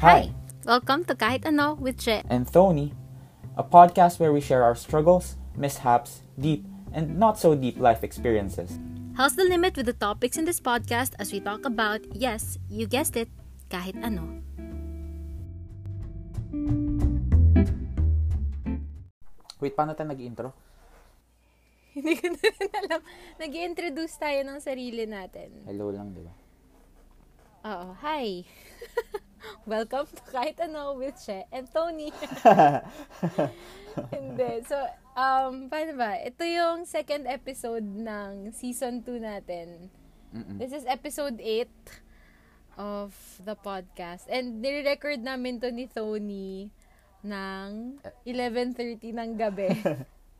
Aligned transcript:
Hi, 0.00 0.32
Welcome 0.64 1.04
to 1.08 1.14
Kahit 1.14 1.44
Ano 1.44 1.76
with 1.76 2.00
Che. 2.00 2.24
and 2.28 2.46
Thony, 2.48 2.92
a 3.56 3.64
podcast 3.64 4.16
where 4.20 4.32
we 4.32 4.40
share 4.40 4.62
our 4.64 4.74
struggles, 4.74 5.36
mishaps, 5.56 6.22
deep, 6.40 6.64
and 6.92 7.18
not 7.18 7.38
so 7.38 7.54
deep 7.54 7.76
life 7.78 8.04
experiences. 8.04 8.80
How's 9.16 9.36
the 9.36 9.44
limit 9.44 9.76
with 9.76 9.86
the 9.86 9.96
topics 9.96 10.36
in 10.36 10.44
this 10.44 10.60
podcast 10.60 11.12
as 11.18 11.32
we 11.32 11.40
talk 11.40 11.64
about, 11.64 12.00
yes, 12.16 12.56
you 12.68 12.86
guessed 12.86 13.16
it, 13.16 13.28
kahit 13.68 13.96
ano. 14.00 14.40
Wait, 19.60 19.76
paano 19.76 19.92
tayo 19.92 20.08
nag-intro? 20.08 20.48
Hindi 21.94 22.16
ko 22.16 22.32
na 22.32 22.40
rin 22.40 22.70
alam. 22.86 23.00
nag 23.36 23.52
introduce 23.52 24.16
tayo 24.16 24.40
ng 24.48 24.58
sarili 24.64 25.04
natin. 25.04 25.52
Hello 25.68 25.92
lang, 25.92 26.16
di 26.16 26.22
ba? 26.24 26.32
Oo, 27.68 27.92
hi. 28.00 28.48
Welcome 29.64 30.06
to 30.12 30.22
Kahit 30.28 30.60
Ano 30.60 30.96
with 31.00 31.16
Che 31.16 31.48
and 31.48 31.66
Tony. 31.72 32.12
Hindi. 34.12 34.52
So, 34.68 34.76
um, 35.16 35.66
paano 35.72 35.96
ba? 35.96 36.20
Ito 36.20 36.44
yung 36.44 36.84
second 36.84 37.24
episode 37.24 37.84
ng 37.84 38.52
season 38.52 39.00
2 39.02 39.20
natin. 39.20 39.88
Mm-mm. 40.30 40.60
This 40.60 40.76
is 40.76 40.84
episode 40.86 41.40
8 41.40 41.68
of 42.78 43.16
the 43.42 43.56
podcast. 43.56 44.28
And 44.28 44.60
nire-record 44.60 45.24
namin 45.24 45.60
to 45.64 45.72
ni 45.72 45.88
Tony 45.88 46.70
ng 47.24 48.00
11.30 48.24 49.16
ng 49.16 49.30
gabi. 49.36 49.72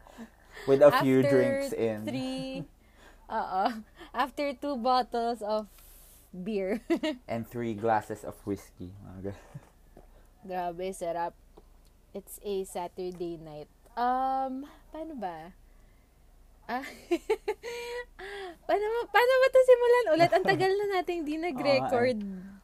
With 0.69 0.85
a 0.85 0.93
few 1.01 1.25
After 1.25 1.31
drinks 1.33 1.73
in. 1.73 2.05
Three, 2.05 2.69
oo. 3.33 3.65
After 4.13 4.53
two 4.53 4.77
bottles 4.77 5.41
of 5.41 5.73
beer. 6.33 6.81
And 7.31 7.47
three 7.47 7.75
glasses 7.75 8.25
of 8.25 8.35
whiskey. 8.47 8.91
Gan- 9.23 9.37
Grabe, 10.47 10.91
sarap. 10.97 11.37
It's 12.11 12.41
a 12.43 12.65
Saturday 12.65 13.39
night. 13.39 13.69
Um, 13.95 14.67
paano 14.91 15.15
ba? 15.19 15.53
Ah, 16.71 16.87
paano, 18.67 18.87
paano 19.11 19.33
ba 19.43 19.47
ito 19.51 19.61
simulan 19.67 20.07
ulit? 20.15 20.31
Ang 20.31 20.47
tagal 20.47 20.71
na 20.71 20.87
natin 20.99 21.27
hindi 21.27 21.35
nag-record. 21.51 22.19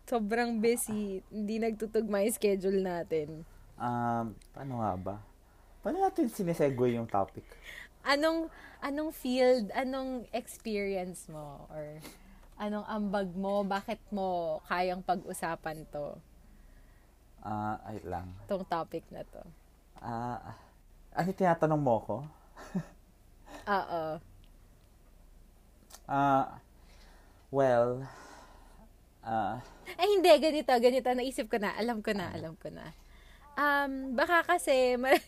Sobrang 0.07 0.63
busy. 0.63 1.21
Hindi 1.29 1.59
nagtutugma 1.59 2.23
yung 2.23 2.37
schedule 2.39 2.81
natin. 2.81 3.43
Um, 3.77 4.39
paano 4.55 4.73
nga 4.81 4.93
ba? 4.95 5.17
Paano 5.83 6.07
natin 6.07 6.31
sinesegue 6.31 6.95
yung 6.95 7.11
topic? 7.11 7.45
Anong, 8.07 8.47
anong 8.79 9.11
field, 9.11 9.75
anong 9.75 10.31
experience 10.31 11.27
mo? 11.27 11.67
Or 11.71 11.99
anong 12.57 12.87
ambag 12.89 13.29
mo? 13.37 13.63
Bakit 13.63 14.01
mo 14.13 14.59
kayang 14.69 15.05
pag-usapan 15.05 15.85
to? 15.93 16.17
Ah, 17.45 17.79
ay 17.87 18.03
lang. 18.03 18.33
Tong 18.51 18.67
topic 18.67 19.07
na 19.13 19.23
to. 19.23 19.43
Ah, 20.01 20.57
ano 21.15 21.31
tinatanong 21.31 21.83
mo 21.83 21.97
ko? 22.03 22.17
Oo. 23.77 24.05
Ah, 26.07 26.59
well, 27.51 28.03
ah, 29.23 29.59
Ay, 29.95 30.19
hindi. 30.19 30.31
Ganito, 30.39 30.75
ganito. 30.77 31.09
Naisip 31.15 31.47
ko 31.47 31.63
na. 31.63 31.75
Alam 31.79 32.03
ko 32.03 32.11
na, 32.11 32.35
alam 32.35 32.59
ko 32.59 32.69
na. 32.71 32.91
Um, 33.57 34.13
baka 34.19 34.43
kasi 34.45 34.95
ma- 35.01 35.25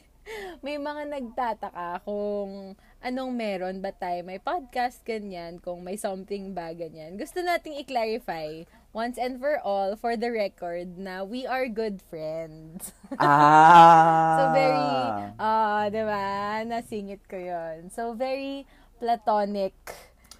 may 0.61 0.77
mga 0.77 1.09
nagtataka 1.09 2.05
kung 2.05 2.77
anong 2.98 3.30
meron 3.32 3.78
ba 3.78 3.91
tayo 3.91 4.27
may 4.27 4.38
podcast 4.38 5.02
ganyan, 5.02 5.62
kung 5.62 5.82
may 5.82 5.94
something 5.94 6.50
ba 6.50 6.74
ganyan. 6.74 7.14
Gusto 7.14 7.38
nating 7.38 7.78
i-clarify 7.78 8.66
once 8.91 9.14
and 9.16 9.38
for 9.38 9.62
all 9.62 9.94
for 9.94 10.18
the 10.18 10.27
record 10.27 10.98
na 10.98 11.22
we 11.22 11.46
are 11.46 11.70
good 11.70 12.02
friends. 12.02 12.91
ah, 13.22 14.34
so 14.34 14.42
very, 14.50 14.91
ah, 15.38 15.86
di 15.86 16.03
ba? 16.03 16.25
Nasingit 16.64 17.22
ko 17.26 17.38
yon 17.38 17.88
So 17.88 18.12
very 18.12 18.66
platonic 18.98 19.75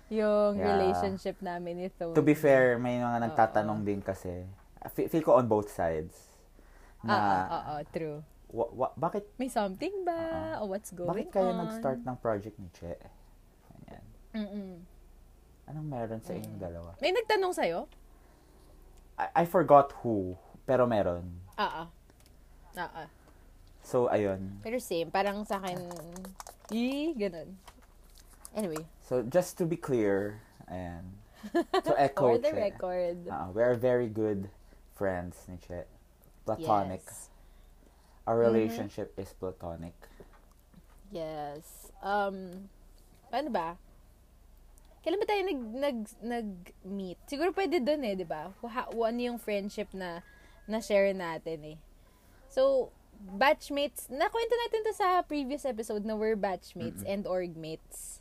yung 0.08 0.56
Yeah. 0.56 0.72
relationship 0.74 1.36
namin 1.38 1.84
ni 1.84 1.88
Tony. 1.92 2.16
To 2.16 2.24
be 2.24 2.34
fair, 2.34 2.80
may 2.80 2.98
mga 2.98 3.28
nagtatanong 3.28 3.84
din 3.84 4.00
kasi. 4.00 4.42
Fe- 4.91 5.06
Feel 5.06 5.22
ko 5.22 5.36
on 5.36 5.47
both 5.47 5.68
sides. 5.68 6.16
Oo, 7.04 7.12
oo, 7.47 7.74
true. 7.92 8.18
Wa- 8.50 8.72
wa- 8.72 8.94
bakit, 8.97 9.28
May 9.38 9.48
something 9.48 10.04
ba? 10.04 10.56
O 10.60 10.66
what's 10.66 10.91
going 10.91 11.09
bakit 11.09 11.32
kayo 11.32 11.53
on? 11.53 11.64
nag-start 11.64 12.00
ng 12.00 12.16
project 12.16 12.56
ni 12.59 12.69
Che? 12.72 12.97
Ayan. 13.84 14.04
Mm-mm. 14.34 14.70
Anong 15.69 15.86
meron 15.86 16.20
sa 16.20 16.32
inyong 16.32 16.56
dalawa? 16.59 16.97
May 16.98 17.12
nagtanong 17.12 17.53
sa'yo? 17.53 17.84
I, 19.20 19.42
I 19.42 19.44
forgot 19.44 19.92
who, 20.00 20.32
pero 20.64 20.86
meron. 20.86 21.28
Oo. 21.59 21.84
Oo. 22.75 23.04
So, 23.82 24.09
ayun. 24.09 24.60
Pero 24.60 24.76
same, 24.78 25.09
parang 25.09 25.44
sa 25.44 25.56
akin, 25.59 25.88
ee, 26.70 27.12
ganun. 27.16 27.56
Anyway, 28.53 28.80
So, 29.04 29.25
just 29.25 29.56
to 29.56 29.65
be 29.65 29.76
clear, 29.76 30.41
ayan. 30.69 31.04
To 31.72 31.92
echo 32.00 32.36
for 32.36 32.38
the 32.38 32.53
Che. 32.53 32.60
record. 32.72 33.16
Uh, 33.25 33.48
we 33.53 33.62
are 33.62 33.72
very 33.72 34.09
good 34.09 34.48
friends 34.92 35.36
ni 35.48 35.56
Che. 35.56 35.84
Platonic. 36.44 37.00
Yes. 37.04 37.28
Our 38.28 38.37
relationship 38.37 39.16
is 39.16 39.33
platonic. 39.33 39.97
Yes. 41.09 41.89
Um, 42.05 42.69
paano 43.33 43.49
ba? 43.49 43.81
Kailan 45.00 45.16
ba 45.16 45.25
tayo 45.25 45.43
nag, 45.49 45.61
nag, 45.72 45.99
nag-meet? 46.21 47.16
Siguro 47.25 47.56
pwede 47.56 47.81
dun 47.81 48.05
eh, 48.05 48.12
di 48.12 48.28
ba? 48.28 48.53
Ano 48.61 49.16
yung 49.16 49.41
friendship 49.41 49.97
na 49.97 50.21
na-share 50.69 51.16
natin 51.16 51.65
eh. 51.65 51.78
So, 52.53 52.93
batchmates, 53.16 54.12
nakwento 54.12 54.55
natin 54.69 54.84
to 54.84 54.93
sa 54.93 55.25
previous 55.25 55.65
episode 55.65 56.05
na 56.05 56.12
we're 56.12 56.37
batchmates 56.37 57.00
and 57.09 57.25
orgmates. 57.25 58.21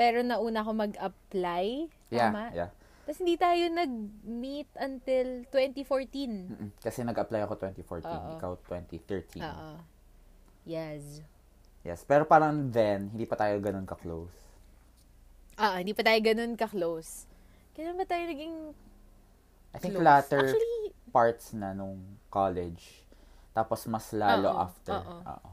Pero 0.00 0.24
nauna 0.24 0.64
ako 0.64 0.72
mag-apply. 0.88 1.92
Yeah, 2.08 2.32
Tama? 2.32 2.44
yeah. 2.56 2.70
Tapos 3.12 3.28
hindi 3.28 3.36
tayo 3.36 3.68
nag-meet 3.68 4.72
until 4.80 5.44
2014. 5.52 6.48
Mm-mm. 6.48 6.68
Kasi 6.80 7.04
nag-apply 7.04 7.44
ako 7.44 7.60
2014, 7.60 8.08
Oo. 8.08 8.28
ikaw 8.40 8.52
2013. 8.64 9.36
Oo. 9.36 9.76
Yes. 10.64 11.20
Yes, 11.84 12.08
pero 12.08 12.24
parang 12.24 12.72
then, 12.72 13.12
hindi 13.12 13.28
pa 13.28 13.36
tayo 13.36 13.60
ganun 13.60 13.84
ka-close. 13.84 14.32
Ah, 15.60 15.76
hindi 15.76 15.92
pa 15.92 16.08
tayo 16.08 16.16
ganun 16.24 16.56
ka-close. 16.56 17.28
Kailan 17.76 18.00
ba 18.00 18.08
tayo 18.08 18.24
naging 18.32 18.72
I 19.76 19.76
think 19.76 20.00
close? 20.00 20.08
latter 20.08 20.48
Actually, 20.48 20.96
parts 21.12 21.52
na 21.52 21.76
nung 21.76 22.00
college. 22.32 23.04
Tapos 23.52 23.84
mas 23.92 24.08
lalo 24.16 24.56
Oo, 24.56 24.64
after. 24.72 25.04
oo. 25.04 25.20
Oo. 25.20 25.50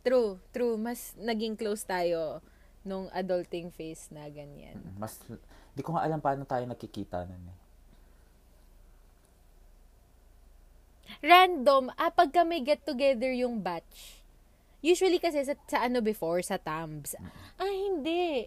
true, 0.00 0.30
true. 0.48 0.80
Mas 0.80 1.12
naging 1.20 1.60
close 1.60 1.84
tayo 1.84 2.40
nung 2.88 3.12
adulting 3.12 3.68
phase 3.68 4.08
na 4.08 4.24
ganyan. 4.32 4.80
Mas, 4.96 5.20
di 5.70 5.82
ko 5.82 5.94
nga 5.94 6.04
alam 6.04 6.18
paano 6.18 6.42
tayo 6.44 6.66
nakikita 6.66 7.24
nun 7.24 7.44
eh. 7.46 7.58
Random, 11.20 11.90
ah, 11.94 12.08
pagka 12.08 12.46
may 12.46 12.62
get 12.62 12.86
together 12.86 13.28
yung 13.34 13.60
batch, 13.60 14.22
usually 14.80 15.18
kasi 15.18 15.42
sa, 15.42 15.52
sa 15.66 15.84
ano 15.84 16.00
before, 16.00 16.40
sa 16.40 16.56
TAMBs, 16.56 17.18
ah, 17.58 17.66
hindi. 17.66 18.46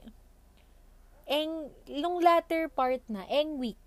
Eng, 1.23 1.69
nung 1.99 2.19
latter 2.19 2.67
part 2.67 3.03
na, 3.07 3.23
eng 3.27 3.59
week. 3.59 3.83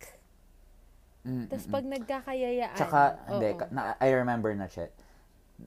Mm, 1.27 1.51
Tapos 1.51 1.67
pag 1.67 1.85
nagkakayayaan. 1.85 2.79
Tsaka, 2.79 3.01
hindi, 3.29 3.49
ka- 3.59 3.71
na, 3.75 3.99
I 3.99 4.09
remember 4.15 4.55
na, 4.55 4.71
Chet. 4.71 4.95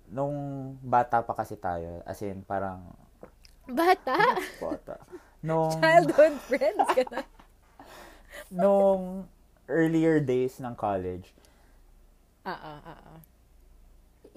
Nung 0.07 0.33
bata 0.79 1.19
pa 1.19 1.33
kasi 1.35 1.59
tayo, 1.59 1.99
as 2.05 2.21
in, 2.21 2.45
parang, 2.45 2.87
Bata? 3.67 4.17
bata. 4.63 4.95
Nung, 5.43 5.69
Childhood 5.77 6.35
friends 6.47 6.87
ka 6.95 7.03
na. 7.11 7.21
Nung 8.47 9.27
earlier 9.67 10.19
days 10.23 10.57
ng 10.63 10.73
college, 10.75 11.33
Ah, 12.45 12.51
ah, 12.63 12.79
ah, 12.85 12.99
ah. 13.15 13.19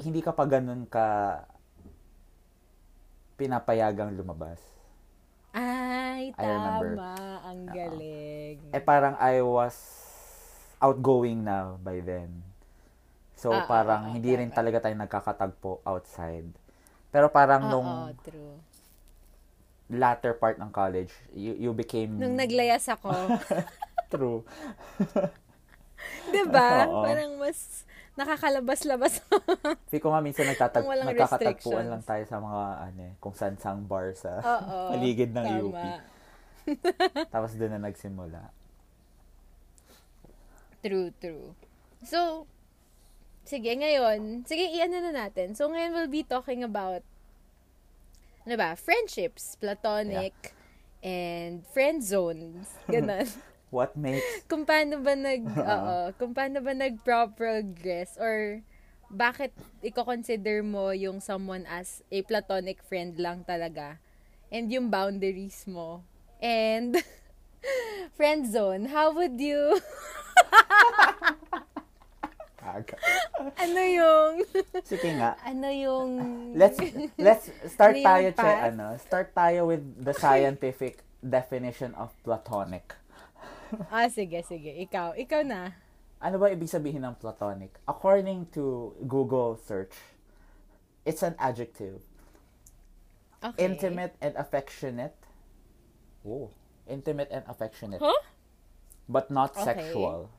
hindi 0.04 0.20
ka 0.26 0.32
pa 0.36 0.44
ganun 0.52 0.82
ka 0.94 1.06
pinapayagang 3.38 4.14
lumabas. 4.16 4.60
Ay, 5.52 6.32
I 6.38 6.44
remember. 6.48 6.96
tama. 6.96 7.12
Ang 7.44 7.60
galing. 7.68 8.58
Eh 8.72 8.80
parang 8.80 9.14
I 9.20 9.40
was 9.44 9.76
outgoing 10.80 11.44
na 11.44 11.76
by 11.78 12.00
then. 12.00 12.42
So 13.36 13.52
ah, 13.52 13.66
parang 13.66 14.02
ah, 14.08 14.12
hindi 14.14 14.32
rin 14.34 14.48
tama. 14.50 14.56
talaga 14.56 14.78
tayo 14.88 14.96
nagkakatagpo 14.96 15.82
outside. 15.84 16.48
Pero 17.12 17.28
parang 17.28 17.68
nung 17.68 17.88
Oo, 17.88 18.16
true. 18.24 18.56
latter 19.92 20.32
part 20.32 20.56
ng 20.56 20.72
college, 20.72 21.12
you, 21.36 21.52
you 21.58 21.70
became 21.76 22.16
Nung 22.16 22.34
naglayas 22.38 22.88
ako, 22.88 23.12
true. 24.12 24.44
'di 26.30 26.42
ba? 26.48 26.84
Oo. 26.88 27.04
Parang 27.04 27.30
mas 27.38 27.86
nakakalabas-labas. 28.12 29.24
Feel 29.90 30.02
ko 30.02 30.12
nga 30.12 30.20
minsan 30.20 30.44
nagtatag 30.44 30.84
nagkakatagpuan 30.84 31.88
lang 31.88 32.04
tayo 32.04 32.24
sa 32.28 32.36
mga 32.38 32.62
ano 32.92 33.00
eh, 33.08 33.12
kung 33.16 33.32
saan 33.32 33.56
sang 33.56 33.88
bar 33.88 34.12
sa 34.12 34.40
Oo. 34.40 34.92
paligid 34.92 35.32
ng 35.32 35.46
tama. 35.46 35.64
UP. 35.64 35.82
Tapos 37.32 37.56
doon 37.56 37.72
na 37.72 37.80
nagsimula. 37.88 38.52
True, 40.82 41.14
true. 41.22 41.54
So, 42.02 42.50
sige, 43.46 43.70
ngayon, 43.70 44.42
sige, 44.44 44.66
iyan 44.66 44.90
na 44.90 45.14
natin. 45.14 45.54
So, 45.54 45.70
ngayon 45.70 45.94
we'll 45.94 46.10
be 46.10 46.26
talking 46.26 46.66
about, 46.66 47.06
ano 48.42 48.54
ba, 48.58 48.74
friendships, 48.74 49.54
platonic, 49.62 50.34
and 51.06 51.62
friend 51.70 52.02
zones. 52.02 52.66
Ganon. 52.90 53.30
What 53.72 53.96
makes 53.96 54.20
kung 54.52 54.68
paano 54.68 55.00
ba 55.00 55.16
nag, 55.16 55.42
oo, 55.72 55.96
kung 56.20 56.36
paano 56.36 56.60
ba 56.60 56.76
nag-progress 56.76 58.20
or 58.20 58.60
bakit 59.08 59.56
i-consider 59.80 60.60
mo 60.60 60.92
yung 60.92 61.24
someone 61.24 61.64
as 61.64 62.04
a 62.12 62.20
platonic 62.20 62.84
friend 62.84 63.16
lang 63.16 63.48
talaga 63.48 63.96
and 64.52 64.68
yung 64.68 64.92
boundaries 64.92 65.64
mo. 65.64 66.04
And 66.36 67.00
friend 68.16 68.44
zone, 68.44 68.92
how 68.92 69.16
would 69.16 69.40
you 69.40 69.80
Aga. 72.62 72.96
ano 73.58 73.80
yung 73.82 74.32
Sige 74.86 75.10
nga. 75.18 75.34
ano 75.42 75.68
yung 75.68 76.10
Let's 76.54 76.78
let's 77.18 77.50
start 77.68 77.98
Ano 77.98 78.06
tayo 78.06 78.28
che, 78.32 78.48
ano. 78.48 78.86
Start 79.02 79.28
tayo 79.34 79.66
with 79.68 79.82
the 79.98 80.14
scientific 80.14 81.02
definition 81.20 81.92
of 81.98 82.14
platonic. 82.22 82.96
Ah, 83.92 84.08
sige, 84.08 84.42
sige. 84.44 84.72
Ikaw. 84.84 85.16
Ikaw 85.16 85.42
na. 85.44 85.72
Ano 86.22 86.38
ba 86.38 86.52
ibig 86.52 86.70
sabihin 86.70 87.02
ng 87.02 87.18
platonic? 87.18 87.74
According 87.88 88.46
to 88.54 88.94
Google 89.10 89.58
search, 89.58 89.92
it's 91.02 91.24
an 91.26 91.34
adjective. 91.40 91.98
Okay. 93.42 93.58
Intimate 93.66 94.14
and 94.22 94.38
affectionate. 94.38 95.18
Oh, 96.22 96.54
intimate 96.86 97.26
and 97.34 97.42
affectionate. 97.50 97.98
Huh? 97.98 98.22
But 99.10 99.34
not 99.34 99.58
Okay. 99.58 99.66
sexual. 99.66 100.30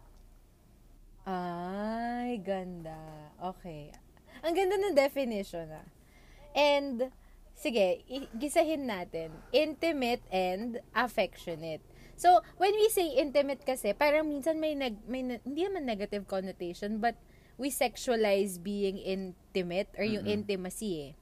Ay, 1.27 2.39
ganda. 2.39 2.95
Okay. 3.39 3.91
Ang 4.39 4.55
ganda 4.55 4.75
ng 4.79 4.95
definition, 4.95 5.67
ah. 5.71 5.87
And, 6.55 7.11
sige, 7.55 8.07
gisahin 8.39 8.87
natin. 8.87 9.35
Intimate 9.51 10.23
and 10.31 10.79
affectionate. 10.95 11.83
So, 12.15 12.41
when 12.57 12.73
we 12.77 12.89
say 12.89 13.09
intimate 13.09 13.65
kasi, 13.65 13.93
parang 13.93 14.29
minsan 14.29 14.61
may, 14.61 14.77
nag, 14.77 15.01
may 15.09 15.25
hindi 15.41 15.61
naman 15.65 15.89
negative 15.89 16.29
connotation, 16.29 17.01
but 17.01 17.17
we 17.57 17.69
sexualize 17.69 18.61
being 18.61 18.97
intimate 18.97 19.89
or 19.97 20.05
yung 20.05 20.25
intimacy 20.25 21.09
eh. 21.09 21.13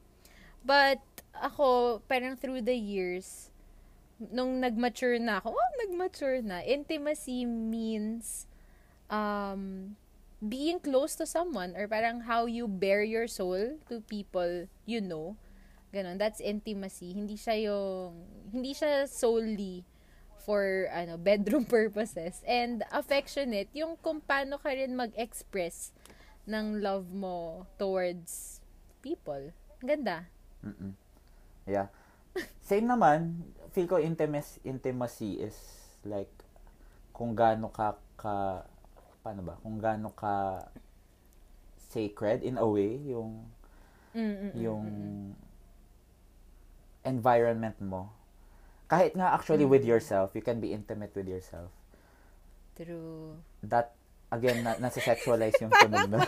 But, 0.62 1.02
ako, 1.34 2.02
parang 2.06 2.38
through 2.38 2.62
the 2.68 2.78
years, 2.78 3.50
nung 4.20 4.62
nag-mature 4.62 5.18
na 5.18 5.42
ako, 5.42 5.58
oh, 5.58 5.72
nag-mature 5.88 6.44
na, 6.46 6.62
intimacy 6.62 7.46
means 7.48 8.46
um, 9.10 9.96
being 10.38 10.78
close 10.78 11.18
to 11.18 11.26
someone 11.26 11.74
or 11.74 11.88
parang 11.88 12.30
how 12.30 12.46
you 12.46 12.68
bear 12.68 13.02
your 13.02 13.26
soul 13.26 13.78
to 13.90 14.02
people 14.06 14.68
you 14.86 15.02
know. 15.02 15.36
Ganon. 15.92 16.18
That's 16.18 16.40
intimacy. 16.40 17.12
Hindi 17.12 17.36
siya 17.36 17.68
yung, 17.68 18.24
hindi 18.56 18.72
siya 18.72 19.12
solely 19.12 19.84
for 20.46 20.90
ano 20.92 21.18
bedroom 21.18 21.66
purposes. 21.78 22.42
And 22.46 22.84
affectionate, 22.92 23.70
yung 23.74 23.98
kung 24.02 24.22
paano 24.22 24.58
ka 24.58 24.74
rin 24.74 24.98
mag-express 24.98 25.94
ng 26.50 26.82
love 26.82 27.14
mo 27.14 27.66
towards 27.78 28.60
people. 29.02 29.54
Ang 29.82 29.88
Ganda. 29.88 30.18
Mm-mm. 30.66 30.94
Yeah. 31.66 31.90
Same 32.62 32.88
naman, 32.88 33.46
feel 33.74 33.88
ko 33.90 33.98
intimacy, 34.00 34.62
intimacy 34.64 35.42
is 35.42 35.58
like 36.06 36.32
kung 37.14 37.38
gaano 37.38 37.70
ka, 37.70 37.98
ka 38.18 38.66
paano 39.22 39.42
ba? 39.46 39.56
Kung 39.62 39.78
gaano 39.78 40.10
ka 40.14 40.66
sacred 41.92 42.42
in 42.42 42.56
a 42.58 42.66
way 42.66 42.96
yung 43.04 43.46
Mm-mm. 44.16 44.52
yung 44.56 44.86
environment 47.04 47.78
mo. 47.82 48.12
Kahit 48.92 49.16
nga 49.16 49.32
actually 49.32 49.64
with 49.64 49.88
yourself, 49.88 50.36
you 50.36 50.44
can 50.44 50.60
be 50.60 50.76
intimate 50.76 51.16
with 51.16 51.24
yourself. 51.24 51.72
True. 52.76 53.40
That 53.64 53.96
again 54.36 54.68
na, 54.68 54.76
nasa 54.84 55.00
sexualize 55.00 55.56
yung 55.64 55.72
tunog 55.80 56.12
na. 56.12 56.28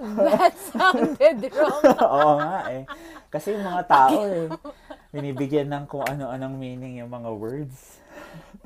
That 0.00 0.56
sounded 0.56 1.52
wrong. 1.52 1.84
Oo 2.08 2.40
nga 2.40 2.72
eh. 2.72 2.88
Kasi 3.28 3.52
yung 3.52 3.68
mga 3.68 3.84
tao 3.84 4.24
eh, 4.24 4.48
binibigyan 5.12 5.68
ng 5.68 5.84
kung 5.84 6.00
ano-anong 6.08 6.56
meaning 6.56 7.04
yung 7.04 7.12
mga 7.12 7.28
words. 7.36 8.00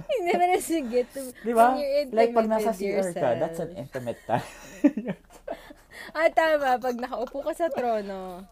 Hindi 0.06 0.30
mo 0.38 0.44
na 0.46 0.58
sige. 0.62 1.02
Di 1.42 1.50
ba? 1.50 1.74
Like 2.14 2.30
pag 2.38 2.46
nasa 2.46 2.70
CR 2.70 3.10
ka, 3.10 3.34
that's 3.42 3.58
an 3.58 3.74
intimate 3.74 4.22
time. 4.30 4.46
Ah, 6.12 6.28
tama. 6.28 6.76
Pag 6.76 6.96
nakaupo 6.98 7.40
ka 7.40 7.52
sa 7.54 7.72
trono, 7.72 8.44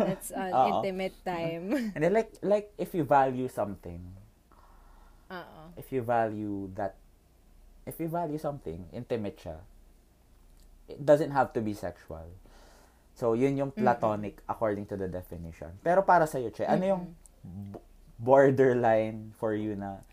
that's 0.00 0.34
an 0.34 0.50
Oo. 0.56 0.82
intimate 0.82 1.14
time. 1.22 1.70
And 1.94 2.00
then 2.02 2.10
like, 2.12 2.34
like 2.42 2.72
if 2.74 2.90
you 2.90 3.04
value 3.04 3.46
something, 3.46 4.02
Oo. 5.30 5.60
if 5.76 5.92
you 5.92 6.02
value 6.02 6.72
that, 6.74 6.96
if 7.84 8.00
you 8.00 8.08
value 8.08 8.38
something, 8.40 8.88
intimate 8.90 9.38
siya, 9.38 9.62
it 10.88 11.04
doesn't 11.04 11.30
have 11.30 11.52
to 11.54 11.60
be 11.62 11.74
sexual. 11.74 12.26
So, 13.14 13.32
yun 13.32 13.56
yung 13.56 13.70
platonic 13.72 14.42
according 14.44 14.86
to 14.92 14.96
the 14.96 15.08
definition. 15.08 15.72
Pero 15.80 16.02
para 16.02 16.26
sa'yo, 16.26 16.52
Che, 16.52 16.68
ano 16.68 16.84
yung 16.84 17.02
b- 17.72 17.80
borderline 18.20 19.32
for 19.40 19.56
you 19.56 19.72
na, 19.72 20.04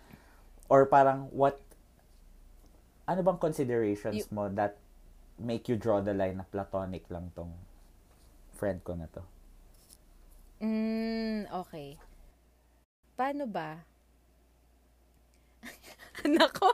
or 0.72 0.88
parang 0.88 1.28
what, 1.36 1.60
ano 3.04 3.20
bang 3.20 3.36
considerations 3.38 4.24
You- 4.24 4.32
mo 4.32 4.48
that 4.56 4.80
make 5.40 5.70
you 5.70 5.76
draw 5.76 6.02
the 6.02 6.14
line 6.14 6.38
na 6.38 6.46
platonic 6.46 7.10
lang 7.10 7.32
tong 7.34 7.54
friend 8.54 8.80
ko 8.86 8.94
na 8.96 9.08
to? 9.10 9.24
Mm, 10.64 11.52
okay. 11.52 12.00
Paano 13.20 13.44
ba? 13.50 13.84
Nako. 16.24 16.72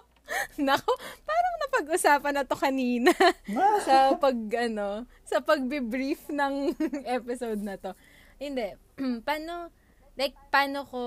Nako. 0.62 0.92
Parang 1.26 1.56
napag-usapan 1.66 2.34
na 2.38 2.46
to 2.46 2.54
kanina. 2.54 3.10
sa 3.88 4.14
pag, 4.22 4.38
ano, 4.70 5.10
sa 5.26 5.42
pagbe-brief 5.42 6.30
ng 6.30 6.78
episode 7.18 7.62
na 7.66 7.82
to. 7.82 7.98
Hindi. 8.38 8.78
paano, 9.28 9.74
like, 10.14 10.38
paano 10.54 10.86
ko 10.86 11.02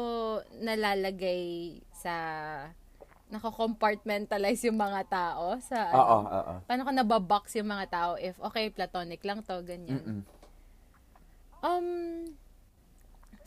nalalagay 0.58 1.78
sa, 1.94 2.14
nako-compartmentalize 3.32 4.68
yung 4.68 4.76
mga 4.76 5.08
tao 5.08 5.56
sa, 5.64 5.88
ano, 5.88 5.96
Oo, 5.96 6.18
oo. 6.28 6.54
paano 6.68 6.84
ko 6.84 6.92
nababox 6.92 7.56
yung 7.56 7.72
mga 7.72 7.86
tao 7.88 8.10
if, 8.20 8.36
okay, 8.44 8.68
platonic 8.68 9.24
lang 9.24 9.40
to, 9.40 9.56
ganyan. 9.64 10.04
Mm-mm. 10.04 10.20
Um, 11.64 11.88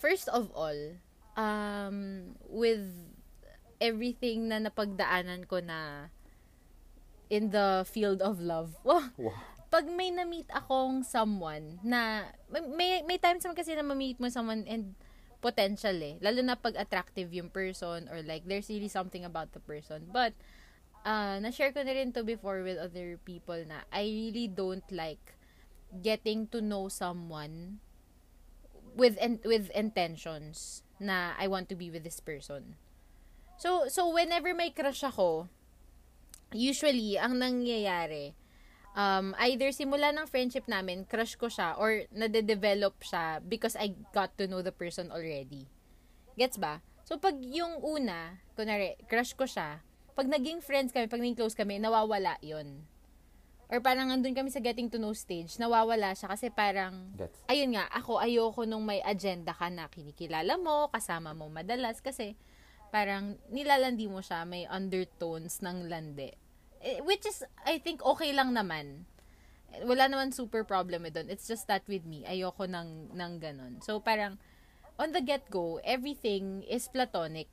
first 0.02 0.26
of 0.34 0.50
all, 0.58 0.98
um, 1.38 2.34
with 2.50 2.82
everything 3.78 4.50
na 4.50 4.58
napagdaanan 4.58 5.46
ko 5.46 5.62
na 5.62 6.10
in 7.30 7.54
the 7.54 7.86
field 7.86 8.26
of 8.26 8.42
love, 8.42 8.74
wow, 8.88 9.06
Wow. 9.22 9.38
pag 9.70 9.86
may 9.86 10.10
na-meet 10.10 10.50
akong 10.50 11.06
someone 11.06 11.78
na, 11.86 12.26
may, 12.50 12.62
may, 12.66 12.90
may 13.06 13.18
times 13.22 13.46
naman 13.46 13.60
kasi 13.60 13.78
na 13.78 13.86
ma-meet 13.86 14.18
mo 14.18 14.34
someone 14.34 14.66
and 14.66 14.98
potential 15.46 15.94
eh. 16.02 16.18
Lalo 16.26 16.42
na 16.42 16.58
pag 16.58 16.74
attractive 16.74 17.30
yung 17.30 17.54
person 17.54 18.10
or 18.10 18.26
like 18.26 18.50
there's 18.50 18.66
really 18.74 18.90
something 18.90 19.22
about 19.22 19.54
the 19.54 19.62
person. 19.62 20.10
But, 20.10 20.34
uh, 21.06 21.38
na-share 21.38 21.70
ko 21.70 21.86
na 21.86 21.94
rin 21.94 22.10
to 22.18 22.26
before 22.26 22.66
with 22.66 22.82
other 22.82 23.22
people 23.22 23.62
na 23.70 23.86
I 23.94 24.10
really 24.10 24.50
don't 24.50 24.90
like 24.90 25.38
getting 26.02 26.50
to 26.50 26.60
know 26.60 26.90
someone 26.90 27.78
with 28.98 29.22
in, 29.22 29.40
with 29.46 29.70
intentions 29.72 30.82
na 30.98 31.38
I 31.38 31.46
want 31.46 31.70
to 31.70 31.78
be 31.78 31.94
with 31.94 32.02
this 32.02 32.20
person. 32.20 32.82
So 33.62 33.88
so 33.88 34.10
whenever 34.10 34.52
may 34.58 34.74
crush 34.74 35.06
ako, 35.06 35.48
usually 36.52 37.22
ang 37.22 37.38
nangyayari 37.40 38.34
um 38.96 39.36
either 39.44 39.70
simula 39.76 40.16
ng 40.16 40.26
friendship 40.26 40.66
namin, 40.66 41.04
crush 41.06 41.36
ko 41.36 41.52
siya 41.52 41.76
or 41.76 42.08
nade-develop 42.16 42.96
siya 43.04 43.44
because 43.44 43.76
I 43.76 43.94
got 44.16 44.34
to 44.40 44.48
know 44.48 44.64
the 44.64 44.74
person 44.74 45.12
already. 45.12 45.68
Gets 46.40 46.58
ba? 46.58 46.80
So 47.06 47.20
pag 47.20 47.38
yung 47.44 47.84
una, 47.84 48.42
kunwari, 48.58 48.98
crush 49.06 49.36
ko 49.38 49.46
siya, 49.46 49.84
pag 50.16 50.32
naging 50.32 50.64
friends 50.64 50.96
kami, 50.96 51.12
pag 51.12 51.22
naging 51.22 51.38
close 51.38 51.54
kami, 51.54 51.78
nawawala 51.78 52.40
yon 52.40 52.88
Or 53.68 53.82
parang 53.82 54.14
andun 54.14 54.38
kami 54.38 54.54
sa 54.54 54.64
getting 54.64 54.88
to 54.94 55.02
know 55.02 55.14
stage, 55.14 55.60
nawawala 55.60 56.16
siya 56.16 56.32
kasi 56.32 56.48
parang 56.50 57.12
Gets. 57.20 57.46
ayun 57.52 57.76
nga, 57.76 57.86
ako 57.92 58.24
ayoko 58.24 58.64
nung 58.64 58.88
may 58.88 59.04
agenda 59.04 59.52
ka 59.52 59.68
na 59.68 59.92
kinikilala 59.92 60.56
mo, 60.56 60.88
kasama 60.90 61.36
mo 61.36 61.52
madalas 61.52 62.00
kasi 62.00 62.40
parang 62.96 63.36
nilalandi 63.52 64.08
mo 64.08 64.24
siya, 64.24 64.48
may 64.48 64.64
undertones 64.72 65.60
ng 65.60 65.92
landi. 65.92 66.32
Eh, 66.86 67.02
Which 67.02 67.26
is, 67.26 67.42
I 67.66 67.82
think, 67.82 68.06
okay 68.06 68.30
lang 68.30 68.54
naman. 68.54 69.10
Wala 69.82 70.06
naman 70.06 70.32
super 70.32 70.62
problem 70.62 71.04
with 71.04 71.18
doon. 71.18 71.28
It's 71.34 71.50
just 71.50 71.66
that 71.66 71.82
with 71.90 72.06
me, 72.06 72.22
ayoko 72.30 72.70
ng, 72.70 73.12
ng 73.18 73.34
ganon. 73.42 73.82
So, 73.82 73.98
parang, 73.98 74.38
on 75.02 75.12
the 75.12 75.20
get-go, 75.20 75.82
everything 75.82 76.62
is 76.70 76.86
platonic. 76.88 77.50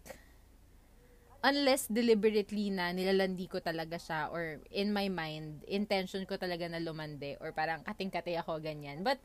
unless 1.43 1.91
deliberately 1.91 2.71
na 2.71 2.95
nilalandi 2.95 3.51
ko 3.51 3.59
talaga 3.59 3.99
siya 3.99 4.31
or 4.31 4.63
in 4.71 4.95
my 4.95 5.11
mind, 5.11 5.67
intention 5.67 6.23
ko 6.23 6.39
talaga 6.39 6.71
na 6.71 6.79
lumande 6.79 7.35
or 7.43 7.51
parang 7.51 7.83
kating-kati 7.83 8.39
ako 8.39 8.63
ganyan. 8.63 9.03
But 9.03 9.19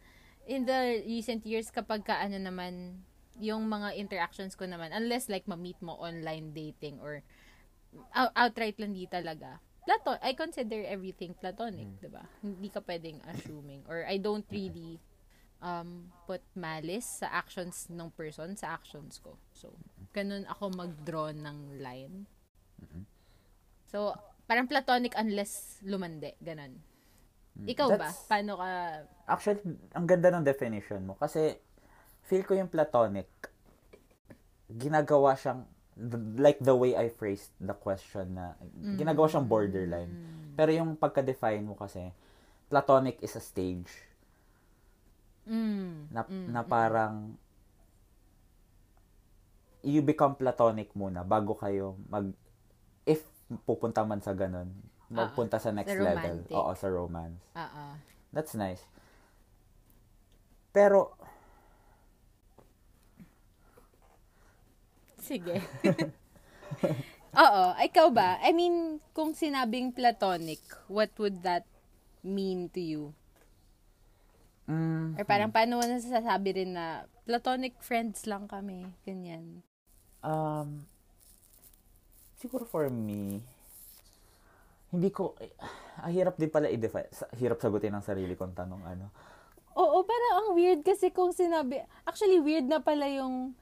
in 0.49 0.65
the 0.65 1.05
recent 1.05 1.45
years 1.45 1.69
kapag 1.69 2.09
ka 2.09 2.17
ano 2.17 2.41
naman 2.41 3.05
yung 3.37 3.69
mga 3.69 3.93
interactions 4.01 4.57
ko 4.57 4.65
naman 4.65 4.89
unless 4.89 5.29
like 5.29 5.45
ma-meet 5.45 5.77
mo 5.77 5.93
online 6.01 6.57
dating 6.57 6.97
or 6.97 7.21
out- 8.17 8.33
outright 8.33 8.81
landi 8.81 9.05
talaga. 9.05 9.61
Plato 9.87 10.19
I 10.19 10.35
consider 10.35 10.83
everything 10.83 11.31
platonic, 11.31 11.87
'di 12.03 12.11
ba? 12.11 12.27
Hindi 12.43 12.67
ka 12.67 12.83
pwedeng 12.83 13.23
assuming 13.31 13.87
or 13.87 14.03
I 14.03 14.19
don't 14.19 14.43
really 14.51 14.99
um, 15.63 16.11
put 16.27 16.43
malice 16.53 17.23
sa 17.23 17.31
actions 17.31 17.87
ng 17.89 18.11
person 18.11 18.53
sa 18.59 18.75
actions 18.75 19.17
ko. 19.23 19.39
So, 19.55 19.73
ganun 20.13 20.45
ako 20.45 20.75
mag-draw 20.75 21.31
ng 21.33 21.81
line. 21.81 22.27
So, 23.87 24.11
parang 24.45 24.67
platonic 24.67 25.15
unless 25.15 25.79
lumande. 25.81 26.35
Ganun. 26.43 26.77
Ikaw 27.65 27.87
ba? 27.97 28.11
That's- 28.11 28.27
Paano 28.29 28.59
ka... 28.59 28.69
Actually, 29.25 29.63
ang 29.97 30.05
ganda 30.05 30.29
ng 30.29 30.45
definition 30.45 31.01
mo. 31.07 31.17
Kasi, 31.17 31.57
feel 32.27 32.45
ko 32.45 32.53
yung 32.53 32.69
platonic, 32.69 33.31
ginagawa 34.69 35.33
siyang, 35.33 35.65
like 36.37 36.61
the 36.61 36.77
way 36.77 36.93
I 36.93 37.09
phrased 37.09 37.51
the 37.57 37.73
question 37.73 38.37
na, 38.37 38.53
ginagawa 38.95 39.27
siyang 39.27 39.49
borderline. 39.49 40.13
Pero 40.53 40.69
yung 40.73 40.97
pagka-define 40.97 41.65
mo 41.65 41.73
kasi, 41.73 42.13
platonic 42.69 43.17
is 43.21 43.33
a 43.37 43.41
stage. 43.41 43.89
Mm, 45.47 46.11
na, 46.11 46.21
na 46.27 46.61
parang 46.61 47.39
you 49.87 50.03
become 50.03 50.35
platonic 50.35 50.91
muna 50.91 51.23
bago 51.23 51.55
kayo 51.55 51.95
mag 52.11 52.35
if 53.07 53.23
pupunta 53.63 54.03
man 54.03 54.19
sa 54.19 54.35
ganun 54.35 54.67
magpunta 55.07 55.55
sa 55.55 55.71
next 55.71 55.95
Sa 55.95 56.03
level 56.03 56.43
oo 56.51 56.71
sa 56.75 56.87
romance. 56.91 57.39
Oo. 57.55 57.85
that's 58.35 58.51
nice. 58.59 58.83
Pero 60.75 61.15
Sige. 65.27 65.55
Oo. 67.43 67.63
Ikaw 67.87 68.07
ba? 68.17 68.29
I 68.41 68.51
mean, 68.59 68.75
kung 69.15 69.31
sinabing 69.39 69.87
platonic, 69.97 70.61
what 70.95 71.11
would 71.21 71.37
that 71.47 71.65
mean 72.35 72.59
to 72.75 72.81
you? 72.81 73.03
mm, 74.67 75.19
Or 75.19 75.23
parang 75.31 75.51
paano 75.55 75.73
mo 75.79 75.83
nasasabi 75.85 76.49
rin 76.63 76.71
na 76.77 76.85
platonic 77.27 77.75
friends 77.87 78.23
lang 78.31 78.43
kami? 78.53 78.79
Ganyan. 79.07 79.45
um 80.23 80.85
siguro 82.37 82.65
for 82.65 82.89
me 82.89 83.41
hindi 84.87 85.09
ko 85.11 85.35
ah, 85.99 86.07
hirap 86.07 86.39
din 86.39 86.47
pala 86.47 86.71
i-define 86.71 87.11
sa- 87.11 87.31
hirap 87.35 87.59
sagutin 87.59 87.91
ang 87.91 88.05
sarili 88.05 88.33
kong 88.39 88.55
tanong 88.55 88.83
ano 88.87 89.05
Oo, 89.77 90.01
parang 90.01 90.33
ang 90.41 90.49
weird 90.57 90.81
kasi 90.81 91.13
kung 91.13 91.29
sinabi, 91.31 91.77
actually 92.01 92.41
weird 92.41 92.65
na 92.65 92.81
pala 92.81 93.05
yung 93.05 93.53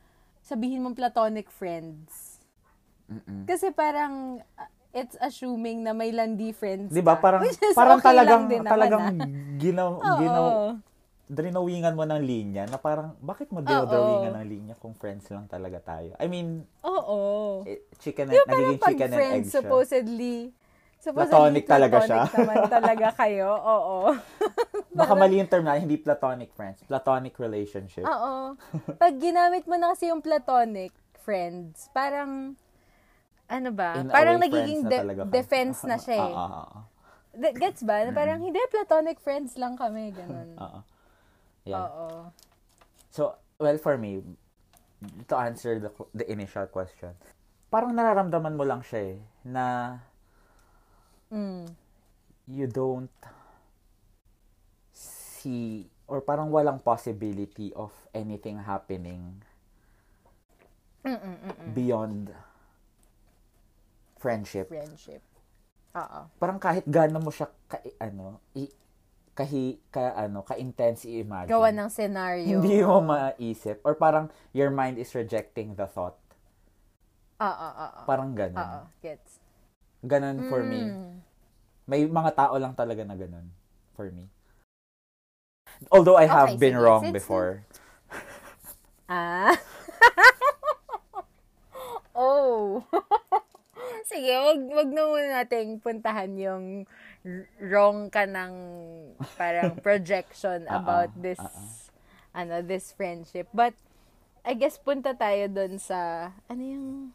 sabihin 0.45 0.85
mong 0.85 0.93
platonic 0.93 1.49
friends. 1.49 2.37
Mm-mm. 3.09 3.49
Kasi 3.49 3.73
parang 3.73 4.45
uh, 4.57 4.69
it's 4.93 5.17
assuming 5.17 5.81
na 5.81 5.91
may 5.91 6.13
landi 6.13 6.53
friends 6.53 6.93
Di 6.93 7.01
ba? 7.01 7.17
Parang, 7.17 7.41
parang 7.73 7.97
okay 7.97 8.07
talagang, 8.13 8.43
talagang 8.61 9.03
ah. 9.09 9.11
ginaw, 9.57 9.89
Oo. 9.99 10.17
ginaw, 10.21 10.45
drinawingan 11.25 11.97
mo 11.97 12.05
ng 12.05 12.21
linya 12.21 12.69
na 12.69 12.77
parang, 12.77 13.17
bakit 13.17 13.49
mo 13.49 13.65
dinawingan 13.65 14.37
ng 14.37 14.45
linya 14.45 14.75
kung 14.77 14.93
friends 14.93 15.25
lang 15.33 15.49
talaga 15.49 15.81
tayo? 15.81 16.13
I 16.21 16.29
mean, 16.29 16.61
Oo. 16.85 17.65
eh, 17.65 17.89
chicken 17.97 18.29
and, 18.29 18.37
ba 18.37 18.45
parang 18.45 18.61
nagiging 18.61 18.81
chicken 18.85 19.09
and 19.09 19.13
egg 19.13 19.17
friends, 19.17 19.49
siya. 19.49 19.65
Supposedly, 21.05 21.29
Platonic 21.29 21.65
talaga 21.69 21.97
siya. 22.01 22.21
platonic 22.25 22.33
naman 22.33 22.57
talaga 22.65 23.07
kayo. 23.13 23.49
Oo. 23.53 23.97
Baka 24.99 25.13
mali 25.13 25.37
yung 25.37 25.49
term 25.51 25.61
na, 25.61 25.77
hindi 25.77 26.01
platonic 26.01 26.49
friends. 26.57 26.81
Platonic 26.89 27.37
relationship. 27.37 28.01
Oo. 28.01 28.57
Pag 28.97 29.13
ginamit 29.21 29.69
mo 29.69 29.77
na 29.77 29.93
kasi 29.93 30.09
yung 30.09 30.25
platonic 30.25 30.89
friends, 31.21 31.93
parang, 31.93 32.57
ano 33.45 33.69
ba? 33.69 34.01
In 34.01 34.09
parang 34.09 34.41
nagiging 34.41 34.81
na 34.81 34.89
de- 34.89 35.03
kayo. 35.05 35.23
defense 35.29 35.85
na 35.85 36.01
siya 36.01 36.17
eh. 36.17 36.33
Ah, 36.33 36.41
ah, 36.41 36.49
ah, 36.49 36.67
ah. 36.81 36.83
De- 37.35 37.53
Gets 37.53 37.85
ba? 37.85 38.01
Na 38.01 38.11
parang, 38.15 38.41
hindi, 38.41 38.57
platonic 38.73 39.21
friends 39.21 39.53
lang 39.61 39.77
kami. 39.77 40.09
Ganun. 40.09 40.57
Ah, 40.61 40.81
ah. 40.81 40.83
Yeah. 41.65 41.85
Oo. 41.85 42.07
So, 43.13 43.37
well, 43.57 43.77
for 43.77 43.97
me, 43.97 44.21
to 45.29 45.35
answer 45.37 45.77
the, 45.77 45.91
the 46.13 46.25
initial 46.25 46.65
question, 46.69 47.13
parang 47.69 47.93
nararamdaman 47.93 48.55
mo 48.55 48.63
lang 48.63 48.81
siya 48.81 49.13
eh, 49.13 49.17
na 49.43 49.97
Mm. 51.33 51.65
you 52.45 52.67
don't 52.69 53.11
see 54.93 55.89
or 56.05 56.21
parang 56.21 56.53
walang 56.53 56.77
possibility 56.81 57.73
of 57.73 57.89
anything 58.13 58.61
happening 58.61 59.41
Mm-mm-mm. 61.05 61.73
beyond 61.73 62.33
friendship. 64.17 64.65
Friendship. 64.73 65.21
Oo. 65.93 66.19
Parang 66.41 66.57
kahit 66.57 66.81
gaano 66.89 67.21
mo 67.21 67.29
siya 67.29 67.45
ka, 67.69 67.77
ano, 68.01 68.41
i, 68.57 68.65
kahi, 69.37 69.77
ka, 69.93 70.17
ano, 70.17 70.41
ka-intense 70.41 71.05
i-imagine. 71.05 71.53
Gawa 71.53 71.69
ng 71.69 71.89
scenario. 71.93 72.57
Hindi 72.57 72.81
mo 72.81 73.05
maisip. 73.05 73.85
Or 73.85 73.93
parang 73.93 74.33
your 74.49 74.73
mind 74.73 74.97
is 74.97 75.13
rejecting 75.13 75.77
the 75.77 75.85
thought. 75.85 76.17
Oo, 77.37 77.69
oo. 77.69 78.01
Parang 78.09 78.33
ganun. 78.33 78.57
Oo, 78.57 78.79
gets. 79.05 79.44
Ganun 80.05 80.37
for 80.47 80.61
me. 80.61 80.85
Mm. 80.85 81.17
May 81.89 82.05
mga 82.05 82.31
tao 82.37 82.55
lang 82.61 82.77
talaga 82.77 83.01
na 83.01 83.17
ganun 83.17 83.49
for 83.97 84.07
me. 84.13 84.29
Although 85.91 86.15
I 86.15 86.29
have 86.29 86.55
Okay, 86.55 86.61
been 86.61 86.77
sige. 86.77 86.85
wrong 86.85 87.03
before. 87.11 87.65
Ah. 89.05 89.53
oh. 92.17 92.81
Sige, 94.09 94.33
wag, 94.33 94.61
wag 94.65 94.89
na 94.89 95.01
muna 95.05 95.29
nating 95.45 95.77
puntahan 95.77 96.33
yung 96.41 96.89
wrong 97.61 98.09
ka 98.09 98.25
ng 98.25 98.53
parang 99.37 99.77
projection 99.85 100.65
about 100.69 101.13
this 101.13 101.37
ah, 101.37 101.53
ah. 101.53 101.69
ano 102.33 102.65
this 102.65 102.97
friendship. 102.97 103.45
But 103.53 103.77
I 104.45 104.57
guess 104.57 104.81
punta 104.81 105.13
tayo 105.13 105.49
dun 105.53 105.77
sa 105.77 106.33
ano 106.49 106.61
yung 106.65 107.13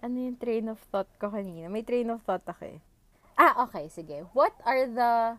ano 0.00 0.16
yung 0.18 0.36
train 0.36 0.68
of 0.68 0.80
thought 0.88 1.08
ko 1.16 1.30
kanina. 1.30 1.68
May 1.68 1.84
train 1.84 2.08
of 2.08 2.20
thought 2.24 2.44
ako 2.44 2.76
eh. 2.76 2.80
Ah, 3.36 3.64
okay, 3.64 3.88
sige. 3.88 4.24
What 4.32 4.52
are 4.64 4.84
the 4.84 5.36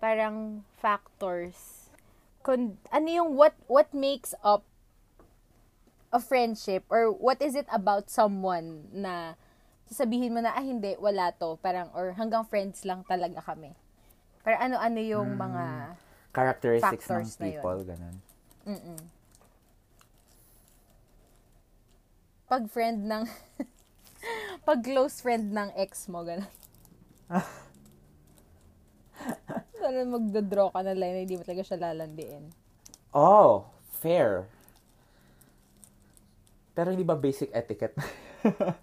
parang 0.00 0.64
factors 0.80 1.92
kun 2.40 2.80
ano 2.88 3.04
yung 3.04 3.36
what 3.36 3.52
what 3.68 3.92
makes 3.92 4.32
up 4.40 4.64
a 6.08 6.16
friendship 6.16 6.88
or 6.88 7.12
what 7.12 7.36
is 7.44 7.52
it 7.52 7.68
about 7.68 8.08
someone 8.08 8.88
na 8.96 9.36
sasabihin 9.84 10.32
mo 10.32 10.40
na 10.40 10.56
ah 10.56 10.64
hindi 10.64 10.96
wala 10.96 11.36
to 11.36 11.60
parang 11.60 11.92
or 11.92 12.16
hanggang 12.16 12.48
friends 12.48 12.88
lang 12.88 13.04
talaga 13.04 13.44
kami 13.44 13.76
pero 14.40 14.56
ano-ano 14.56 15.00
yung 15.04 15.36
Hmm. 15.36 15.52
mga 15.52 15.64
Characteristics 16.32 17.06
ng 17.12 17.26
people, 17.36 17.84
ganun. 17.84 18.16
mm 18.64 19.19
pag 22.50 22.66
friend 22.66 23.06
ng 23.06 23.24
pag 24.66 24.82
close 24.82 25.22
friend 25.22 25.54
ng 25.54 25.70
ex 25.78 26.10
mo 26.10 26.26
ganun 26.26 26.50
Sana 29.80 30.04
magdodraw 30.04 30.74
ka 30.74 30.84
na 30.84 30.92
line 30.92 31.14
na 31.14 31.22
hindi 31.24 31.40
mo 31.40 31.44
talaga 31.44 31.64
siya 31.64 31.80
lalandiin. 31.80 32.52
Oh, 33.16 33.64
fair. 34.00 34.44
Pero 36.76 36.92
hindi 36.92 37.04
ba 37.04 37.16
basic 37.16 37.48
etiquette? 37.54 37.96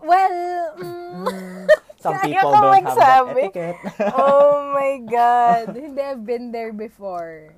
Well, 0.00 0.72
mm, 0.80 1.68
Some 2.00 2.16
Kaya 2.16 2.32
people 2.32 2.48
don't 2.48 2.80
have 2.80 2.96
that 2.96 3.28
etiquette. 3.36 3.76
oh 4.16 4.72
my 4.72 5.04
God. 5.04 5.76
Hindi, 5.76 6.00
I've 6.00 6.24
been 6.24 6.48
there 6.48 6.72
before. 6.72 7.52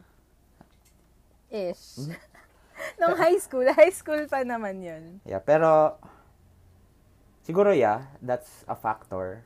Ish. 1.47 2.11
Nung 2.97 3.15
high 3.15 3.37
school. 3.37 3.65
High 3.73 3.91
school 3.91 4.25
pa 4.27 4.43
naman 4.43 4.81
yun. 4.81 5.21
yeah, 5.23 5.39
pero 5.39 5.97
siguro 7.43 7.71
yeah, 7.71 8.07
that's 8.19 8.62
a 8.65 8.75
factor 8.75 9.43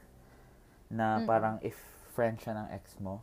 na 0.87 1.21
parang 1.23 1.59
if 1.61 1.75
friend 2.11 2.37
siya 2.37 2.57
ng 2.57 2.69
ex 2.71 2.97
mo, 2.99 3.21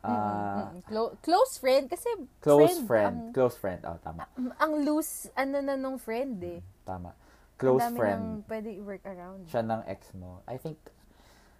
ah, 0.00 0.72
Mm, 0.72 0.82
Clo- 0.82 1.14
close 1.20 1.58
friend. 1.58 1.86
Kasi 1.86 2.08
close 2.40 2.80
friend, 2.80 2.86
friend, 2.86 3.16
Ang, 3.20 3.32
close 3.32 3.54
friend, 3.54 3.80
oh 3.84 3.98
tama, 4.00 4.24
ang 4.56 4.72
loose, 4.80 5.28
ano 5.34 5.60
na 5.60 5.76
nung 5.76 5.96
friend 5.96 6.40
eh. 6.40 6.60
tama. 6.82 7.12
Close 7.54 7.84
ang 7.84 7.92
dami 7.92 7.98
friend 7.98 8.22
nang 8.40 8.48
pwede 8.48 8.68
i-work 8.72 9.04
around. 9.04 9.44
siya 9.44 9.60
ng 9.60 9.84
ex 9.84 10.16
mo. 10.16 10.40
I 10.48 10.56
think 10.56 10.80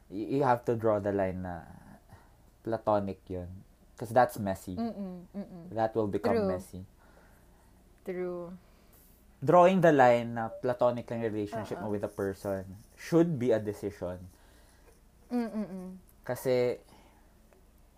y- 0.09 0.41
you 0.41 0.43
have 0.43 0.65
to 0.65 0.73
draw 0.73 0.97
the 0.97 1.13
line 1.13 1.45
na 1.45 1.69
platonic 2.63 3.21
yun. 3.27 3.49
Because 3.93 4.09
that's 4.11 4.41
messy. 4.41 4.81
Mm-mm, 4.81 5.29
mm-mm. 5.29 5.65
That 5.71 5.93
will 5.93 6.09
become 6.09 6.33
True. 6.41 6.49
messy. 6.49 6.89
True. 8.11 8.51
drawing 9.41 9.81
the 9.81 9.93
line 9.93 10.37
na 10.37 10.53
platonic 10.53 11.09
lang 11.09 11.25
relationship 11.25 11.81
mo 11.81 11.89
with 11.89 12.05
a 12.05 12.13
person 12.13 12.65
should 12.93 13.41
be 13.41 13.57
a 13.57 13.61
decision. 13.61 14.21
Mm-mm. 15.33 15.97
Kasi, 16.21 16.77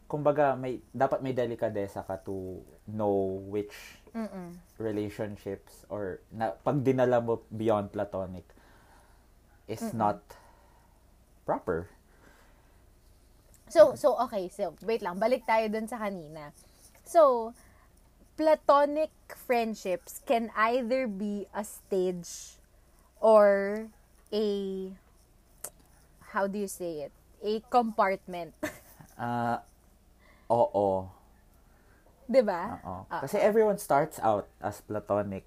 kumbaga, 0.07 0.54
may, 0.54 0.78
dapat 0.95 1.19
may 1.19 1.35
delikadesa 1.35 2.07
ka 2.07 2.23
to 2.23 2.62
know 2.87 3.42
which 3.50 3.75
Mm-mm. 4.14 4.54
relationships 4.78 5.83
or 5.90 6.23
na, 6.31 6.54
pag 6.54 6.78
dinala 6.87 7.19
mo 7.19 7.42
beyond 7.50 7.90
platonic 7.90 8.47
is 9.66 9.83
not 9.90 10.23
proper. 11.42 11.90
So, 13.66 13.99
so 13.99 14.14
okay. 14.28 14.47
So, 14.52 14.76
wait 14.87 15.02
lang. 15.02 15.19
Balik 15.19 15.49
tayo 15.49 15.66
dun 15.73 15.88
sa 15.88 15.99
kanina. 15.99 16.52
So, 17.02 17.50
platonic 18.37 19.11
friendships 19.35 20.21
can 20.27 20.51
either 20.57 21.07
be 21.07 21.47
a 21.55 21.65
stage 21.65 22.59
or 23.21 23.89
a, 24.33 24.47
how 26.33 26.47
do 26.47 26.59
you 26.59 26.69
say 26.69 27.09
it? 27.09 27.12
A 27.43 27.61
compartment. 27.71 28.55
Ah, 29.23 29.61
oo. 30.51 31.07
'Di 32.27 32.43
ba? 32.43 32.81
Oo. 32.81 33.05
Ah. 33.07 33.21
Kasi 33.23 33.37
everyone 33.39 33.77
starts 33.77 34.17
out 34.19 34.49
as 34.59 34.81
platonic, 34.81 35.45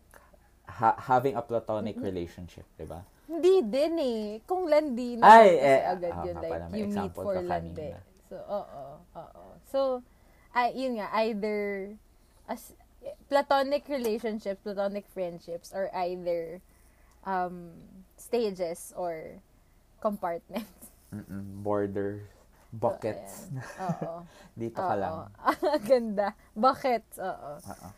ha- 0.70 0.96
having 0.96 1.34
a 1.34 1.42
platonic 1.42 1.98
relationship, 1.98 2.64
di 2.78 2.86
ba? 2.86 3.02
Hindi 3.26 3.66
din 3.66 3.94
eh. 3.98 4.24
Kung 4.46 4.70
landi 4.70 5.18
na 5.18 5.26
Ay, 5.26 5.58
kasi 5.58 5.66
eh, 5.66 5.82
agad 5.82 6.14
ah, 6.14 6.24
yun. 6.24 6.36
Like, 6.38 6.62
you 6.78 6.86
meet 6.88 7.14
for 7.18 7.34
landi. 7.42 7.90
kanina. 7.90 8.00
So, 8.30 8.36
oo. 8.38 8.86
Oo. 9.18 9.44
So, 9.66 9.80
ay, 10.54 10.78
yun 10.78 11.02
nga, 11.02 11.10
either 11.26 11.90
as 12.48 12.74
platonic 13.30 13.88
relationships, 13.88 14.62
platonic 14.64 15.06
friendships, 15.08 15.72
or 15.74 15.90
either 15.94 16.62
um, 17.24 17.72
stages 18.18 18.94
or 18.96 19.42
compartments. 20.02 20.90
Mm-mm. 21.16 21.64
Borders, 21.64 22.26
buckets. 22.74 23.48
So. 23.78 23.86
Oo. 23.86 24.12
Dito 24.60 24.78
ka 24.78 24.96
lang. 24.96 25.14
Oo. 25.14 25.26
Ang 25.76 25.86
ganda. 25.86 26.28
Buckets. 26.54 27.18
Oo. 27.18 27.52
Oo. 27.62 27.90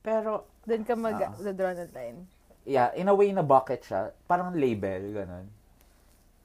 Pero, 0.00 0.48
Doon 0.64 0.84
ka 0.84 0.94
mag 0.94 1.16
Oo. 1.16 1.52
draw 1.52 1.72
ng 1.72 1.92
line. 1.92 2.18
yeah, 2.62 2.92
in 2.92 3.08
a 3.08 3.14
way 3.14 3.32
na 3.32 3.40
bucket 3.40 3.80
siya, 3.82 4.12
parang 4.24 4.52
label, 4.52 5.00
ganun. 5.12 5.46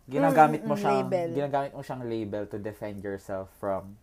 Ginagamit 0.05 0.61
mo 0.63 0.73
Mm, 0.73 0.77
mm, 0.77 0.81
siyang, 0.81 0.99
label. 1.03 1.27
ginagamit 1.33 1.71
mo 1.73 1.81
siyang 1.81 2.03
label 2.05 2.43
to 2.45 2.57
defend 2.57 3.01
yourself 3.01 3.49
from 3.57 3.97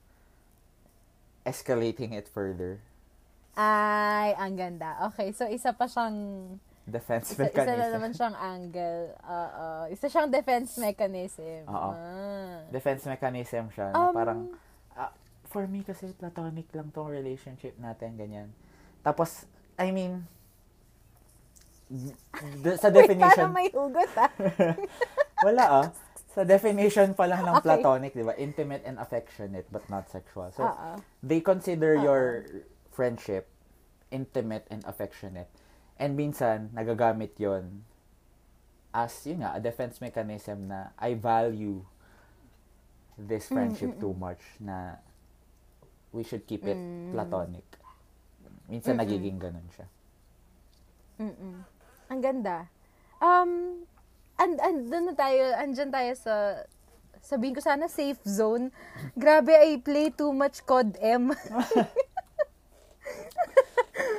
escalating 1.43 2.15
it 2.15 2.27
further. 2.29 2.79
Ay, 3.53 4.33
ang 4.41 4.57
ganda. 4.57 4.97
Okay, 5.13 5.31
so 5.37 5.45
isa 5.45 5.77
pa 5.77 5.85
siyang 5.85 6.17
Defense 6.83 7.31
Isa, 7.31 7.47
isa 7.47 7.63
na 7.63 7.63
mechanism. 7.63 7.93
naman 7.95 8.11
siyang 8.11 8.37
angle. 8.37 9.03
Oo. 9.23 9.67
isa 9.87 10.07
siyang 10.11 10.29
defense 10.35 10.83
mechanism. 10.83 11.63
Oo. 11.71 11.91
Ah. 11.95 12.59
Defense 12.75 13.07
mechanism 13.07 13.71
siya. 13.71 13.95
na 13.95 13.99
Um, 14.03 14.11
parang, 14.11 14.41
ah, 14.99 15.15
for 15.47 15.71
me 15.71 15.87
kasi 15.87 16.11
platonic 16.11 16.67
lang 16.75 16.91
tong 16.91 17.07
relationship 17.07 17.79
natin, 17.79 18.19
ganyan. 18.19 18.51
Tapos, 19.07 19.47
I 19.79 19.95
mean, 19.95 20.27
d- 22.67 22.79
sa 22.81 22.91
Wait, 22.95 23.07
definition, 23.07 23.47
parang 23.47 23.55
may 23.55 23.69
hugot 23.71 24.11
ah. 24.19 24.31
wala 25.47 25.65
ah. 25.65 25.87
Sa 26.33 26.49
definition 26.49 27.13
pa 27.13 27.29
lang 27.29 27.45
ng 27.45 27.61
Okay. 27.61 27.69
platonic, 27.69 28.17
di 28.17 28.25
ba? 28.25 28.33
Intimate 28.41 28.81
and 28.89 28.97
affectionate, 28.97 29.69
but 29.69 29.85
not 29.93 30.09
sexual. 30.09 30.49
So, 30.57 30.65
Oo. 30.65 30.97
they 31.21 31.45
consider 31.45 32.01
Oo. 32.01 32.05
your 32.05 32.23
friendship 32.89 33.53
intimate 34.09 34.65
and 34.69 34.85
affectionate. 34.85 35.49
And 35.97 36.17
minsan, 36.17 36.73
nagagamit 36.73 37.37
yon 37.37 37.85
as, 38.93 39.25
yun 39.25 39.41
nga, 39.41 39.57
a 39.57 39.61
defense 39.61 40.01
mechanism 40.01 40.69
na 40.69 40.93
I 41.01 41.17
value 41.17 41.81
this 43.17 43.49
friendship 43.49 43.97
too 44.01 44.13
much 44.13 44.41
na 44.61 45.01
we 46.13 46.25
should 46.25 46.45
keep 46.45 46.65
it 46.65 46.77
Mm. 46.77 47.13
platonic. 47.13 47.65
Minsan 48.69 48.97
Mm-mm. 48.97 49.05
nagiging 49.05 49.37
ganun 49.41 49.69
siya. 49.73 49.89
Mm-mm. 51.21 51.57
Ang 52.09 52.21
ganda. 52.21 52.69
Um, 53.21 53.85
and, 54.43 54.59
and, 54.59 54.91
doon 54.91 55.05
na 55.11 55.15
tayo, 55.15 55.55
andyan 55.55 55.95
tayo 55.95 56.13
sa, 56.19 56.67
sabihin 57.23 57.55
ko 57.55 57.63
sana 57.63 57.87
safe 57.87 58.19
zone. 58.27 58.75
Grabe, 59.15 59.55
I 59.55 59.79
play 59.79 60.11
too 60.11 60.35
much 60.35 60.67
COD 60.67 60.99
M. 60.99 61.31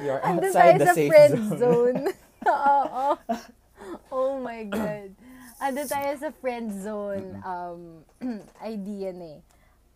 You're 0.03 0.23
outside 0.23 0.79
tayo 0.79 0.79
the 0.79 0.87
sa 0.87 0.95
safe 0.95 1.11
friend 1.11 1.35
zone. 1.51 1.59
zone. 1.59 2.01
Oo. 2.53 3.05
Oh 4.11 4.39
my 4.39 4.63
God. 4.67 5.11
Andun 5.63 5.87
tayo 5.87 6.11
sa 6.19 6.29
friend 6.43 6.71
zone 6.71 7.39
um, 7.43 8.03
idea 8.63 9.15
na 9.15 9.39
eh. 9.39 9.41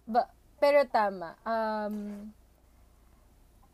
Ba, 0.07 0.31
pero 0.63 0.87
tama. 0.87 1.35
Um, 1.43 2.31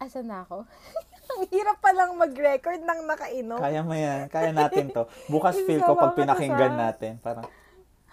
asan 0.02 0.26
na 0.26 0.42
ako? 0.42 0.66
Ang 1.40 1.50
hirap 1.50 1.78
palang 1.82 2.14
mag-record 2.14 2.82
ng 2.82 3.00
nakainom. 3.10 3.60
Kaya 3.60 3.82
mo 3.82 3.94
yan. 3.98 4.30
Kaya 4.30 4.54
natin 4.54 4.94
to. 4.94 5.10
Bukas 5.30 5.58
feel 5.66 5.82
ko 5.82 5.98
pag 5.98 6.14
pinakinggan 6.14 6.78
natin. 6.78 7.18
Parang, 7.20 7.50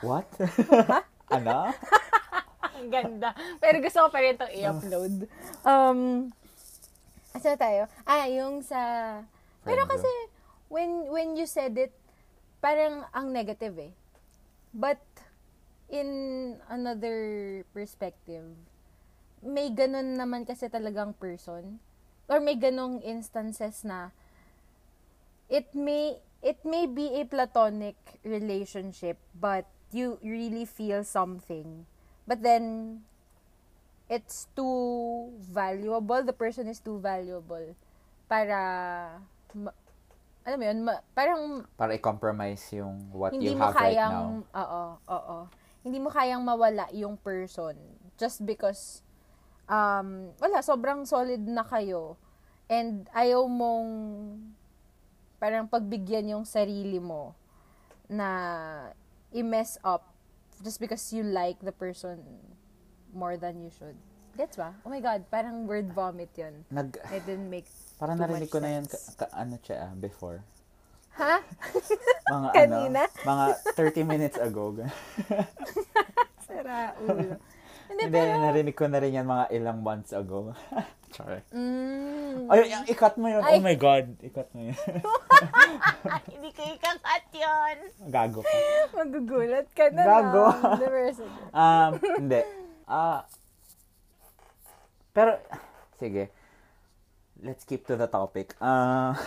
what? 0.00 0.24
ano? 1.36 1.74
Ang 2.80 2.88
ganda. 2.88 3.36
Pero 3.60 3.76
gusto 3.84 3.98
ko 4.06 4.08
pa 4.08 4.18
rin 4.24 4.34
itong 4.40 4.54
i-upload. 4.56 5.14
Um, 5.68 6.00
asa 7.36 7.56
tayo? 7.60 7.84
Ah, 8.08 8.24
yung 8.30 8.64
sa... 8.64 8.80
Pero 9.60 9.84
kasi, 9.84 10.08
when 10.72 11.12
when 11.12 11.36
you 11.36 11.44
said 11.44 11.76
it, 11.76 11.92
parang 12.64 13.04
ang 13.12 13.28
negative 13.28 13.76
eh. 13.76 13.92
But, 14.72 15.02
in 15.92 16.08
another 16.70 17.18
perspective, 17.76 18.46
may 19.44 19.68
ganun 19.68 20.16
naman 20.16 20.48
kasi 20.48 20.72
talagang 20.72 21.12
person. 21.12 21.82
Or 22.30 22.38
may 22.38 22.54
ganong 22.54 23.02
instances 23.02 23.82
na 23.82 24.14
it 25.50 25.74
may 25.74 26.22
it 26.40 26.62
may 26.62 26.86
be 26.86 27.18
a 27.18 27.26
platonic 27.26 27.98
relationship 28.22 29.18
but 29.34 29.66
you 29.90 30.16
really 30.22 30.62
feel 30.62 31.02
something. 31.02 31.84
But 32.30 32.46
then 32.46 33.02
it's 34.06 34.46
too 34.54 35.34
valuable. 35.42 36.22
The 36.22 36.32
person 36.32 36.70
is 36.70 36.78
too 36.78 37.02
valuable 37.02 37.74
para 38.30 39.18
ma, 39.50 39.74
alam 40.46 40.56
mo 40.62 40.64
yun 40.70 40.78
ma, 40.86 41.02
parang 41.18 41.66
Para 41.74 41.98
i-compromise 41.98 42.62
yung 42.78 43.10
what 43.10 43.34
you 43.34 43.58
have 43.58 43.74
right 43.74 43.98
now. 43.98 44.06
kayang 44.06 44.22
oo 44.54 44.82
oo. 45.10 45.38
Hindi 45.82 45.98
mo 45.98 46.14
kayang 46.14 46.46
mawala 46.46 46.86
yung 46.94 47.18
person 47.18 47.74
just 48.14 48.46
because 48.46 49.02
um 49.70 50.34
wala 50.36 50.58
sobrang 50.60 51.06
solid 51.06 51.38
na 51.40 51.62
kayo 51.62 52.18
and 52.66 53.06
ayaw 53.12 53.46
mong 53.46 53.88
parang 55.38 55.64
pagbigyan 55.64 56.26
yung 56.28 56.44
sarili 56.44 56.98
mo 56.98 57.32
na 58.06 58.28
i-mess 59.30 59.78
up 59.80 60.10
just 60.60 60.76
because 60.76 61.00
you 61.08 61.22
like 61.22 61.56
the 61.62 61.72
person 61.72 62.18
more 63.14 63.38
than 63.38 63.62
you 63.62 63.70
should. 63.70 63.96
Gets 64.36 64.54
ba? 64.54 64.74
Oh 64.82 64.90
my 64.90 65.00
God, 65.00 65.26
parang 65.26 65.66
word 65.66 65.90
vomit 65.90 66.30
yun. 66.36 66.62
Nag, 66.68 66.94
It 67.10 67.24
didn't 67.24 67.48
make 67.48 67.66
parang 67.96 68.18
narinig 68.18 68.50
ko 68.50 68.58
na 68.58 68.78
sense. 68.78 69.14
ka, 69.16 69.26
ka- 69.26 69.34
ano 69.34 69.58
siya, 69.58 69.88
ah, 69.88 69.92
before. 69.96 70.42
Ha? 71.16 71.42
Mga 72.30 72.48
Kanina? 72.58 73.02
ano, 73.06 73.26
mga 73.26 73.46
30 73.74 74.04
minutes 74.06 74.38
ago. 74.38 74.76
Sara 76.46 76.94
ulo. 77.00 77.34
Hindi, 77.90 78.06
Hindi, 78.06 78.22
pero... 78.22 78.38
narinig 78.38 78.76
ko 78.78 78.86
na 78.86 79.02
rin 79.02 79.18
yan 79.18 79.26
mga 79.26 79.46
ilang 79.50 79.82
months 79.82 80.14
ago. 80.14 80.54
Char. 81.14 81.42
Mm, 81.50 82.46
Ay, 82.46 82.70
ikat 82.86 83.18
mo 83.18 83.26
yun. 83.26 83.42
Ay. 83.42 83.58
Oh 83.58 83.66
my 83.66 83.74
God. 83.74 84.14
Ikat 84.22 84.46
mo 84.54 84.70
yun. 84.70 84.78
hindi 86.30 86.54
ko 86.54 86.62
ikakat 86.70 87.26
yun. 87.34 87.76
Gago 88.06 88.46
ka. 88.46 88.54
Magugulat 88.94 89.66
ka 89.74 89.90
na 89.90 90.02
Gago. 90.06 90.54
lang. 90.54 90.78
That. 90.78 91.18
Um, 91.50 91.90
hindi. 91.98 92.40
Ah, 92.86 93.26
pero, 95.10 95.42
sige. 95.98 96.30
Let's 97.42 97.66
keep 97.66 97.82
to 97.90 97.98
the 97.98 98.06
topic. 98.06 98.54
Ah, 98.62 99.18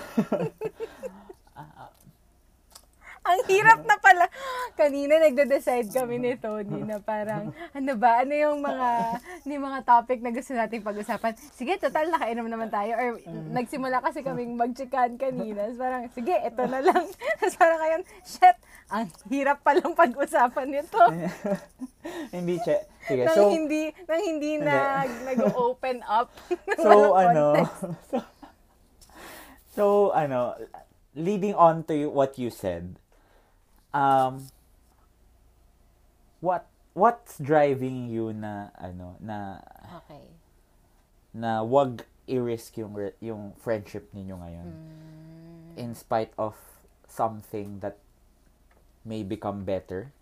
Ang 3.30 3.40
hirap 3.48 3.88
na 3.88 3.96
pala. 4.04 4.28
Kanina 4.76 5.16
nagde-decide 5.16 5.88
kami 5.88 6.20
ni 6.20 6.36
Tony 6.36 6.84
na 6.84 7.00
parang, 7.00 7.56
ano 7.72 7.94
ba, 7.96 8.20
ano 8.20 8.36
yung 8.36 8.60
mga, 8.60 8.90
yung 9.48 9.64
mga 9.64 9.80
topic 9.88 10.20
na 10.20 10.36
gusto 10.36 10.52
nating 10.52 10.84
pag-usapan. 10.84 11.32
Sige, 11.56 11.80
total, 11.80 12.12
nakainom 12.12 12.52
naman 12.52 12.68
tayo. 12.68 12.92
Or 13.00 13.10
nagsimula 13.56 14.04
kasi 14.04 14.28
kaming 14.28 14.60
magchikan 14.60 15.16
kanina. 15.16 15.72
So, 15.72 15.80
parang, 15.80 16.12
sige, 16.12 16.36
ito 16.36 16.64
na 16.68 16.80
lang. 16.84 17.04
Tapos 17.40 17.56
parang 17.56 17.80
ngayon, 17.80 18.02
shit, 18.28 18.58
ang 18.92 19.08
hirap 19.32 19.64
palang 19.64 19.96
pag-usapan 19.96 20.68
nito. 20.68 21.00
hindi, 22.36 22.60
che. 22.60 22.92
Sige, 23.08 23.24
nang 23.24 23.36
so, 23.40 23.48
hindi, 23.48 23.88
nang 24.04 24.20
hindi 24.24 24.52
na 24.60 25.08
nag-open 25.32 26.04
up. 26.04 26.28
so, 26.76 27.16
ano, 27.16 27.46
so, 28.12 28.16
so, 29.72 29.84
ano, 30.12 30.60
leading 31.16 31.56
on 31.56 31.88
to 31.88 32.12
what 32.12 32.36
you 32.36 32.52
said, 32.52 33.00
um, 33.94 34.48
what 36.42 36.68
what's 36.94 37.38
driving 37.40 38.10
you 38.10 38.34
na 38.34 38.70
ano 38.76 39.16
na 39.18 39.62
Okay. 40.04 40.26
na 41.34 41.64
wag 41.64 42.06
i-risk 42.28 42.78
yung 42.78 42.94
yung 43.20 43.54
friendship 43.58 44.10
ninyo 44.14 44.36
ngayon 44.38 44.70
Mm. 44.70 45.74
in 45.76 45.92
spite 45.98 46.30
of 46.38 46.54
something 47.10 47.82
that 47.82 47.98
may 49.04 49.22
become 49.26 49.66
better? 49.66 50.14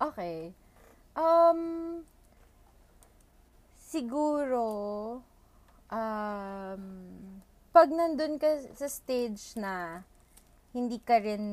Okay. 0.00 0.52
Um, 1.16 2.04
siguro, 3.78 4.64
um, 5.88 6.82
pag 7.72 7.88
nandun 7.88 8.36
ka 8.36 8.60
sa 8.76 8.88
stage 8.88 9.56
na 9.56 10.04
hindi 10.76 11.00
ka 11.00 11.16
rin 11.16 11.44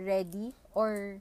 ready 0.00 0.56
or 0.72 1.20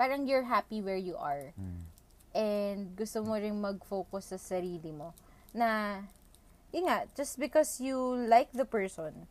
parang 0.00 0.24
you're 0.24 0.48
happy 0.48 0.80
where 0.80 0.96
you 0.96 1.12
are 1.20 1.52
Mm. 1.60 1.84
and 2.32 2.80
gusto 2.96 3.20
mo 3.20 3.36
rin 3.36 3.60
mag-focus 3.60 4.32
sa 4.32 4.38
sarili 4.40 4.88
mo 4.88 5.12
na 5.52 6.00
yun 6.72 6.86
nga, 6.88 7.04
just 7.12 7.36
because 7.36 7.82
you 7.82 7.98
like 8.30 8.48
the 8.54 8.64
person 8.64 9.26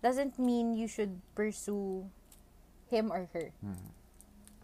doesn't 0.00 0.38
mean 0.38 0.72
you 0.72 0.86
should 0.86 1.18
pursue 1.34 2.06
him 2.86 3.10
or 3.10 3.26
her. 3.34 3.50
Mm. 3.58 3.90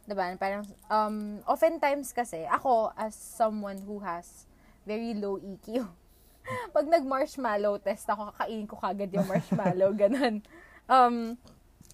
Diba? 0.07 0.27
Parang, 0.39 0.63
um, 0.87 1.43
oftentimes 1.47 2.15
kasi, 2.15 2.47
ako, 2.47 2.95
as 2.95 3.15
someone 3.15 3.83
who 3.83 3.99
has 4.07 4.47
very 4.87 5.15
low 5.15 5.39
EQ, 5.39 5.83
pag 6.75 6.87
nag-marshmallow 6.87 7.83
test 7.83 8.07
ako, 8.07 8.31
kakainin 8.35 8.71
ko 8.71 8.79
kagad 8.79 9.11
yung 9.11 9.27
marshmallow, 9.33 9.91
ganun. 9.95 10.43
Um, 10.87 11.35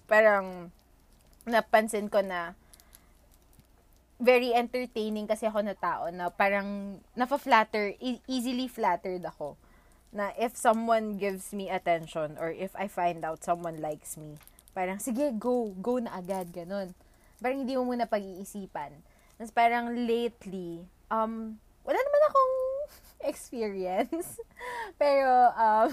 parang, 0.09 0.73
napansin 1.45 2.09
ko 2.09 2.25
na, 2.25 2.57
very 4.19 4.51
entertaining 4.51 5.23
kasi 5.23 5.47
ako 5.47 5.63
na 5.63 5.77
tao 5.77 6.11
na 6.11 6.27
parang 6.27 6.99
nafa-flatter, 7.15 7.95
e- 8.03 8.19
easily 8.27 8.67
flattered 8.67 9.23
ako. 9.23 9.55
Na 10.11 10.35
if 10.35 10.59
someone 10.59 11.15
gives 11.15 11.55
me 11.55 11.71
attention 11.71 12.35
or 12.35 12.51
if 12.51 12.75
I 12.75 12.91
find 12.91 13.23
out 13.23 13.45
someone 13.45 13.79
likes 13.79 14.19
me, 14.19 14.35
parang 14.75 14.99
sige, 14.99 15.31
go, 15.39 15.71
go 15.79 16.03
na 16.03 16.19
agad, 16.19 16.51
ganun. 16.51 16.91
Parang 17.39 17.63
hindi 17.63 17.79
mo 17.79 17.87
muna 17.87 18.03
pag-iisipan. 18.03 18.91
Tapos 19.39 19.55
parang 19.55 19.95
lately, 19.95 20.83
um, 21.07 21.55
experience. 23.21 24.39
Pero, 25.01 25.51
um, 25.55 25.89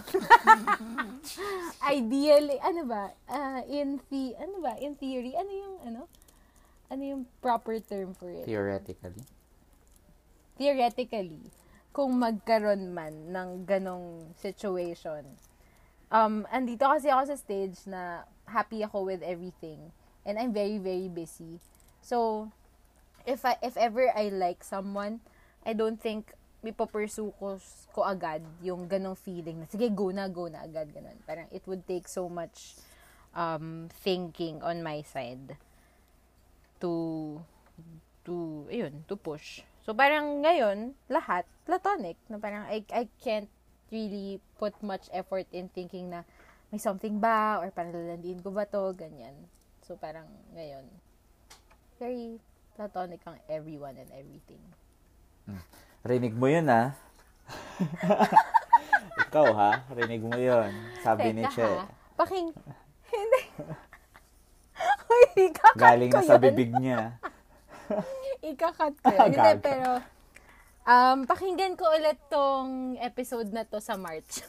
ideally, 1.97 2.59
ano 2.63 2.83
ba, 2.87 3.03
Ah, 3.29 3.63
in 3.67 4.01
the, 4.11 4.35
ano 4.39 4.63
ba, 4.63 4.79
in 4.79 4.95
theory, 4.95 5.35
ano 5.35 5.51
yung, 5.51 5.77
ano? 5.83 6.01
Ano 6.91 7.03
yung 7.03 7.23
proper 7.43 7.83
term 7.83 8.15
for 8.15 8.31
it? 8.31 8.47
Theoretically. 8.47 9.27
theoretically, 10.57 11.53
kung 11.93 12.17
magkaroon 12.17 12.93
man 12.93 13.33
ng 13.33 13.65
ganong 13.69 14.33
situation, 14.41 15.25
um, 16.09 16.45
andito 16.49 16.85
kasi 16.89 17.09
ako 17.13 17.23
sa 17.33 17.37
stage 17.37 17.79
na 17.89 18.25
happy 18.49 18.81
ako 18.85 19.05
with 19.05 19.21
everything. 19.21 19.93
And 20.27 20.41
I'm 20.41 20.51
very, 20.51 20.81
very 20.83 21.07
busy. 21.07 21.63
So, 22.03 22.51
if 23.25 23.45
I, 23.47 23.57
if 23.63 23.77
ever 23.77 24.11
I 24.11 24.33
like 24.33 24.65
someone, 24.65 25.23
I 25.63 25.73
don't 25.73 26.01
think 26.01 26.35
may 26.67 26.75
pursue 26.75 27.31
ko, 27.39 27.55
ko 27.95 28.03
agad 28.03 28.43
yung 28.59 28.91
ganong 28.91 29.15
feeling 29.15 29.63
na, 29.63 29.71
sige, 29.71 29.87
go 29.95 30.11
na, 30.11 30.27
go 30.27 30.51
na 30.51 30.67
agad, 30.67 30.91
ganon. 30.91 31.15
Parang 31.23 31.47
it 31.55 31.63
would 31.71 31.87
take 31.87 32.11
so 32.11 32.27
much 32.27 32.75
um, 33.31 33.87
thinking 34.03 34.59
on 34.67 34.83
my 34.83 35.07
side 35.07 35.55
to 36.83 37.39
to 38.27 38.67
ayun, 38.67 39.07
to 39.07 39.15
push. 39.15 39.63
So 39.87 39.95
parang 39.95 40.43
ngayon, 40.43 40.99
lahat 41.07 41.47
platonic 41.63 42.19
na 42.27 42.43
parang 42.43 42.67
I 42.67 42.83
I 42.91 43.07
can't 43.23 43.47
really 43.95 44.43
put 44.59 44.75
much 44.83 45.07
effort 45.15 45.47
in 45.55 45.71
thinking 45.71 46.11
na 46.11 46.27
may 46.75 46.83
something 46.83 47.23
ba 47.23 47.63
or 47.63 47.71
parang 47.71 47.95
lalandiin 47.95 48.43
ko 48.43 48.51
ba 48.51 48.67
to, 48.67 48.91
ganyan. 48.99 49.47
So 49.87 49.95
parang 49.95 50.27
ngayon 50.59 50.91
very 51.97 52.37
platonic 52.77 53.25
ang 53.25 53.41
everyone 53.49 53.97
and 53.97 54.11
everything. 54.13 54.61
Rinig 56.07 56.39
mo 56.39 56.47
yun, 56.47 56.71
ha? 56.71 56.95
Ikaw, 59.27 59.47
ha? 59.53 59.73
Rinig 59.91 60.23
mo 60.23 60.39
yun. 60.39 60.71
Sabi 61.03 61.35
ni 61.35 61.43
Teka 61.43 61.53
Che. 61.53 61.67
ha, 61.67 61.85
paking 62.17 62.49
hindi. 63.13 63.43
Uy, 65.07 65.23
ikakat 65.51 65.75
Galing 65.77 66.13
ko 66.13 66.21
na 66.21 66.23
sa 66.23 66.37
yun. 66.39 66.43
bibig 66.43 66.71
niya. 66.75 67.19
Ikakat 68.55 68.95
ko 69.03 69.09
yun. 69.09 69.21
Hindi, 69.27 69.39
Gaga. 69.39 69.59
pero, 69.59 69.91
um, 70.85 71.19
pakinggan 71.25 71.75
ko 71.75 71.91
ulit 71.91 72.19
tong 72.29 72.95
episode 72.99 73.51
na 73.51 73.67
to 73.67 73.83
sa 73.83 73.99
March. 73.99 74.47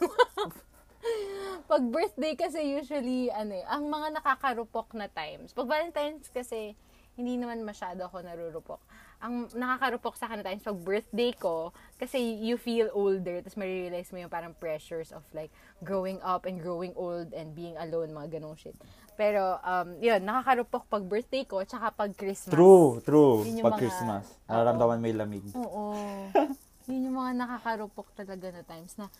pag 1.66 1.82
birthday 1.84 2.34
kasi 2.34 2.62
usually, 2.74 3.30
ano 3.30 3.54
eh, 3.54 3.64
ang 3.66 3.86
mga 3.86 4.20
nakakarupok 4.20 4.94
na 4.94 5.06
times. 5.08 5.50
Pag 5.50 5.66
Valentine's 5.66 6.30
kasi, 6.30 6.74
hindi 7.14 7.34
naman 7.34 7.66
masyado 7.66 8.06
ako 8.06 8.22
narurupok. 8.22 8.78
Ang 9.18 9.50
nakakarupok 9.50 10.14
sa 10.14 10.30
akin 10.30 10.46
times, 10.46 10.62
pag 10.62 10.78
birthday 10.78 11.34
ko, 11.34 11.74
kasi 11.98 12.22
you 12.38 12.54
feel 12.54 12.86
older, 12.94 13.42
tapos 13.42 13.58
marirealize 13.58 14.14
mo 14.14 14.22
yung 14.22 14.30
parang 14.30 14.54
pressures 14.54 15.10
of 15.10 15.26
like, 15.34 15.50
growing 15.82 16.22
up 16.22 16.46
and 16.46 16.62
growing 16.62 16.94
old 16.94 17.34
and 17.34 17.50
being 17.54 17.74
alone, 17.82 18.14
mga 18.14 18.38
ganong 18.38 18.54
shit. 18.54 18.78
Pero, 19.18 19.58
um, 19.66 19.98
yun, 19.98 20.22
nakakarupok 20.22 20.86
pag 20.86 21.02
birthday 21.02 21.42
ko, 21.42 21.66
tsaka 21.66 21.90
pag 21.90 22.14
Christmas. 22.14 22.54
True, 22.54 23.02
true. 23.02 23.42
Pag 23.42 23.74
mga- 23.74 23.80
Christmas. 23.82 24.24
Nararamdaman 24.46 25.02
yung 25.02 25.18
lamig. 25.18 25.44
Oo. 25.58 25.86
Yun 26.88 27.10
yung 27.10 27.16
mga 27.20 27.32
nakakarupok 27.36 28.16
talaga 28.16 28.48
na 28.48 28.64
times 28.64 28.96
na 28.96 29.12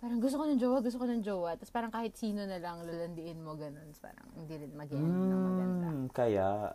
parang 0.00 0.16
gusto 0.16 0.40
ko 0.40 0.48
ng 0.48 0.56
jowa, 0.56 0.78
gusto 0.80 0.96
ko 0.96 1.04
ng 1.04 1.20
jowa. 1.20 1.50
Tapos 1.60 1.68
parang 1.68 1.92
kahit 1.92 2.16
sino 2.16 2.48
na 2.48 2.56
lang 2.56 2.88
lalandiin 2.88 3.36
mo 3.44 3.52
ganun. 3.52 3.92
Parang 4.00 4.24
hindi 4.32 4.54
rin 4.56 4.72
mag-end 4.72 5.04
ng 5.04 5.42
maganda. 5.44 5.86
Mm, 5.92 6.04
kaya, 6.08 6.72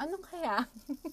Anong 0.00 0.24
kaya? 0.24 0.64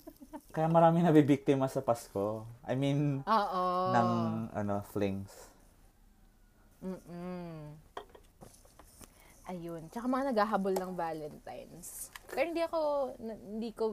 kaya 0.55 0.67
marami 0.71 1.03
nabibiktima 1.03 1.67
sa 1.67 1.83
Pasko. 1.83 2.47
I 2.63 2.79
mean, 2.79 3.19
Oo. 3.27 3.63
ng, 3.91 4.09
ano, 4.55 4.79
flings. 4.89 5.51
Mm-mm. 6.79 7.75
Ayun. 9.47 9.91
Tsaka 9.91 10.07
mga 10.07 10.31
naghahabol 10.31 10.75
ng 10.75 10.91
Valentine's. 10.95 12.11
Pero 12.31 12.47
hindi 12.47 12.63
ako, 12.63 12.79
hindi 13.19 13.69
ko, 13.71 13.83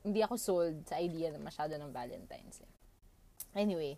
hindi 0.00 0.20
ako 0.20 0.34
sold 0.36 0.76
sa 0.84 0.96
idea 0.96 1.32
na 1.32 1.40
masyado 1.40 1.76
ng 1.76 1.92
Valentine's. 1.92 2.60
eh. 2.60 2.70
Anyway, 3.56 3.96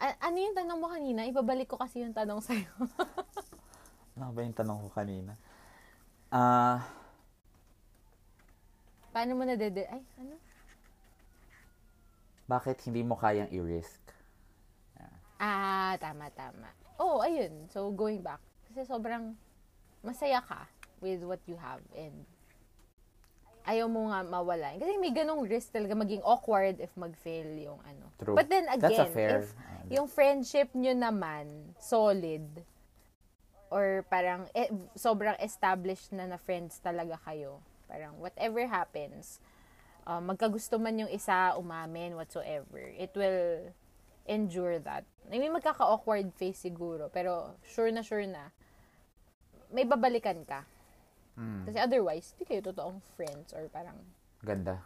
a- 0.00 0.20
ano 0.20 0.36
yung 0.36 0.56
tanong 0.56 0.78
mo 0.80 0.88
kanina? 0.88 1.24
Ibabalik 1.24 1.68
ko 1.68 1.76
kasi 1.76 2.04
yung 2.04 2.16
tanong 2.16 2.40
sa'yo. 2.44 2.68
Ano 4.14 4.30
ba 4.30 4.46
yung 4.46 4.54
tanong 4.54 4.78
ko 4.78 4.88
kanina? 4.94 5.34
Ah, 6.30 6.86
Paano 9.14 9.38
mo 9.38 9.46
nadede... 9.46 9.86
Ay, 9.86 10.02
ano? 10.18 10.34
bakit 12.44 12.76
hindi 12.84 13.00
mo 13.00 13.16
kayang 13.16 13.48
i-risk? 13.48 14.02
Ah, 15.40 15.96
tama, 15.96 16.28
tama. 16.34 16.68
Oh, 17.00 17.24
ayun. 17.24 17.68
So, 17.72 17.88
going 17.94 18.20
back. 18.20 18.40
Kasi 18.68 18.84
sobrang 18.84 19.32
masaya 20.04 20.44
ka 20.44 20.68
with 21.00 21.24
what 21.24 21.40
you 21.48 21.56
have 21.56 21.80
and 21.96 22.12
ayaw 23.64 23.88
mo 23.88 24.12
nga 24.12 24.20
mawala. 24.24 24.76
Kasi 24.76 25.00
may 25.00 25.12
ganong 25.12 25.48
risk 25.48 25.72
talaga 25.72 25.96
maging 25.96 26.20
awkward 26.20 26.76
if 26.80 26.92
mag-fail 26.94 27.48
yung 27.56 27.80
ano. 27.88 28.12
True. 28.20 28.36
But 28.36 28.52
then 28.52 28.68
again, 28.68 28.92
That's 28.92 29.00
a 29.00 29.08
fair, 29.08 29.40
if 29.40 29.56
ano. 29.56 29.88
yung 29.88 30.08
friendship 30.08 30.68
nyo 30.76 30.92
naman 30.92 31.72
solid 31.80 32.44
or 33.72 34.04
parang 34.12 34.46
eh, 34.52 34.68
sobrang 34.94 35.34
established 35.40 36.12
na 36.12 36.28
na 36.28 36.36
friends 36.36 36.76
talaga 36.84 37.16
kayo. 37.24 37.64
Parang 37.94 38.18
whatever 38.18 38.66
happens, 38.66 39.38
uh, 40.02 40.18
magkagusto 40.18 40.82
man 40.82 40.98
yung 40.98 41.12
isa, 41.14 41.54
umamin, 41.54 42.18
whatsoever, 42.18 42.90
it 42.98 43.14
will 43.14 43.70
endure 44.26 44.82
that. 44.82 45.06
I 45.30 45.38
mean, 45.38 45.54
magkaka-awkward 45.54 46.34
face 46.34 46.58
siguro, 46.58 47.06
pero 47.06 47.54
sure 47.62 47.94
na 47.94 48.02
sure 48.02 48.26
na, 48.26 48.50
may 49.70 49.86
babalikan 49.86 50.42
ka. 50.42 50.66
Mm, 51.38 51.70
Kasi 51.70 51.78
otherwise, 51.78 52.34
hindi 52.34 52.50
kayo 52.50 52.66
totoong 52.66 52.98
friends 53.14 53.54
or 53.54 53.62
parang, 53.70 53.94
ganda. 54.42 54.82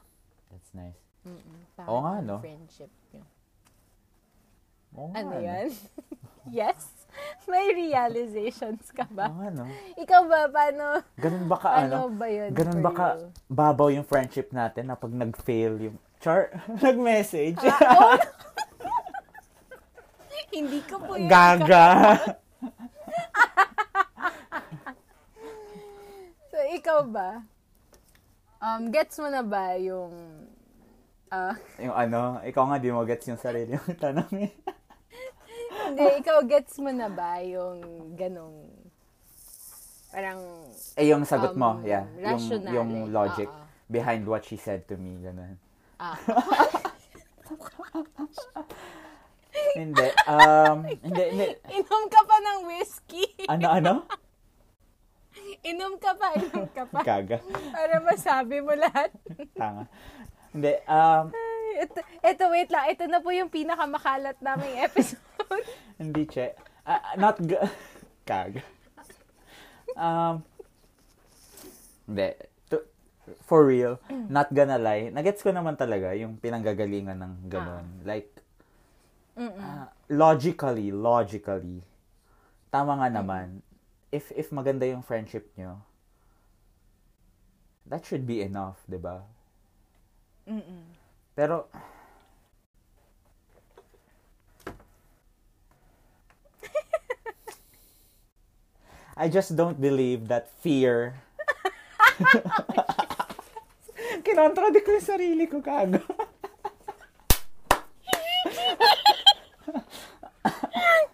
That's 0.52 0.68
nice. 0.76 1.00
mm 1.24 1.80
Oo 1.88 2.04
nga, 2.04 2.20
no? 2.20 2.44
friendship. 2.44 2.92
Yun. 3.16 3.24
Oo 4.92 5.08
nga, 5.08 5.24
Ano 5.24 5.32
no? 5.32 5.40
yan? 5.40 5.72
yes? 6.60 6.92
May 7.50 7.72
realizations 7.72 8.92
ka 8.92 9.04
Oo 9.04 9.14
ba? 9.14 9.26
nga, 9.28 9.48
no? 9.50 9.64
Ikaw 9.96 10.22
ba, 10.26 10.40
paano, 10.48 10.84
Ganun 11.16 11.46
ba 11.46 11.56
ka, 11.56 11.68
ano 11.80 12.08
ano? 12.08 12.12
ba 12.12 12.26
yun 12.28 12.50
Ganun 12.52 12.80
ba 12.80 12.90
ka 12.92 13.06
you? 13.16 13.28
babaw 13.48 13.88
yung 13.88 14.04
friendship 14.04 14.52
natin 14.52 14.88
na 14.88 14.96
pag 14.96 15.10
nag-fail 15.10 15.74
yung... 15.80 15.96
Char, 16.18 16.50
nag-message. 16.84 17.58
Ah, 17.62 18.18
Hindi 20.48 20.80
ko 20.82 20.98
po 20.98 21.14
yun. 21.14 21.28
Gaga. 21.28 21.86
ikaw 26.68 27.00
ba? 27.04 27.42
Um, 28.58 28.90
gets 28.90 29.16
mo 29.18 29.28
na 29.28 29.40
ba 29.40 29.76
yung... 29.78 30.12
ah, 31.28 31.54
Yung 31.78 31.94
ano, 31.94 32.42
ikaw 32.42 32.64
nga 32.66 32.78
di 32.78 32.90
mo 32.90 33.04
gets 33.04 33.28
yung 33.28 33.38
sarili 33.40 33.76
yung 33.76 33.96
tanong 33.96 34.32
eh. 34.40 34.52
Hindi, 35.88 36.04
ikaw 36.20 36.38
gets 36.44 36.78
mo 36.78 36.90
na 36.92 37.08
ba 37.08 37.40
yung 37.44 37.80
ganong... 38.14 38.68
Parang... 40.12 40.40
Eh, 40.96 41.08
yung 41.08 41.24
sagot 41.24 41.56
mo, 41.56 41.80
Um, 41.80 41.84
yeah. 41.84 42.04
Yung, 42.16 42.24
rationale. 42.24 42.74
yung 42.74 42.90
logic 43.12 43.48
Oo. 43.48 43.64
behind 43.88 44.24
what 44.24 44.44
she 44.44 44.56
said 44.56 44.84
to 44.88 44.96
me, 44.96 45.20
ganun. 45.20 45.56
Ah, 45.98 46.14
hindi, 49.74 50.06
um, 50.30 50.86
hindi, 51.02 51.24
hindi. 51.34 51.46
inom 51.74 52.04
ka 52.06 52.20
pa 52.22 52.36
ng 52.38 52.58
whiskey. 52.70 53.26
Ano, 53.50 53.66
ano? 53.66 53.92
Inom 55.64 55.96
ka 55.98 56.12
pa, 56.14 56.34
inom 56.38 56.68
ka 56.70 56.84
pa. 56.86 57.00
Gaga. 57.02 57.40
Para 57.72 57.98
masabi 58.04 58.60
mo 58.62 58.74
lahat. 58.78 59.10
Tanga. 59.56 59.90
Hindi, 60.52 60.72
um, 60.86 61.24
Ito, 61.84 61.98
ito, 62.24 62.44
wait 62.50 62.70
lang. 62.72 62.84
Ito 62.90 63.04
na 63.06 63.20
po 63.20 63.28
yung 63.30 63.52
pinakamakalat 63.52 64.38
naming 64.40 64.76
episode. 64.80 65.22
hindi, 66.00 66.24
che. 66.24 66.56
Ah, 66.88 67.14
not 67.20 67.36
g- 67.42 67.60
Kaga. 68.24 68.60
Um, 69.96 70.44
hindi. 72.04 72.28
To, 72.72 72.76
for 73.44 73.64
real, 73.64 74.00
not 74.28 74.52
gonna 74.52 74.76
lie, 74.80 75.08
nagets 75.08 75.40
ko 75.44 75.52
naman 75.52 75.76
talaga 75.76 76.12
yung 76.16 76.36
pinanggagalingan 76.36 77.18
ng 77.18 77.34
ganun. 77.48 77.86
Like, 78.04 78.32
Mm-mm. 79.36 79.60
ah, 79.60 79.88
logically, 80.10 80.92
logically, 80.92 81.80
tama 82.68 83.00
nga 83.00 83.08
naman, 83.08 83.64
if 84.12 84.32
if 84.32 84.52
maganda 84.52 84.88
yung 84.88 85.04
friendship 85.04 85.48
nyo, 85.56 85.80
that 87.88 88.04
should 88.04 88.24
be 88.28 88.40
enough, 88.44 88.80
'di 88.88 89.00
ba? 89.00 89.24
Mm-mm. 90.48 90.97
Pero 91.38 91.70
I 99.14 99.30
just 99.30 99.54
don't 99.54 99.78
believe 99.78 100.26
that 100.26 100.50
fear 100.58 101.14
Kinontradict 104.26 104.82
ko 104.82 104.98
yung 104.98 105.06
sarili 105.06 105.46
ko 105.46 105.62
kago. 105.62 106.02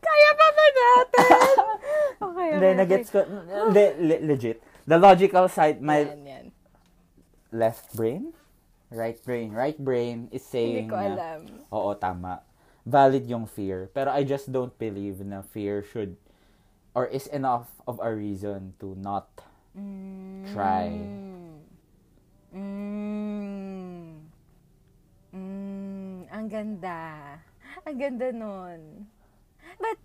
Kaya 0.04 0.30
pa 0.32 0.46
ba 0.48 0.66
natin? 0.72 1.28
okay, 2.24 2.48
Hindi, 2.56 2.64
okay, 2.64 2.80
nagets 2.80 3.08
ko. 3.12 3.20
Hindi, 3.28 3.84
le- 4.00 4.24
legit. 4.24 4.64
The 4.88 4.96
logical 4.96 5.48
side, 5.52 5.84
my 5.84 6.08
Yan, 6.08 6.24
yan. 6.24 6.46
left 7.52 7.92
brain? 7.92 8.32
Right 8.92 9.18
brain. 9.24 9.52
Right 9.52 9.78
brain 9.78 10.28
is 10.32 10.44
saying 10.44 10.88
Hindi 10.88 10.92
ko 10.92 10.96
na, 11.00 11.08
alam. 11.16 11.40
Oo, 11.72 11.90
tama. 11.96 12.44
Valid 12.84 13.24
yung 13.28 13.48
fear. 13.48 13.88
Pero 13.92 14.12
I 14.12 14.24
just 14.24 14.52
don't 14.52 14.76
believe 14.76 15.24
na 15.24 15.40
fear 15.40 15.80
should 15.80 16.16
or 16.92 17.08
is 17.08 17.26
enough 17.32 17.72
of 17.88 17.98
a 17.98 18.12
reason 18.12 18.76
to 18.78 18.94
not 19.00 19.28
try. 20.52 20.94
Mm. 20.94 21.58
Mm. 22.54 24.10
Ang 26.30 26.46
ganda. 26.46 27.00
Ang 27.82 27.96
ganda 27.98 28.28
nun. 28.30 29.10
But, 29.80 29.98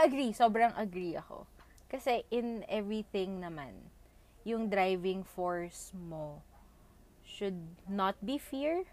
agree. 0.00 0.32
Sobrang 0.32 0.72
agree 0.78 1.18
ako. 1.18 1.44
Kasi 1.92 2.24
in 2.32 2.64
everything 2.72 3.44
naman, 3.44 3.92
yung 4.48 4.72
driving 4.72 5.20
force 5.24 5.92
mo 5.92 6.40
should 7.34 7.74
not 7.90 8.14
be 8.22 8.38
fear. 8.38 8.86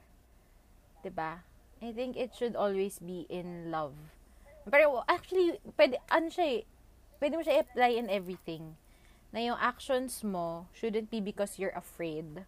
'Di 1.05 1.13
ba? 1.13 1.45
I 1.81 1.93
think 1.93 2.17
it 2.17 2.33
should 2.33 2.57
always 2.57 2.97
be 2.97 3.25
in 3.29 3.69
love. 3.69 3.93
Pero 4.69 5.01
actually, 5.09 5.57
pwede, 5.77 5.97
ano 6.13 6.29
siya 6.29 6.61
eh, 6.61 6.63
pwede 7.17 7.33
mo 7.37 7.41
siya 7.41 7.61
apply 7.65 7.97
in 7.97 8.05
everything. 8.09 8.77
Na 9.33 9.41
yung 9.41 9.57
actions 9.57 10.21
mo 10.21 10.65
shouldn't 10.73 11.09
be 11.09 11.17
because 11.21 11.57
you're 11.57 11.73
afraid 11.73 12.45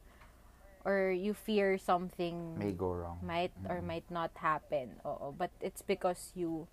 or 0.86 1.10
you 1.16 1.34
fear 1.34 1.80
something 1.80 2.60
May 2.60 2.76
go 2.76 2.92
wrong. 2.92 3.18
might 3.24 3.56
or 3.66 3.80
might 3.82 4.06
not 4.12 4.36
happen. 4.38 5.00
Oo, 5.08 5.32
but 5.34 5.50
it's 5.64 5.82
because 5.82 6.30
you 6.36 6.68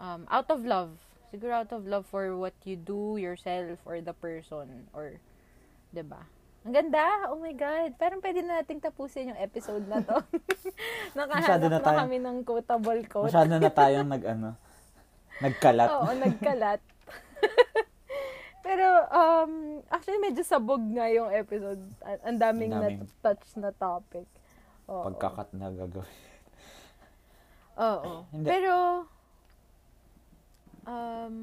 um 0.00 0.24
out 0.30 0.48
of 0.48 0.64
love. 0.64 0.96
Siguro 1.34 1.66
out 1.66 1.72
of 1.74 1.84
love 1.90 2.06
for 2.06 2.32
what 2.38 2.54
you 2.62 2.78
do 2.78 3.18
yourself 3.18 3.82
or 3.84 3.98
the 4.00 4.14
person 4.14 4.86
or 4.94 5.18
'di 5.92 6.06
ba? 6.06 6.24
Ang 6.64 6.72
ganda. 6.72 7.28
Oh 7.28 7.36
my 7.36 7.52
god. 7.52 7.92
Parang 7.94 8.24
pwede 8.24 8.40
na 8.40 8.64
nating 8.64 8.80
tapusin 8.80 9.30
yung 9.30 9.40
episode 9.40 9.84
na 9.84 10.00
to. 10.00 10.16
Nakahanap 11.16 11.60
na 11.60 11.68
na, 11.68 11.78
tayo- 11.78 12.00
kami 12.00 12.16
ng 12.16 12.38
quotable 12.40 13.04
quote. 13.04 13.28
Masyado 13.28 13.52
na 13.52 13.68
tayong 13.80 14.08
nag 14.08 14.24
ano, 14.24 14.48
nagkalat. 15.44 15.88
Oo, 15.92 16.08
nagkalat. 16.16 16.80
Pero, 18.64 18.86
um, 19.12 19.52
actually, 19.92 20.24
medyo 20.24 20.40
sabog 20.40 20.80
nga 20.80 21.04
yung 21.12 21.28
episode. 21.28 21.84
Ang 22.00 22.20
ang 22.24 22.38
daming, 22.40 22.72
Ang 22.72 22.80
daming- 22.80 23.00
na-touch 23.04 23.60
na 23.60 23.68
topic. 23.68 24.24
Oo. 24.88 25.04
Pagkakat 25.04 25.52
na 25.52 25.68
gagawin. 25.68 26.16
Oo. 27.76 28.24
Hindi. 28.32 28.46
Pero, 28.48 29.04
um, 30.84 31.36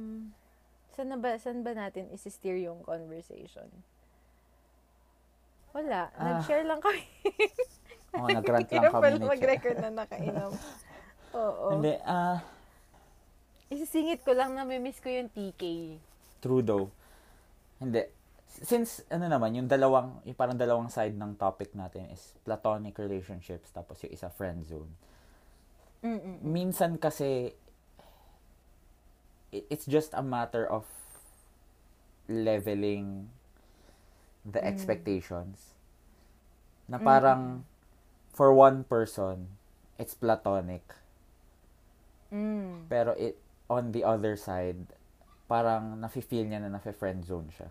saan, 0.91 1.13
na 1.13 1.17
ba, 1.21 1.37
saan 1.37 1.61
ba 1.61 1.77
natin 1.77 2.09
isi-steer 2.09 2.57
yung 2.57 2.81
conversation? 2.81 3.69
Wala. 5.71 6.11
Ah. 6.15 6.23
Nag-share 6.35 6.67
lang 6.67 6.79
kami. 6.83 7.03
Oo, 8.19 8.27
nag-rant 8.27 8.67
lang 8.67 8.91
kami 8.91 9.15
Che. 9.15 9.23
mag-record 9.23 9.77
na 9.79 9.91
nakainom. 10.03 10.51
Oo. 11.39 11.79
Hindi, 11.79 11.95
ah, 12.03 12.43
Isisingit 13.71 14.27
ko 14.27 14.35
lang 14.35 14.51
na 14.51 14.67
miss 14.67 14.99
ko 14.99 15.07
yung 15.07 15.31
TK. 15.31 15.95
true 16.43 16.59
though. 16.59 16.91
Hindi. 17.79 18.03
Since, 18.51 19.07
ano 19.07 19.31
naman, 19.31 19.55
yung 19.55 19.71
dalawang, 19.71 20.19
yung 20.27 20.35
parang 20.35 20.59
dalawang 20.59 20.91
side 20.91 21.15
ng 21.15 21.39
topic 21.39 21.71
natin 21.71 22.11
is 22.11 22.35
platonic 22.43 22.99
relationships, 22.99 23.71
tapos 23.71 24.03
yung 24.03 24.11
isa 24.11 24.27
friend 24.27 24.67
zone. 24.67 24.91
Mm-mm. 26.03 26.43
Minsan 26.43 26.99
kasi, 26.99 27.55
it's 29.55 29.87
just 29.87 30.11
a 30.11 30.19
matter 30.19 30.67
of 30.67 30.83
leveling 32.27 33.31
the 34.45 34.59
Mm. 34.59 34.69
expectations. 34.69 35.73
Na 36.87 36.97
parang, 36.97 37.63
for 38.33 38.51
one 38.51 38.83
person, 38.83 39.57
it's 39.95 40.13
platonic. 40.13 40.83
Mm. 42.31 42.87
Pero 42.89 43.15
it, 43.15 43.37
on 43.69 43.91
the 43.91 44.03
other 44.03 44.35
side, 44.35 44.91
parang 45.47 45.99
nafe-feel 45.99 46.47
niya 46.47 46.63
na 46.63 46.71
nafe-friend 46.71 47.23
zone 47.27 47.51
siya. 47.51 47.69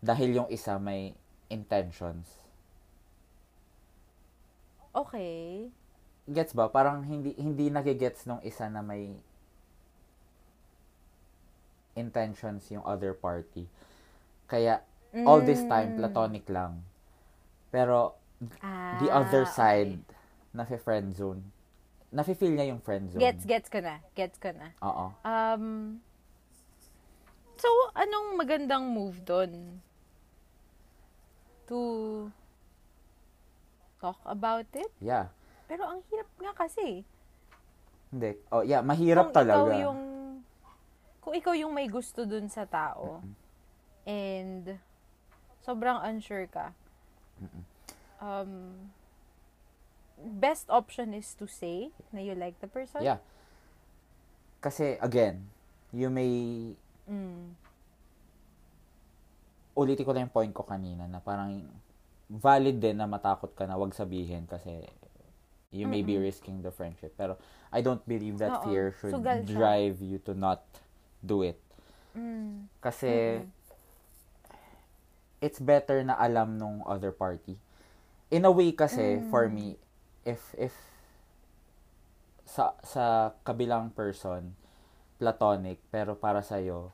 Dahil 0.00 0.44
yung 0.44 0.48
isa 0.48 0.80
may 0.80 1.12
intentions. 1.48 2.38
Okay. 4.94 5.68
Gets 6.28 6.52
ba? 6.52 6.68
Parang 6.68 7.04
hindi 7.04 7.32
hindi 7.36 7.68
nagigets 7.72 8.28
nung 8.28 8.40
isa 8.44 8.68
na 8.68 8.84
may 8.84 9.16
intentions 11.96 12.68
yung 12.70 12.84
other 12.86 13.12
party. 13.12 13.66
Kaya 14.48 14.80
all 15.22 15.40
this 15.40 15.60
time 15.62 15.94
Mm. 15.94 15.98
platonic 15.98 16.44
lang. 16.48 16.82
Pero 17.68 18.16
Ah, 18.58 18.96
the 18.98 19.10
other 19.10 19.42
okay. 19.42 19.52
side 19.52 19.98
nafe-friend 20.50 21.10
zone. 21.12 21.42
Nafe-feel 22.08 22.50
niya 22.50 22.70
yung 22.70 22.80
friend 22.80 23.10
zone. 23.10 23.20
Gets, 23.20 23.44
gets 23.44 23.68
ko 23.68 23.78
na. 23.78 24.00
Gets 24.14 24.38
ko 24.38 24.48
na. 24.50 24.72
Oo. 24.80 25.12
Um, 25.20 25.98
so, 27.54 27.68
anong 27.92 28.34
magandang 28.34 28.88
move 28.88 29.20
doon? 29.22 29.82
To 31.66 31.78
talk 33.98 34.16
about 34.24 34.64
it? 34.72 34.88
Yeah. 34.98 35.28
Pero 35.66 35.84
ang 35.84 36.00
hirap 36.06 36.30
nga 36.38 36.52
kasi. 36.56 37.04
Hindi. 38.08 38.40
Oh, 38.48 38.64
yeah, 38.64 38.80
mahirap 38.80 39.28
kung 39.28 39.36
talaga. 39.36 39.68
ikaw 39.68 39.82
yung 39.82 40.00
kung 41.20 41.34
ikaw 41.34 41.52
yung 41.52 41.74
may 41.74 41.84
gusto 41.84 42.24
dun 42.24 42.48
sa 42.48 42.64
tao 42.64 43.20
and 44.08 44.80
sobrang 45.60 46.00
unsure 46.00 46.48
ka 46.48 46.72
um 48.24 48.88
best 50.40 50.66
option 50.72 51.12
is 51.12 51.36
to 51.36 51.44
say 51.44 51.92
na 52.10 52.24
you 52.24 52.32
like 52.32 52.56
the 52.64 52.66
person 52.66 53.04
Yeah. 53.04 53.20
Kasi, 54.58 54.98
again, 54.98 55.46
you 55.94 56.10
may, 56.10 56.74
mm. 57.06 57.54
ulitin 59.78 60.02
ko 60.02 60.10
lang 60.10 60.26
yung 60.26 60.34
point 60.34 60.50
ko 60.50 60.66
kanina 60.66 61.06
na 61.06 61.22
parang 61.22 61.62
valid 62.26 62.82
din 62.82 62.98
na 62.98 63.06
matakot 63.06 63.54
ka 63.54 63.62
na 63.70 63.78
wag 63.78 63.94
sabihin 63.94 64.50
kasi 64.50 64.82
you 65.70 65.86
may 65.86 66.02
be 66.02 66.18
risking 66.18 66.58
the 66.66 66.74
friendship. 66.74 67.14
Pero 67.14 67.38
I 67.70 67.86
don't 67.86 68.02
believe 68.02 68.42
that 68.42 68.58
Oo. 68.58 68.62
fear 68.66 68.90
should 68.98 69.14
Sugal 69.14 69.46
siya. 69.46 69.54
drive 69.54 70.02
you 70.02 70.18
to 70.26 70.34
not 70.34 70.66
do 71.22 71.46
it. 71.46 71.62
Mm. 72.18 72.66
Kasi 72.82 73.38
it's 75.38 75.58
better 75.58 76.02
na 76.02 76.14
alam 76.14 76.58
nung 76.58 76.82
other 76.84 77.10
party. 77.10 77.54
In 78.28 78.44
a 78.44 78.52
way 78.52 78.72
kasi, 78.72 79.22
Mm. 79.22 79.30
for 79.30 79.48
me, 79.48 79.78
if, 80.24 80.52
if, 80.58 80.74
sa, 82.44 82.72
sa 82.82 83.04
kabilang 83.44 83.92
person, 83.92 84.52
platonic, 85.16 85.78
pero 85.88 86.14
para 86.14 86.40
sa'yo, 86.40 86.90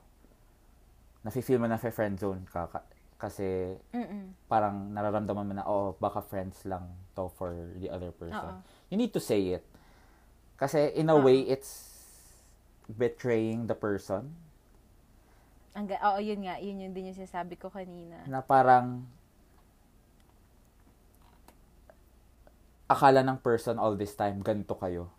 nafe-feel 1.22 1.58
mo 1.58 1.66
na 1.66 1.78
friend 1.78 2.20
zone 2.20 2.44
ka, 2.46 2.68
ka- 2.68 2.88
kasi 3.16 3.72
Mm-mm. 3.94 4.36
parang 4.44 4.92
nararamdaman 4.92 5.46
mo 5.46 5.54
na, 5.54 5.64
oh, 5.64 5.96
baka 5.96 6.20
friends 6.20 6.62
lang 6.68 6.84
to 7.16 7.30
for 7.34 7.54
the 7.80 7.88
other 7.88 8.12
person. 8.12 8.60
Oo. 8.60 8.90
You 8.90 8.96
need 9.00 9.14
to 9.14 9.22
say 9.22 9.56
it. 9.56 9.64
Kasi 10.54 10.92
in 10.92 11.08
a 11.08 11.16
Oo. 11.16 11.24
way, 11.24 11.40
it's 11.40 11.96
betraying 12.86 13.66
the 13.66 13.74
person. 13.74 14.36
Ang 15.74 15.90
Oo, 15.90 16.18
yun 16.22 16.40
nga. 16.46 16.62
Yun 16.62 16.86
yun 16.86 16.92
din 16.94 17.10
yung 17.10 17.18
sinasabi 17.18 17.58
ko 17.58 17.66
kanina. 17.66 18.22
Na 18.30 18.38
parang 18.38 19.02
akala 22.86 23.26
ng 23.26 23.40
person 23.42 23.80
all 23.80 23.98
this 23.98 24.14
time, 24.14 24.38
ganito 24.44 24.76
kayo. 24.78 25.10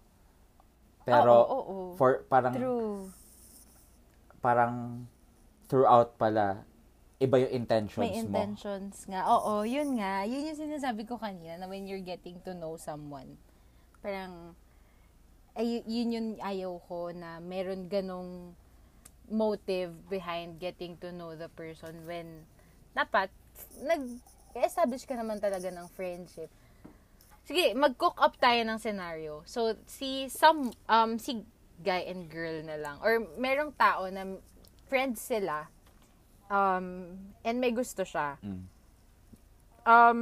Pero, 1.04 1.34
oo, 1.34 1.46
oo, 1.46 1.62
oo. 1.62 1.94
for, 2.00 2.24
parang, 2.32 2.54
True. 2.56 3.10
parang, 4.40 4.74
throughout 5.68 6.16
pala, 6.16 6.62
iba 7.20 7.36
yung 7.42 7.54
intentions 7.66 8.06
May 8.06 8.16
mo. 8.22 8.32
intentions 8.32 9.04
nga. 9.10 9.26
Oo, 9.28 9.66
yun 9.66 9.98
nga. 9.98 10.24
Yun 10.24 10.50
yung 10.54 10.60
sinasabi 10.62 11.04
ko 11.10 11.18
kanina 11.18 11.58
na 11.58 11.66
when 11.68 11.84
you're 11.90 12.02
getting 12.06 12.38
to 12.46 12.54
know 12.54 12.78
someone, 12.78 13.36
parang, 14.00 14.54
ay, 15.58 15.82
yun 15.84 16.16
yung 16.16 16.30
ayaw 16.40 16.78
ko 16.86 17.10
na 17.12 17.42
meron 17.42 17.90
ganong 17.90 18.54
motive 19.32 20.10
behind 20.10 20.60
getting 20.60 20.98
to 21.02 21.12
know 21.12 21.36
the 21.36 21.50
person 21.54 22.06
when 22.06 22.46
dapat 22.96 23.30
nag-establish 23.84 25.04
ka 25.08 25.16
naman 25.16 25.40
talaga 25.40 25.72
ng 25.72 25.88
friendship. 25.92 26.52
Sige, 27.46 27.78
mag-cook 27.78 28.18
up 28.18 28.38
tayo 28.42 28.66
ng 28.66 28.80
scenario. 28.82 29.46
So, 29.46 29.78
si 29.86 30.32
some, 30.34 30.74
um, 30.90 31.22
si 31.22 31.46
guy 31.84 32.10
and 32.10 32.26
girl 32.32 32.64
na 32.66 32.80
lang. 32.80 32.98
Or 33.06 33.22
merong 33.38 33.78
tao 33.78 34.10
na 34.10 34.40
friends 34.90 35.22
sila, 35.22 35.70
um, 36.50 37.18
and 37.46 37.62
may 37.62 37.70
gusto 37.70 38.02
siya. 38.02 38.42
Mm. 38.42 38.64
Um, 39.86 40.22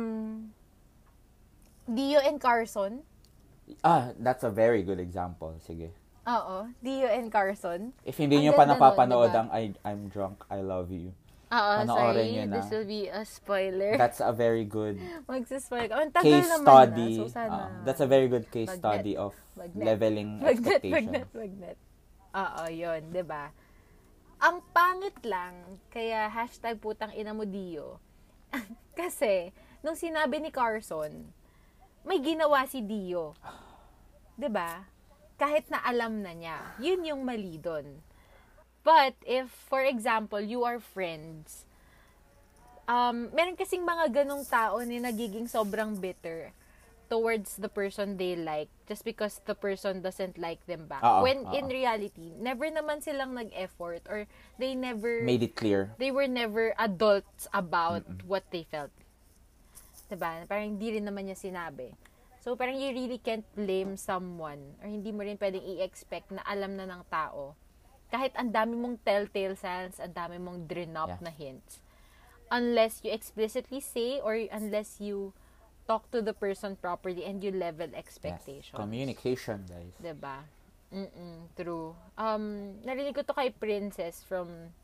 Dio 1.87 2.19
and 2.19 2.39
Carson. 2.39 3.03
Ah, 3.83 4.11
that's 4.19 4.43
a 4.43 4.51
very 4.51 4.83
good 4.83 4.99
example. 4.99 5.55
Sige. 5.63 5.95
Oo, 6.23 6.71
Dio 6.79 7.03
and 7.05 7.27
Carson. 7.27 7.91
If 8.01 8.15
hindi 8.15 8.39
Ang 8.39 8.43
nyo 8.45 8.53
pa 8.53 8.63
nun, 8.63 8.71
napapanood 8.73 9.29
diba? 9.29 9.39
ang 9.43 9.49
I, 9.51 9.63
I'm 9.83 10.07
Drunk, 10.07 10.47
I 10.47 10.63
Love 10.63 10.87
You, 10.87 11.11
Oo, 11.51 11.71
Panoorin 11.83 11.85
sorry. 11.85 12.25
nyo 12.31 12.43
na. 12.47 12.55
This 12.57 12.69
will 12.71 12.87
be 12.87 13.11
a 13.11 13.21
spoiler. 13.21 13.93
that's 13.93 14.23
a 14.23 14.31
very 14.31 14.63
good 14.63 14.97
Magsispoil 15.29 15.85
ka. 15.85 15.99
Ang 15.99 16.09
tagal 16.09 16.25
case 16.33 16.47
naman 16.49 16.63
study. 16.65 17.11
na. 17.11 17.19
So, 17.19 17.27
sana. 17.27 17.51
ah, 17.53 17.69
that's 17.83 17.99
a 17.99 18.07
very 18.07 18.25
good 18.25 18.47
case 18.49 18.71
Magnet. 18.71 18.81
study 18.81 19.13
of 19.13 19.35
Magnet. 19.53 19.83
leveling 19.83 20.29
Magnet, 20.39 20.49
expectations. 20.79 20.95
magnet, 21.11 21.27
magnet. 21.35 21.77
Oo, 22.33 22.63
yun. 22.65 23.01
ba? 23.21 23.43
Ang 24.39 24.55
pangit 24.71 25.17
lang, 25.23 25.53
kaya 25.87 26.25
hashtag 26.27 26.79
putang 26.79 27.11
ina 27.11 27.31
mo 27.31 27.43
Dio. 27.43 27.99
Kasi, 28.97 29.51
nung 29.79 29.93
sinabi 29.93 30.39
ni 30.39 30.49
Carson, 30.49 31.11
may 32.01 32.17
ginawa 32.17 32.63
si 32.63 32.79
Dio. 32.79 33.35
'Di 34.35 34.49
ba? 34.49 34.87
Kahit 35.43 35.67
na 35.67 35.83
alam 35.83 36.23
na 36.23 36.31
niya. 36.31 36.55
Yun 36.79 37.03
yung 37.03 37.21
mali 37.27 37.59
doon. 37.59 37.99
But, 38.79 39.19
if, 39.27 39.51
for 39.67 39.83
example, 39.83 40.39
you 40.39 40.63
are 40.63 40.79
friends, 40.79 41.67
um, 42.87 43.27
meron 43.35 43.59
kasing 43.59 43.83
mga 43.83 44.23
ganong 44.23 44.47
tao 44.47 44.79
na 44.79 45.03
nagiging 45.03 45.51
sobrang 45.51 45.99
bitter 45.99 46.55
towards 47.11 47.59
the 47.59 47.67
person 47.67 48.15
they 48.15 48.33
like 48.35 48.71
just 48.87 49.03
because 49.03 49.43
the 49.45 49.53
person 49.53 49.99
doesn't 50.01 50.39
like 50.39 50.63
them 50.65 50.87
back. 50.87 51.03
Oo, 51.03 51.21
When 51.21 51.43
oo. 51.45 51.51
in 51.51 51.67
reality, 51.67 52.31
never 52.39 52.71
naman 52.71 53.03
silang 53.03 53.35
nag-effort 53.35 54.07
or 54.07 54.25
they 54.55 54.73
never 54.73 55.21
Made 55.21 55.43
it 55.43 55.55
clear. 55.59 55.91
they 55.99 56.09
were 56.09 56.27
never 56.27 56.71
adults 56.79 57.45
about 57.51 58.07
what 58.25 58.47
they 58.49 58.63
felt. 58.63 58.91
Diba? 60.07 60.47
Parang 60.47 60.75
hindi 60.79 60.95
rin 60.95 61.05
naman 61.05 61.27
niya 61.27 61.37
sinabi. 61.37 61.91
So, 62.43 62.59
parang 62.59 62.75
you 62.75 62.91
really 62.91 63.23
can't 63.23 63.47
blame 63.55 63.95
someone 63.95 64.75
or 64.83 64.91
hindi 64.91 65.15
mo 65.15 65.23
rin 65.23 65.39
pwedeng 65.39 65.63
i-expect 65.63 66.27
na 66.27 66.43
alam 66.43 66.75
na 66.75 66.83
ng 66.83 67.07
tao. 67.07 67.55
Kahit 68.11 68.35
ang 68.35 68.51
dami 68.51 68.75
mong 68.75 68.99
telltale 68.99 69.55
signs, 69.55 69.95
ang 69.95 70.11
dami 70.11 70.35
mong 70.43 70.67
drenop 70.67 71.07
Yeah. 71.07 71.23
na 71.23 71.31
hints. 71.31 71.79
Unless 72.51 73.07
you 73.07 73.15
explicitly 73.15 73.79
say 73.79 74.19
or 74.19 74.35
unless 74.35 74.99
you 74.99 75.31
talk 75.87 76.11
to 76.11 76.19
the 76.19 76.35
person 76.35 76.75
properly 76.75 77.23
and 77.23 77.39
you 77.39 77.49
level 77.55 77.87
Yes. 77.87 77.95
expectations. 77.95 78.75
Communication, 78.75 79.63
guys. 79.63 79.95
'Di 80.03 80.11
ba? 80.11 80.43
Mm 80.91 81.47
true. 81.55 81.95
Um, 82.19 82.75
narinig 82.83 83.15
ko 83.15 83.23
to 83.23 83.33
kay 83.33 83.55
Princess 83.55 84.19
from 84.19 84.75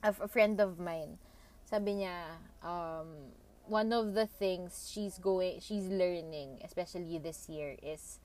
a, 0.00 0.14
a 0.14 0.30
friend 0.30 0.62
of 0.62 0.78
mine. 0.78 1.18
Sabi 1.66 2.06
niya, 2.06 2.38
um, 2.62 3.34
one 3.70 3.94
of 3.94 4.14
the 4.14 4.26
things 4.26 4.90
she's 4.90 5.16
going, 5.18 5.62
she's 5.62 5.86
learning, 5.86 6.58
especially 6.66 7.18
this 7.18 7.48
year, 7.48 7.76
is 7.80 8.18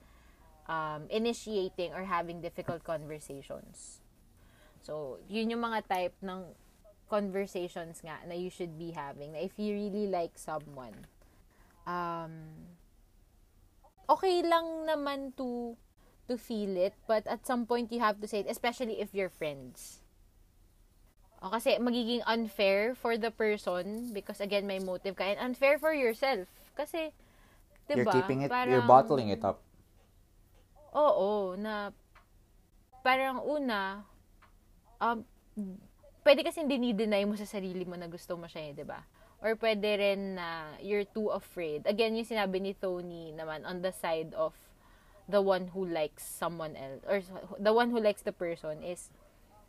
um, 0.68 1.06
initiating 1.08 1.94
or 1.94 2.04
having 2.04 2.42
difficult 2.42 2.82
conversations. 2.82 4.02
So, 4.82 5.18
yun 5.30 5.50
yung 5.50 5.62
mga 5.62 5.86
type 5.86 6.14
ng 6.22 6.42
conversations 7.08 8.02
nga 8.02 8.18
na 8.26 8.34
you 8.34 8.50
should 8.50 8.74
be 8.74 8.90
having. 8.90 9.34
If 9.38 9.54
you 9.58 9.74
really 9.74 10.10
like 10.10 10.34
someone, 10.34 11.06
um, 11.86 12.74
okay 14.10 14.42
lang 14.42 14.90
naman 14.90 15.38
to 15.38 15.78
to 16.26 16.34
feel 16.34 16.74
it, 16.74 16.94
but 17.06 17.22
at 17.30 17.46
some 17.46 17.66
point 17.66 17.94
you 17.94 18.02
have 18.02 18.18
to 18.18 18.26
say 18.26 18.42
it, 18.42 18.50
especially 18.50 18.98
if 18.98 19.14
you're 19.14 19.30
friends. 19.30 20.02
O, 21.44 21.52
kasi 21.52 21.76
magiging 21.76 22.24
unfair 22.24 22.96
for 22.96 23.20
the 23.20 23.30
person 23.30 24.12
because 24.12 24.40
again, 24.40 24.64
may 24.64 24.80
motive 24.80 25.16
ka 25.16 25.24
and 25.24 25.40
unfair 25.52 25.76
for 25.76 25.92
yourself. 25.92 26.48
Kasi, 26.76 27.12
You're 27.88 28.04
diba, 28.04 28.12
keeping 28.12 28.42
it, 28.42 28.50
parang, 28.50 28.72
you're 28.72 28.88
bottling 28.88 29.28
it 29.28 29.44
up. 29.44 29.60
Oo, 30.96 31.54
na 31.60 31.92
parang 33.04 33.44
una, 33.44 34.02
um, 34.98 35.22
pwede 36.24 36.42
kasi 36.42 36.64
dinideny 36.64 37.28
mo 37.28 37.36
sa 37.36 37.46
sarili 37.46 37.84
mo 37.84 37.94
na 37.94 38.08
gusto 38.08 38.34
mo 38.34 38.48
siya, 38.48 38.72
eh, 38.72 38.72
di 38.72 38.84
ba? 38.84 39.04
Or 39.44 39.54
pwede 39.60 40.00
rin 40.00 40.40
na 40.40 40.74
you're 40.80 41.06
too 41.06 41.28
afraid. 41.30 41.84
Again, 41.84 42.16
yung 42.16 42.26
sinabi 42.26 42.58
ni 42.58 42.72
Tony 42.72 43.30
naman 43.36 43.62
on 43.68 43.84
the 43.84 43.92
side 43.92 44.32
of 44.32 44.56
the 45.28 45.42
one 45.42 45.68
who 45.74 45.84
likes 45.84 46.24
someone 46.24 46.74
else 46.78 47.02
or 47.06 47.18
the 47.58 47.74
one 47.74 47.90
who 47.90 47.98
likes 47.98 48.22
the 48.22 48.32
person 48.32 48.78
is 48.82 49.10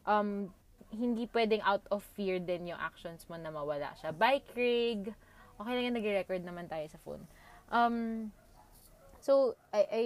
um 0.05 0.53
hindi 0.91 1.27
pwedeng 1.31 1.63
out 1.67 1.83
of 1.91 2.03
fear 2.15 2.39
din 2.39 2.71
yung 2.71 2.79
actions 2.79 3.27
mo 3.27 3.35
na 3.35 3.51
mawala 3.51 3.91
siya. 3.99 4.15
Bye, 4.15 4.43
Craig! 4.53 5.11
Okay 5.57 5.71
lang 5.73 5.85
yung 5.91 5.97
nag-record 5.99 6.43
naman 6.45 6.69
tayo 6.69 6.85
sa 6.87 7.01
phone. 7.01 7.23
Um, 7.67 8.29
so, 9.19 9.57
I, 9.73 9.81
I, 9.89 10.03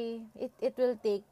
it, 0.48 0.54
it 0.58 0.74
will 0.80 0.98
take 0.98 1.28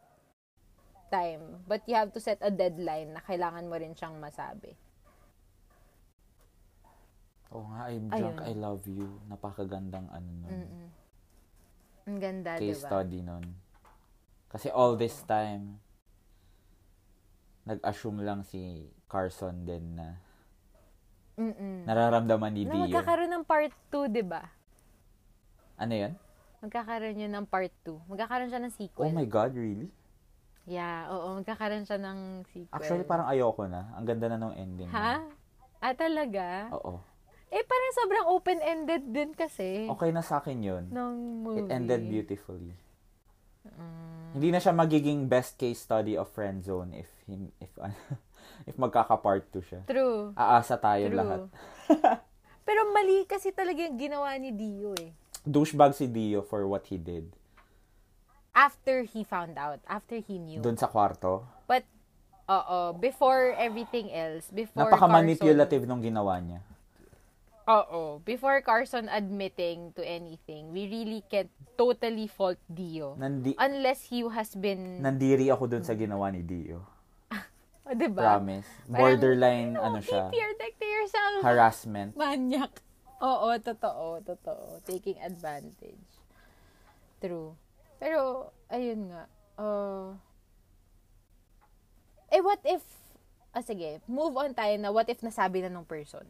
time. 1.09 1.65
But 1.65 1.81
you 1.89 1.97
have 1.97 2.13
to 2.13 2.21
set 2.21 2.38
a 2.45 2.53
deadline 2.53 3.17
na 3.17 3.21
kailangan 3.25 3.65
mo 3.65 3.75
rin 3.79 3.97
siyang 3.97 4.21
masabi. 4.21 4.77
Oo 7.49 7.65
nga, 7.73 7.89
I'm 7.89 8.05
drunk, 8.13 8.45
Ayun. 8.45 8.45
I 8.45 8.53
love 8.53 8.83
you. 8.85 9.09
Napakagandang 9.25 10.05
ano 10.13 10.29
nun. 10.45 10.53
Mm-mm. 10.53 10.88
Ang 12.05 12.17
ganda, 12.21 12.62
Case 12.62 12.85
diba? 12.85 12.89
study 12.93 13.19
nun. 13.25 13.45
Kasi 14.49 14.69
all 14.69 14.93
this 14.93 15.25
time, 15.25 15.81
nag-assume 17.65 18.21
lang 18.21 18.45
si 18.45 18.85
Carson 19.10 19.65
din 19.65 19.97
na 19.97 20.21
Mm-mm. 21.33 21.87
nararamdaman 21.89 22.51
ni 22.53 22.63
Na 22.63 22.77
Dio. 22.77 22.85
magkakaroon 22.85 23.31
ng 23.31 23.43
part 23.43 23.73
2, 23.89 24.05
di 24.12 24.21
ba? 24.21 24.43
Ano 25.79 25.93
yun? 25.95 26.13
Magkakaroon 26.60 27.17
yun 27.17 27.31
ng 27.33 27.47
part 27.47 27.71
2. 27.81 28.12
Magkakaroon 28.12 28.51
siya 28.51 28.62
ng 28.62 28.69
Oh 28.69 28.77
sequel. 28.77 29.12
my 29.15 29.25
God, 29.25 29.55
really? 29.55 29.89
Yeah, 30.69 31.10
oo. 31.10 31.39
Magkakaroon 31.39 31.87
siya 31.87 31.97
ng 31.97 32.45
sequel. 32.45 32.75
Actually, 32.75 33.07
parang 33.07 33.25
ayoko 33.25 33.65
na. 33.65 33.89
Ang 33.95 34.05
ganda 34.05 34.27
na 34.29 34.37
nung 34.37 34.53
ending. 34.53 34.91
Ha? 34.91 35.23
Ah, 35.79 35.95
talaga? 35.95 36.69
Oo. 36.75 36.99
Eh, 37.49 37.63
parang 37.65 37.93
sobrang 37.97 38.25
open-ended 38.29 39.03
din 39.10 39.33
kasi. 39.33 39.89
Okay 39.89 40.13
na 40.13 40.21
sa 40.21 40.37
akin 40.37 40.60
yun. 40.62 40.83
Ng 40.91 41.13
movie. 41.41 41.65
It 41.65 41.73
ended 41.73 42.05
beautifully. 42.05 42.75
Mm. 43.65 44.37
Hindi 44.37 44.47
na 44.53 44.60
siya 44.62 44.75
magiging 44.75 45.25
best 45.25 45.57
case 45.57 45.81
study 45.81 46.13
of 46.13 46.29
friend 46.29 46.62
zone 46.62 46.93
if 46.93 47.10
him 47.25 47.49
if 47.57 47.73
if 48.67 48.75
magkaka-part 48.75 49.47
2 49.53 49.62
siya. 49.63 49.81
True. 49.85 50.33
Aasa 50.35 50.75
tayo 50.75 51.07
True. 51.07 51.17
lahat. 51.19 51.41
Pero 52.67 52.81
mali 52.95 53.25
kasi 53.25 53.49
talaga 53.49 53.81
yung 53.81 53.97
ginawa 53.97 54.35
ni 54.37 54.51
Dio 54.51 54.93
eh. 54.97 55.12
Douchebag 55.47 55.95
si 55.95 56.05
Dio 56.05 56.43
for 56.43 56.67
what 56.67 56.85
he 56.91 56.99
did. 56.99 57.31
After 58.53 59.07
he 59.07 59.23
found 59.23 59.55
out. 59.55 59.79
After 59.87 60.19
he 60.19 60.37
knew. 60.37 60.60
Doon 60.60 60.75
sa 60.75 60.91
kwarto. 60.91 61.47
But, 61.63 61.87
oo. 62.49 62.93
Before 62.97 63.55
everything 63.55 64.12
else. 64.12 64.51
Before 64.51 64.89
Napaka-manipulative 64.89 65.87
nung 65.87 66.03
ginawa 66.03 66.37
niya. 66.43 66.60
Oo. 67.69 68.17
Before 68.25 68.57
Carson 68.65 69.05
admitting 69.07 69.93
to 69.93 70.01
anything, 70.01 70.73
we 70.73 70.89
really 70.89 71.21
can't 71.29 71.53
totally 71.77 72.25
fault 72.25 72.57
Dio. 72.65 73.13
Nandi, 73.13 73.53
Unless 73.62 74.10
he 74.10 74.25
has 74.25 74.57
been... 74.57 75.05
nandiri 75.05 75.53
ako 75.53 75.69
dun 75.69 75.85
sa 75.85 75.93
ginawa 75.93 76.33
ni 76.33 76.41
Dio. 76.41 76.81
Oh, 77.90 77.98
diba? 77.98 78.21
Promise. 78.21 78.69
Borderline, 78.85 79.73
Parang, 79.73 79.98
ano 79.98 80.00
siya, 80.06 80.23
Be 80.29 80.37
protect 80.37 80.77
yourself. 80.79 81.40
harassment. 81.42 82.12
Manyak. 82.13 82.73
Oo, 83.19 83.50
totoo, 83.60 84.23
totoo. 84.23 84.79
Taking 84.87 85.19
advantage. 85.19 86.08
True. 87.19 87.58
Pero, 88.00 88.54
ayun 88.71 89.12
nga. 89.12 89.23
Uh, 89.60 90.15
eh, 92.31 92.40
what 92.40 92.63
if, 92.63 92.85
ah, 93.52 93.65
sige, 93.65 94.00
move 94.08 94.37
on 94.40 94.56
tayo 94.56 94.77
na 94.79 94.94
what 94.94 95.10
if 95.12 95.19
nasabi 95.19 95.60
na 95.60 95.67
nung 95.67 95.83
person. 95.83 96.23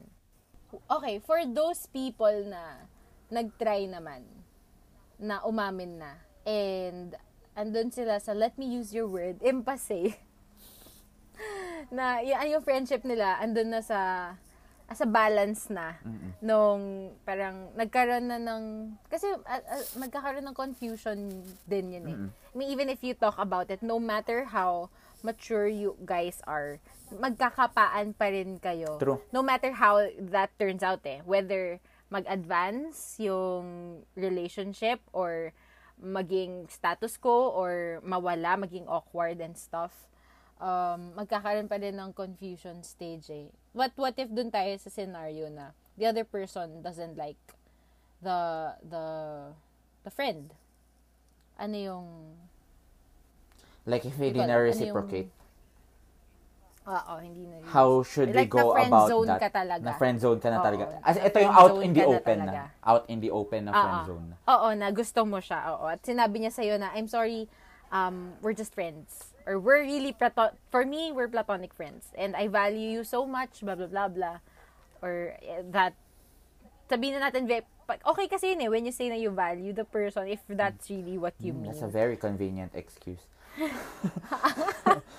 Okay, 0.90 1.22
for 1.22 1.46
those 1.46 1.86
people 1.90 2.34
na 2.50 2.90
nag-try 3.30 3.86
naman, 3.86 4.26
na 5.20 5.44
umamin 5.46 6.02
na, 6.02 6.18
and 6.48 7.14
andun 7.54 7.92
sila 7.94 8.18
sa, 8.18 8.34
let 8.34 8.58
me 8.58 8.66
use 8.66 8.94
your 8.94 9.06
word, 9.06 9.38
empathy. 9.44 10.16
na 11.96 12.22
y- 12.22 12.54
yung 12.54 12.64
friendship 12.64 13.04
nila, 13.04 13.40
andun 13.40 13.72
na 13.72 13.82
sa, 13.82 14.34
as 14.90 15.00
a 15.06 15.10
balance 15.10 15.70
na 15.70 16.02
Mm-mm. 16.02 16.34
nung 16.42 17.14
parang 17.22 17.70
nagkaroon 17.78 18.26
na 18.26 18.42
ng 18.42 18.98
kasi 19.06 19.30
uh, 19.30 19.62
uh, 19.62 19.86
magkakaroon 20.02 20.42
ng 20.50 20.58
confusion 20.58 21.30
din 21.70 21.94
yun 21.94 22.06
eh. 22.10 22.18
Mm-mm. 22.18 22.30
I 22.34 22.56
mean 22.58 22.70
even 22.74 22.90
if 22.90 23.06
you 23.06 23.14
talk 23.14 23.38
about 23.38 23.70
it 23.70 23.86
no 23.86 24.02
matter 24.02 24.50
how 24.50 24.90
mature 25.22 25.70
you 25.70 25.94
guys 26.10 26.42
are 26.50 26.82
magkakapaan 27.14 28.18
pa 28.18 28.34
rin 28.34 28.58
kayo. 28.58 28.98
True. 28.98 29.22
No 29.30 29.46
matter 29.46 29.78
how 29.78 30.02
that 30.34 30.50
turns 30.58 30.82
out 30.82 31.06
eh 31.06 31.22
whether 31.22 31.78
mag-advance 32.10 33.22
yung 33.22 34.02
relationship 34.18 34.98
or 35.14 35.54
maging 36.02 36.66
status 36.66 37.22
quo 37.22 37.54
or 37.54 38.02
mawala, 38.02 38.58
maging 38.58 38.90
awkward 38.90 39.38
and 39.38 39.54
stuff 39.54 40.09
um, 40.60 41.16
magkakaroon 41.16 41.68
pa 41.72 41.80
din 41.80 41.96
ng 41.96 42.12
confusion 42.14 42.84
stage 42.84 43.28
eh. 43.32 43.48
What, 43.74 43.96
what 43.96 44.16
if 44.20 44.30
dun 44.30 44.52
tayo 44.52 44.76
sa 44.80 44.92
scenario 44.92 45.48
na 45.50 45.72
the 45.98 46.06
other 46.06 46.24
person 46.28 46.84
doesn't 46.84 47.16
like 47.18 47.40
the, 48.22 48.76
the, 48.84 49.06
the 50.04 50.12
friend? 50.12 50.54
Ano 51.60 51.76
yung, 51.76 52.08
Like, 53.90 54.06
if 54.06 54.14
Hindi 54.22 54.38
alam, 54.44 54.54
ano 54.54 54.70
reciprocate, 54.70 55.32
oo, 56.90 57.14
hindi 57.22 57.46
na 57.46 57.58
how 57.70 58.02
should 58.02 58.30
we 58.30 58.46
Like, 58.46 58.50
go 58.50 58.74
na-friend 58.74 58.92
about 58.94 59.10
zone 59.10 59.30
that? 59.30 59.40
ka 59.42 59.50
talaga. 59.50 59.84
Na 59.86 59.94
friend 59.94 60.18
zone 60.20 60.40
ka 60.42 60.50
na 60.50 60.60
Oo, 60.60 60.66
talaga. 60.66 60.84
As, 61.06 61.18
ito 61.18 61.38
yung 61.42 61.54
out 61.54 61.72
zone 61.78 61.84
in 61.86 61.92
the 61.94 62.02
na 62.02 62.10
open 62.10 62.38
na. 62.38 62.46
talaga. 62.46 62.64
Out 62.86 63.04
in 63.10 63.18
the 63.22 63.32
open 63.32 63.62
na 63.66 63.72
friend 63.74 64.00
Oo. 64.02 64.08
zone 64.10 64.26
na. 64.30 64.36
Oo, 64.50 64.68
na 64.78 64.88
gusto 64.94 65.22
mo 65.26 65.38
siya. 65.42 65.60
Oo. 65.74 65.86
At 65.90 66.02
sinabi 66.06 66.36
niya 66.42 66.54
sa'yo 66.54 66.76
na, 66.82 66.90
I'm 66.94 67.06
sorry, 67.10 67.46
um, 67.94 68.34
we're 68.42 68.58
just 68.58 68.74
friends. 68.74 69.34
Or 69.50 69.58
we're 69.58 69.82
really, 69.82 70.14
plato- 70.14 70.54
for 70.70 70.86
me, 70.86 71.10
we're 71.10 71.28
platonic 71.28 71.74
friends. 71.74 72.14
And 72.14 72.38
I 72.38 72.46
value 72.46 73.02
you 73.02 73.04
so 73.04 73.26
much, 73.26 73.66
blah, 73.66 73.74
blah, 73.74 73.90
blah, 73.90 74.08
blah. 74.08 74.38
Or 75.02 75.34
eh, 75.42 75.66
that, 75.74 75.98
sabihin 76.86 77.18
na 77.18 77.34
natin, 77.34 77.50
okay 78.06 78.30
kasi 78.30 78.54
yun 78.54 78.62
eh, 78.62 78.70
when 78.70 78.86
you 78.86 78.94
say 78.94 79.10
na 79.10 79.18
you 79.18 79.34
value 79.34 79.74
the 79.74 79.90
person, 79.90 80.30
if 80.30 80.46
that's 80.46 80.94
really 80.94 81.18
what 81.18 81.34
you 81.42 81.58
Mm, 81.58 81.66
mean. 81.66 81.74
That's 81.74 81.82
a 81.82 81.90
very 81.90 82.14
convenient 82.14 82.78
excuse. 82.78 83.26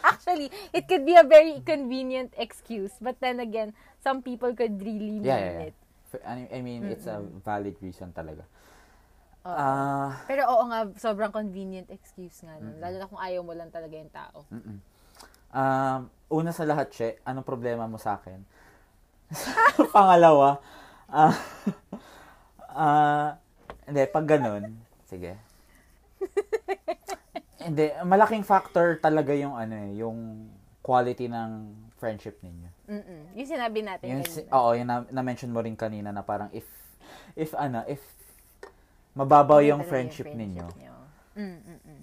Actually, 0.06 0.54
it 0.70 0.86
could 0.86 1.02
be 1.02 1.18
a 1.18 1.26
very 1.26 1.58
convenient 1.66 2.30
excuse. 2.38 2.94
But 3.02 3.18
then 3.18 3.42
again, 3.42 3.74
some 3.98 4.22
people 4.22 4.54
could 4.54 4.78
really 4.78 5.18
mean 5.18 5.26
Yeah, 5.26 5.42
yeah, 5.42 5.52
yeah. 5.58 5.68
it. 5.74 5.76
I 6.22 6.46
I 6.54 6.60
mean, 6.62 6.86
it's 6.86 7.10
a 7.10 7.18
valid 7.42 7.74
reason 7.82 8.14
talaga. 8.14 8.46
Oo. 9.40 9.56
Ah, 9.56 10.20
Pero 10.28 10.44
oo 10.46 10.64
nga, 10.68 10.84
sobrang 11.00 11.32
convenient 11.32 11.88
excuse 11.88 12.44
nga 12.44 12.60
nun. 12.60 12.76
Lalo 12.76 12.96
na 12.98 13.08
kung 13.08 13.16
ayaw 13.18 13.40
mo 13.40 13.56
lang 13.56 13.72
talaga 13.72 13.94
yung 13.96 14.12
tao. 14.12 14.44
mm-mm. 14.48 14.78
Um, 15.50 16.00
una 16.30 16.54
sa 16.54 16.62
lahat, 16.62 16.94
Che, 16.94 17.18
anong 17.24 17.42
problema 17.42 17.90
mo 17.90 17.98
sa 17.98 18.20
akin? 18.20 18.38
Pangalawa, 19.94 20.62
ah, 21.08 21.34
ah, 22.70 23.28
hindi, 23.82 24.02
pag 24.06 24.26
ganun, 24.28 24.78
sige. 25.04 25.34
hindi, 27.60 27.90
malaking 28.04 28.46
factor 28.46 28.96
talaga 28.98 29.34
yung 29.34 29.54
ano 29.54 29.74
eh, 29.74 29.90
yung 29.98 30.48
quality 30.80 31.26
ng 31.26 31.50
friendship 31.98 32.38
ninyo. 32.40 32.70
Mm-mm. 32.88 33.20
Yung 33.34 33.48
sinabi 33.48 33.82
natin 33.82 34.06
Yung, 34.06 34.22
kanina. 34.24 34.50
oo, 34.54 34.70
yung 34.72 34.88
na, 34.88 34.96
na-mention 35.10 35.50
mo 35.50 35.60
rin 35.60 35.74
kanina 35.74 36.08
na 36.10 36.22
parang 36.22 36.48
if, 36.54 36.64
if 37.34 37.52
ano, 37.52 37.82
if 37.84 38.00
mababaw 39.14 39.60
yung 39.64 39.82
talaga 39.82 39.90
friendship, 39.90 40.26
ninyo, 40.30 40.66
nyo. 40.78 40.94
Mm-mm. 41.36 42.02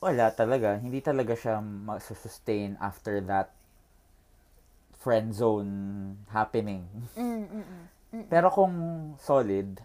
wala 0.00 0.32
talaga. 0.32 0.80
Hindi 0.80 1.04
talaga 1.04 1.36
siya 1.36 1.60
mag-sustain 1.60 2.80
after 2.80 3.20
that 3.28 3.52
friend 4.96 5.36
zone 5.36 5.72
happening. 6.32 6.88
Mm-mm. 7.16 8.26
Pero 8.32 8.48
kung 8.50 8.74
solid, 9.20 9.80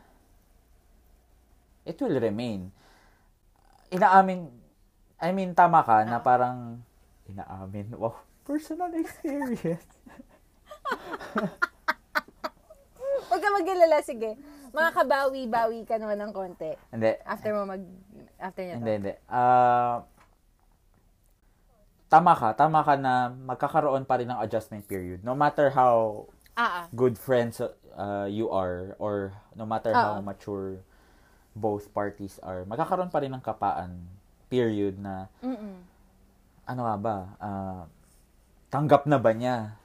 it 1.85 1.99
will 1.99 2.17
remain. 2.17 2.71
Inaamin, 3.91 4.49
I 5.21 5.29
mean, 5.35 5.53
tama 5.53 5.83
ka 5.83 6.03
na 6.07 6.19
parang, 6.23 6.81
inaamin, 7.27 7.93
wow, 7.95 8.15
personal 8.47 8.91
experience. 8.95 9.85
Huwag 13.29 13.41
ka 13.41 13.49
mag-alala, 13.51 13.99
sige. 13.99 14.35
Mga 14.75 14.91
kabawi-bawi 14.91 15.79
ka 15.87 15.95
naman 15.95 16.19
ng 16.19 16.31
konti. 16.35 16.75
hindi, 16.91 17.11
After 17.23 17.55
mo 17.55 17.63
mag... 17.63 17.81
After 18.35 18.61
niya 18.61 18.75
hindi, 18.75 18.91
hindi. 18.91 19.13
Ah, 19.25 20.03
tama 22.11 22.35
ka, 22.35 22.51
tama 22.53 22.83
ka 22.83 22.99
na 22.99 23.31
magkakaroon 23.31 24.03
pa 24.03 24.19
rin 24.19 24.27
ng 24.27 24.39
adjustment 24.39 24.83
period. 24.83 25.23
No 25.23 25.31
matter 25.33 25.71
how 25.71 26.27
Ah, 26.55 26.83
ah. 26.83 26.85
good 26.95 27.19
friends 27.19 27.59
uh, 27.59 28.27
you 28.27 28.47
are 28.47 28.95
or 28.95 29.35
no 29.55 29.67
matter 29.67 29.91
how 29.91 30.19
Oo. 30.19 30.23
mature 30.23 30.79
both 31.51 31.91
parties 31.91 32.39
are, 32.39 32.63
magkakaroon 32.63 33.11
pa 33.11 33.19
rin 33.19 33.31
ng 33.31 33.43
kapaan 33.43 33.95
period 34.47 34.95
na 34.95 35.27
Mm-mm. 35.43 35.83
ano 36.63 36.81
nga 36.83 36.95
ba, 36.95 37.15
ah, 37.39 37.81
tanggap 38.67 39.07
na 39.07 39.19
ba 39.19 39.31
niya? 39.31 39.75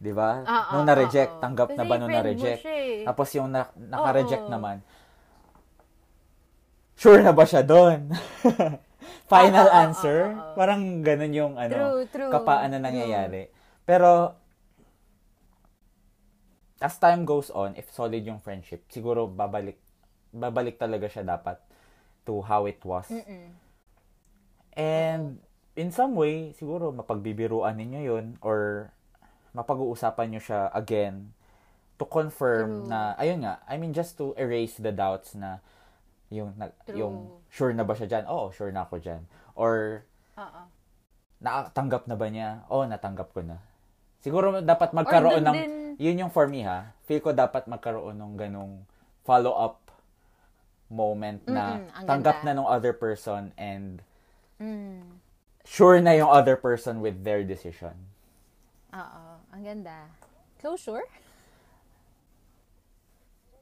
'Di 0.00 0.12
ba? 0.16 0.48
Ah, 0.48 0.72
nung 0.72 0.84
ah, 0.84 0.88
na-reject, 0.88 1.30
ah, 1.30 1.36
ah. 1.36 1.42
tanggap 1.44 1.68
na 1.76 1.84
ba 1.84 1.94
nung 2.00 2.08
na-reject? 2.08 2.64
eh. 2.64 3.04
Tapos 3.04 3.28
yung 3.36 3.52
na- 3.52 3.68
naka-reject 3.76 4.48
Oo. 4.48 4.52
naman, 4.52 4.80
sure 6.96 7.20
na 7.20 7.32
ba 7.36 7.44
siya 7.44 7.60
doon? 7.60 8.08
Final 9.32 9.68
Ah, 9.68 9.76
ah, 9.76 9.82
answer? 9.86 10.18
ah, 10.26 10.40
ah. 10.40 10.54
Parang 10.56 11.04
ganun 11.04 11.32
yung 11.36 11.54
ano, 11.60 11.76
True, 11.76 12.02
true. 12.10 12.32
kapaan 12.32 12.72
na 12.72 12.80
True. 12.80 12.86
nangyayari. 12.90 13.42
Pero, 13.84 14.34
as 16.80 16.96
time 16.96 17.28
goes 17.28 17.52
on, 17.52 17.76
if 17.76 17.92
solid 17.92 18.24
yung 18.24 18.40
friendship, 18.40 18.88
siguro 18.88 19.28
babalik, 19.28 19.76
babalik 20.32 20.80
talaga 20.80 21.06
siya 21.12 21.24
dapat 21.36 21.60
to 22.24 22.40
how 22.40 22.64
it 22.64 22.80
was. 22.82 23.06
Mm-mm. 23.12 23.52
And, 24.74 25.38
in 25.76 25.92
some 25.92 26.16
way, 26.16 26.56
siguro 26.56 26.90
mapagbibiruan 26.90 27.76
ninyo 27.76 28.00
yun 28.00 28.26
or 28.40 28.90
mapag-uusapan 29.52 30.26
nyo 30.30 30.40
siya 30.40 30.70
again 30.70 31.32
to 31.96 32.04
confirm 32.04 32.84
True. 32.84 32.88
na, 32.88 33.12
ayun 33.16 33.44
nga, 33.44 33.60
I 33.68 33.76
mean, 33.76 33.92
just 33.92 34.16
to 34.16 34.32
erase 34.34 34.80
the 34.80 34.90
doubts 34.90 35.34
na 35.34 35.60
yung, 36.30 36.54
na, 36.56 36.72
True. 36.86 36.96
yung 36.96 37.14
sure 37.48 37.74
na 37.74 37.82
ba 37.82 37.92
siya 37.92 38.08
dyan? 38.08 38.24
Oo, 38.26 38.48
sure 38.50 38.70
na 38.70 38.84
ako 38.84 38.96
dyan. 38.98 39.22
Or, 39.52 40.02
nakatanggap 41.40 42.06
na 42.06 42.16
ba 42.16 42.26
niya? 42.28 42.64
Oo, 42.68 42.84
natanggap 42.84 43.32
ko 43.32 43.40
na. 43.42 43.60
Siguro 44.20 44.60
dapat 44.60 44.92
magkaroon 44.92 45.40
ng, 45.42 45.56
din- 45.56 45.96
yun 45.96 46.20
yung 46.20 46.32
for 46.32 46.44
me 46.44 46.64
ha, 46.64 46.92
feel 47.04 47.20
ko 47.20 47.32
dapat 47.32 47.64
magkaroon 47.64 48.16
ng 48.16 48.32
ganong 48.36 48.84
follow-up 49.24 49.80
moment 50.88 51.40
na 51.46 51.78
Mm-mm, 51.78 51.96
ang 51.96 52.04
tanggap 52.06 52.36
ganda. 52.42 52.52
na 52.52 52.58
ng 52.58 52.66
other 52.66 52.92
person 52.92 53.52
and 53.54 54.02
Mm. 54.60 55.16
sure 55.64 56.00
na 56.00 56.12
yung 56.12 56.28
other 56.28 56.52
person 56.52 57.00
with 57.00 57.24
their 57.24 57.40
decision. 57.40 57.96
Oo. 58.92 59.29
Ang 59.50 59.62
ganda. 59.66 60.06
Closure? 60.58 61.06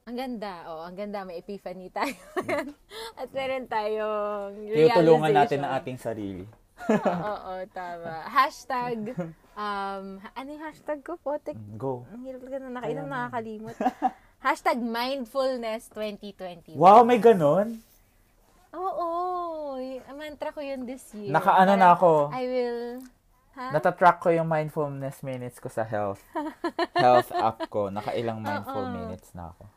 Ang 0.05 0.17
ganda. 0.17 0.65
Oo, 0.69 0.81
ang 0.85 0.97
ganda. 0.97 1.25
May 1.25 1.41
epiphany 1.41 1.89
tayo. 1.89 2.13
At 3.19 3.29
meron 3.29 3.65
tayong 3.69 4.53
Tinutulungan 4.69 5.31
natin 5.33 5.59
ang 5.61 5.73
realization. 5.73 5.83
ating 5.85 5.97
sarili. 6.01 6.45
Oo, 6.89 7.33
oo, 7.35 7.53
tama. 7.69 8.25
Hashtag, 8.25 9.13
um, 9.53 10.05
ano 10.17 10.47
yung 10.49 10.63
hashtag 10.65 10.99
ko? 11.05 11.19
Potek. 11.19 11.57
Go. 11.77 12.05
Ang 12.09 12.25
hirap 12.25 12.41
ka 12.41 12.57
na 12.57 12.69
nakainom, 12.73 13.05
nakakalimot. 13.05 13.75
Hashtag 14.45 14.79
mindfulness 14.79 15.91
2020. 15.91 16.79
Wow, 16.79 17.03
may 17.03 17.19
ganon? 17.19 17.83
Oo. 18.71 19.75
y- 19.77 19.99
mantra 20.15 20.55
ko 20.55 20.63
yun 20.63 20.87
this 20.87 21.11
year. 21.11 21.31
Nakaano 21.31 21.75
na 21.75 21.91
ako. 21.91 22.31
I 22.31 22.43
will, 22.47 22.81
Ha? 23.59 23.75
Natatrack 23.75 24.23
ko 24.23 24.31
yung 24.31 24.47
mindfulness 24.47 25.19
minutes 25.19 25.59
ko 25.59 25.67
sa 25.67 25.83
health. 25.83 26.23
health 26.95 27.27
app 27.35 27.67
ko. 27.67 27.91
Nakailang 27.91 28.39
mindful 28.39 28.87
Oo. 28.87 28.95
minutes 28.95 29.35
na 29.35 29.51
ako. 29.51 29.67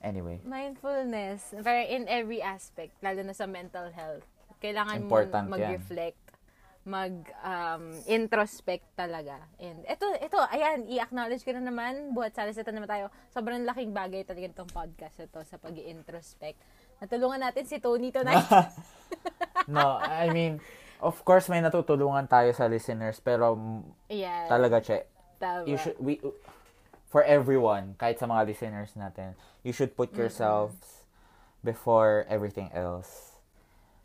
Anyway. 0.00 0.40
Mindfulness, 0.48 1.52
very 1.60 1.92
in 1.92 2.08
every 2.08 2.40
aspect, 2.40 2.96
lalo 3.04 3.20
na 3.20 3.36
sa 3.36 3.44
mental 3.44 3.92
health. 3.92 4.24
Kailangan 4.64 4.96
Important 4.96 5.44
mo 5.50 5.60
yan. 5.60 5.76
mag-reflect, 5.76 6.24
mag 6.88 7.12
um, 7.44 7.92
introspect 8.08 8.86
talaga. 8.96 9.44
And 9.60 9.84
ito, 9.84 10.06
ito, 10.22 10.38
ayan, 10.48 10.88
i-acknowledge 10.88 11.44
ko 11.44 11.52
na 11.52 11.60
naman, 11.60 12.16
buhat 12.16 12.32
salisitan 12.32 12.72
naman 12.72 12.88
tayo. 12.88 13.12
Sobrang 13.28 13.60
laking 13.66 13.92
bagay 13.92 14.24
talaga 14.24 14.48
itong 14.54 14.72
podcast 14.72 15.20
ito 15.20 15.42
sa 15.44 15.60
pag 15.60 15.76
introspect 15.76 16.62
Natulungan 16.98 17.38
natin 17.38 17.64
si 17.66 17.78
Tony 17.78 18.10
tonight. 18.10 18.42
no, 19.70 20.02
I 20.02 20.34
mean, 20.34 20.58
of 21.00 21.16
course 21.22 21.46
may 21.48 21.62
natutulungan 21.62 22.26
tayo 22.26 22.50
sa 22.54 22.66
listeners 22.66 23.22
pero 23.22 23.54
yeah. 24.10 24.46
talaga 24.50 24.82
che, 24.82 25.06
Tama. 25.38 25.66
you 25.66 25.78
should 25.78 25.98
we 26.02 26.18
for 27.08 27.24
everyone, 27.24 27.96
kahit 27.96 28.20
sa 28.20 28.28
mga 28.28 28.46
listeners 28.46 28.92
natin, 28.92 29.32
you 29.64 29.72
should 29.72 29.96
put 29.96 30.12
yourselves 30.12 31.08
before 31.64 32.28
everything 32.28 32.68
else. 32.76 33.40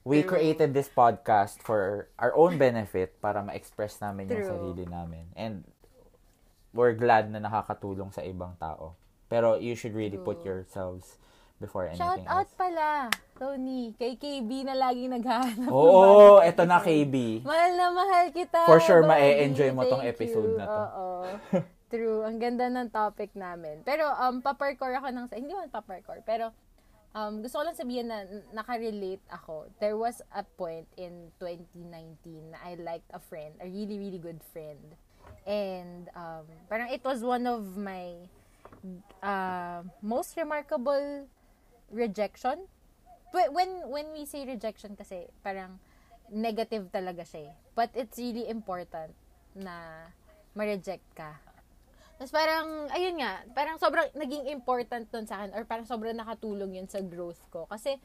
We 0.04 0.24
True. 0.24 0.36
created 0.36 0.74
this 0.74 0.88
podcast 0.88 1.64
for 1.64 2.08
our 2.20 2.36
own 2.36 2.58
benefit 2.60 3.20
para 3.24 3.44
ma-express 3.44 4.00
namin 4.00 4.32
yung 4.32 4.44
True. 4.44 4.52
sarili 4.52 4.84
namin. 4.88 5.32
And 5.36 5.64
we're 6.72 6.96
glad 6.96 7.32
na 7.32 7.40
nakakatulong 7.40 8.12
sa 8.12 8.24
ibang 8.24 8.60
tao. 8.60 8.96
Pero 9.28 9.56
you 9.60 9.76
should 9.76 9.96
really 9.96 10.20
put 10.20 10.44
True. 10.44 10.64
yourselves 10.64 11.20
before 11.64 11.88
Shout 11.96 12.20
anything 12.20 12.28
out 12.28 12.52
else. 12.52 12.60
pala, 12.60 13.08
Tony, 13.40 13.96
kay 13.96 14.20
KB 14.20 14.68
na 14.68 14.76
laging 14.76 15.16
naghahanap. 15.16 15.72
Oo, 15.72 16.44
bagong 16.44 16.48
eto 16.52 16.64
na. 16.68 16.84
KB. 16.84 17.16
Mahal 17.48 17.72
na 17.80 17.88
mahal 17.96 18.26
kita. 18.36 18.68
For 18.68 18.84
sure, 18.84 19.08
buddy. 19.08 19.12
ma-e-enjoy 19.16 19.70
mo 19.72 19.88
tong 19.88 20.04
episode 20.04 20.52
you. 20.52 20.60
na 20.60 20.66
to. 20.68 20.76
Oo. 20.76 21.08
True. 21.94 22.26
Ang 22.28 22.42
ganda 22.42 22.68
ng 22.68 22.92
topic 22.92 23.32
namin. 23.38 23.80
Pero, 23.88 24.12
um, 24.20 24.44
paparkour 24.44 24.92
ako 25.00 25.08
ng, 25.14 25.26
hindi 25.32 25.54
man 25.56 25.72
paparkour, 25.72 26.20
pero, 26.28 26.52
um, 27.16 27.40
gusto 27.40 27.62
ko 27.62 27.64
lang 27.64 27.78
sabihin 27.78 28.12
na 28.12 28.28
nakarelate 28.52 29.24
ako. 29.32 29.72
There 29.80 29.96
was 29.96 30.20
a 30.36 30.44
point 30.44 30.90
in 31.00 31.32
2019 31.40 32.52
na 32.52 32.58
I 32.66 32.76
liked 32.82 33.08
a 33.14 33.22
friend, 33.22 33.56
a 33.64 33.70
really, 33.70 34.02
really 34.02 34.20
good 34.20 34.42
friend. 34.52 34.82
And, 35.48 36.10
um, 36.18 36.50
parang 36.68 36.92
it 36.92 37.06
was 37.06 37.24
one 37.24 37.46
of 37.46 37.78
my 37.78 38.28
uh, 39.22 39.86
most 40.02 40.36
remarkable 40.36 41.30
rejection. 41.92 42.68
Wh- 43.34 43.52
When 43.52 43.90
when 43.90 44.08
we 44.14 44.24
say 44.24 44.46
rejection 44.46 44.96
kasi 44.96 45.28
parang 45.42 45.80
negative 46.32 46.88
talaga 46.90 47.26
siya 47.28 47.50
eh. 47.50 47.54
But 47.74 47.92
it's 47.94 48.18
really 48.18 48.48
important 48.48 49.12
na 49.54 50.08
ma-reject 50.54 51.06
ka. 51.14 51.38
Tapos 52.18 52.30
parang, 52.30 52.88
ayun 52.94 53.18
nga, 53.20 53.42
parang 53.52 53.82
sobrang 53.82 54.06
naging 54.14 54.48
important 54.50 55.10
nun 55.10 55.26
sa 55.26 55.42
akin 55.44 55.52
or 55.58 55.66
parang 55.66 55.86
sobrang 55.86 56.14
nakatulong 56.14 56.78
yun 56.78 56.86
sa 56.88 57.02
growth 57.02 57.42
ko. 57.50 57.66
Kasi 57.66 57.98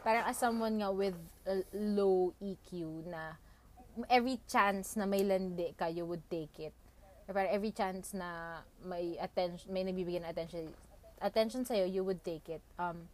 parang 0.00 0.24
as 0.26 0.38
someone 0.38 0.78
nga 0.78 0.90
with 0.94 1.18
low 1.74 2.30
EQ 2.38 3.02
na 3.10 3.34
every 4.06 4.38
chance 4.46 4.94
na 4.94 5.10
may 5.10 5.26
landi 5.26 5.74
ka, 5.74 5.90
you 5.90 6.06
would 6.06 6.22
take 6.30 6.54
it. 6.62 6.74
Or 7.26 7.34
parang 7.34 7.50
every 7.50 7.74
chance 7.74 8.14
na 8.14 8.62
may 8.86 9.18
attention, 9.18 9.68
may 9.74 9.82
nagbibigyan 9.82 10.22
ng 10.22 10.30
attention, 10.30 10.70
attention 11.18 11.66
sa'yo, 11.66 11.84
you 11.84 12.06
would 12.06 12.22
take 12.22 12.46
it. 12.46 12.62
Um, 12.78 13.10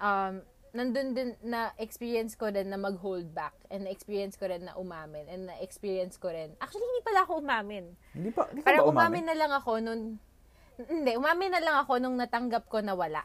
um, 0.00 0.42
nandun 0.70 1.14
din 1.14 1.30
na 1.42 1.74
experience 1.82 2.38
ko 2.38 2.46
rin 2.50 2.70
na 2.70 2.78
mag-hold 2.78 3.30
back 3.34 3.54
and 3.68 3.86
na 3.86 3.90
experience 3.90 4.38
ko 4.38 4.46
rin 4.46 4.62
na 4.62 4.74
umamin 4.78 5.26
and 5.26 5.50
na 5.50 5.54
experience 5.58 6.14
ko 6.14 6.30
rin. 6.30 6.54
Actually 6.62 6.86
hindi 6.86 7.02
pala 7.02 7.20
ako 7.26 7.32
umamin. 7.42 7.84
Hindi 8.14 8.30
pa, 8.30 8.46
hindi 8.50 8.62
parang 8.62 8.86
ba 8.86 8.90
umamin? 8.90 9.02
umamin? 9.02 9.24
na 9.26 9.36
lang 9.36 9.52
ako 9.54 9.72
nung 9.82 10.02
hindi 10.80 11.12
umamin 11.18 11.50
na 11.52 11.62
lang 11.62 11.76
ako 11.82 11.92
nung 11.98 12.16
natanggap 12.16 12.70
ko 12.70 12.78
na 12.80 12.94
wala. 12.94 13.22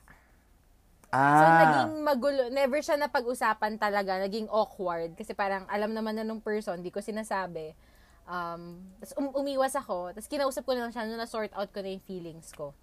Ah, 1.13 1.37
so 1.37 1.45
naging 1.45 1.91
magulo 2.01 2.41
never 2.49 2.81
siya 2.81 2.97
na 2.97 3.07
pag-usapan 3.07 3.77
talaga 3.77 4.17
naging 4.25 4.49
awkward. 4.49 5.13
Kasi 5.13 5.37
parang 5.37 5.69
alam 5.69 5.93
naman 5.93 6.17
na 6.17 6.25
nung 6.25 6.41
person 6.41 6.81
di 6.81 6.89
ko 6.89 6.99
sinasabi. 6.99 7.77
Um 8.25 8.81
tas 8.97 9.13
um, 9.21 9.29
umiwas 9.37 9.77
ako 9.77 10.17
tas 10.17 10.25
kinausap 10.25 10.65
ko 10.65 10.73
na 10.73 10.89
lang 10.89 10.93
siya 10.97 11.05
nung 11.05 11.21
na-sort 11.21 11.53
out 11.53 11.69
ko 11.69 11.85
na 11.85 11.93
yung 11.93 12.01
feelings 12.01 12.49
ko 12.57 12.73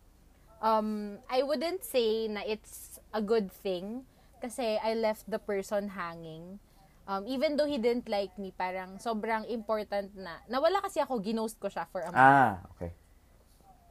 um, 0.62 1.18
I 1.28 1.42
wouldn't 1.42 1.84
say 1.84 2.30
na 2.30 2.40
it's 2.46 3.02
a 3.12 3.20
good 3.20 3.50
thing 3.52 4.06
kasi 4.40 4.78
I 4.78 4.94
left 4.94 5.28
the 5.28 5.38
person 5.42 5.92
hanging. 5.92 6.58
Um, 7.02 7.26
even 7.26 7.58
though 7.58 7.66
he 7.66 7.82
didn't 7.82 8.06
like 8.08 8.30
me, 8.38 8.54
parang 8.54 8.96
sobrang 9.02 9.42
important 9.50 10.14
na, 10.14 10.38
nawala 10.46 10.78
kasi 10.80 11.02
ako, 11.02 11.18
ginost 11.18 11.58
ko 11.58 11.66
siya 11.66 11.84
for 11.90 12.00
a 12.06 12.14
month. 12.14 12.16
ah, 12.16 12.62
okay. 12.78 12.94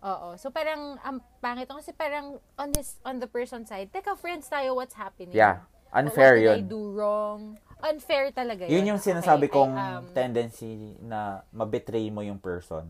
Oo. 0.01 0.39
So 0.39 0.49
parang, 0.49 0.97
ang 1.03 1.19
pangit 1.43 1.67
ko 1.67 1.77
kasi 1.77 1.91
parang 1.91 2.39
on 2.57 2.71
his, 2.73 2.97
on 3.03 3.19
the 3.19 3.27
person's 3.27 3.67
side, 3.67 3.91
teka, 3.91 4.15
friends 4.15 4.47
tayo, 4.47 4.73
what's 4.73 4.95
happening? 4.95 5.35
Yeah, 5.35 5.67
What 5.91 6.07
unfair 6.07 6.39
did 6.39 6.47
I 6.47 6.63
yun. 6.63 6.71
do 6.71 6.81
wrong? 6.95 7.59
Unfair 7.83 8.31
talaga 8.31 8.63
yun. 8.65 8.79
Yun 8.81 8.95
yung 8.95 9.01
sinasabi 9.03 9.51
Okay, 9.51 9.53
I, 9.53 9.55
kong 9.59 9.73
um, 9.75 10.03
tendency 10.15 10.95
na 11.03 11.43
mabetray 11.51 12.07
mo 12.09 12.23
yung 12.23 12.39
person. 12.39 12.87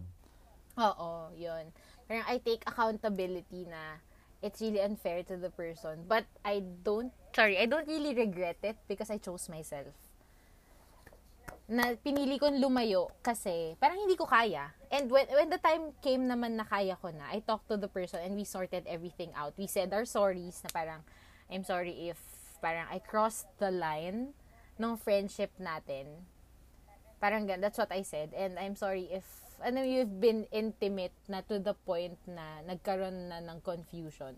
Oo, 0.77 1.33
yun. 1.35 1.65
Parang 2.11 2.27
I 2.27 2.43
take 2.43 2.67
accountability 2.67 3.71
na 3.71 4.03
it's 4.43 4.59
really 4.59 4.83
unfair 4.83 5.23
to 5.31 5.39
the 5.39 5.47
person. 5.47 6.03
But 6.11 6.27
I 6.43 6.59
don't, 6.83 7.15
sorry, 7.31 7.55
I 7.55 7.71
don't 7.71 7.87
really 7.87 8.11
regret 8.11 8.59
it 8.67 8.75
because 8.91 9.07
I 9.07 9.15
chose 9.15 9.47
myself. 9.47 9.95
Na 11.71 11.95
pinili 11.95 12.35
kong 12.35 12.59
lumayo 12.59 13.15
kasi 13.23 13.79
parang 13.79 13.95
hindi 13.95 14.19
ko 14.19 14.27
kaya. 14.27 14.75
And 14.91 15.07
when, 15.07 15.23
when 15.31 15.47
the 15.47 15.63
time 15.63 15.95
came 16.03 16.27
naman 16.27 16.59
na 16.59 16.67
kaya 16.67 16.99
ko 16.99 17.15
na, 17.15 17.31
I 17.31 17.39
talked 17.47 17.71
to 17.71 17.79
the 17.79 17.87
person 17.87 18.19
and 18.19 18.35
we 18.35 18.43
sorted 18.43 18.83
everything 18.91 19.31
out. 19.31 19.55
We 19.55 19.71
said 19.71 19.95
our 19.95 20.03
sorries 20.03 20.59
na 20.67 20.69
parang, 20.75 21.07
I'm 21.47 21.63
sorry 21.63 22.11
if 22.11 22.19
parang 22.59 22.91
I 22.91 22.99
crossed 22.99 23.47
the 23.55 23.71
line 23.71 24.35
ng 24.75 24.99
friendship 24.99 25.55
natin. 25.63 26.27
Parang 27.23 27.47
that's 27.47 27.79
what 27.79 27.95
I 27.95 28.03
said. 28.03 28.35
And 28.35 28.59
I'm 28.59 28.75
sorry 28.75 29.07
if, 29.07 29.40
ano, 29.61 29.85
you've 29.85 30.19
been 30.19 30.45
intimate 30.51 31.13
na 31.29 31.41
to 31.45 31.61
the 31.61 31.73
point 31.85 32.17
na 32.27 32.61
nagkaroon 32.65 33.29
na 33.29 33.39
ng 33.41 33.61
confusion. 33.61 34.35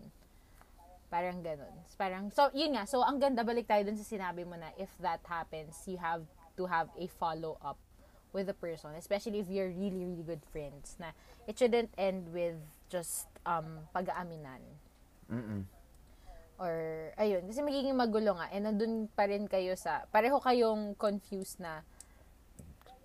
Parang 1.08 1.44
ganun. 1.46 1.70
Parang, 1.94 2.28
so, 2.32 2.50
yun 2.54 2.74
nga. 2.74 2.84
So, 2.84 3.04
ang 3.04 3.22
ganda, 3.22 3.46
balik 3.46 3.70
tayo 3.70 3.86
dun 3.86 3.94
sa 3.94 4.06
sinabi 4.06 4.42
mo 4.42 4.58
na 4.58 4.74
if 4.80 4.90
that 4.98 5.22
happens, 5.24 5.78
you 5.86 5.96
have 5.96 6.26
to 6.58 6.66
have 6.66 6.90
a 6.98 7.06
follow-up 7.06 7.78
with 8.34 8.50
the 8.50 8.56
person. 8.56 8.92
Especially 8.98 9.38
if 9.38 9.46
you're 9.46 9.70
really, 9.70 10.02
really 10.02 10.26
good 10.26 10.42
friends. 10.50 10.98
Na 10.98 11.14
it 11.46 11.54
shouldn't 11.54 11.94
end 11.94 12.26
with 12.34 12.58
just 12.90 13.30
um, 13.46 13.86
pag-aaminan. 13.94 14.62
Mm-mm. 15.30 15.62
Or, 16.58 16.74
ayun. 17.14 17.46
Kasi 17.46 17.62
magiging 17.62 17.94
magulo 17.94 18.34
nga. 18.34 18.50
And 18.50 18.66
nandun 18.66 19.06
pa 19.14 19.30
rin 19.30 19.46
kayo 19.46 19.78
sa, 19.78 20.10
pareho 20.10 20.42
kayong 20.42 20.98
confused 20.98 21.62
na, 21.62 21.86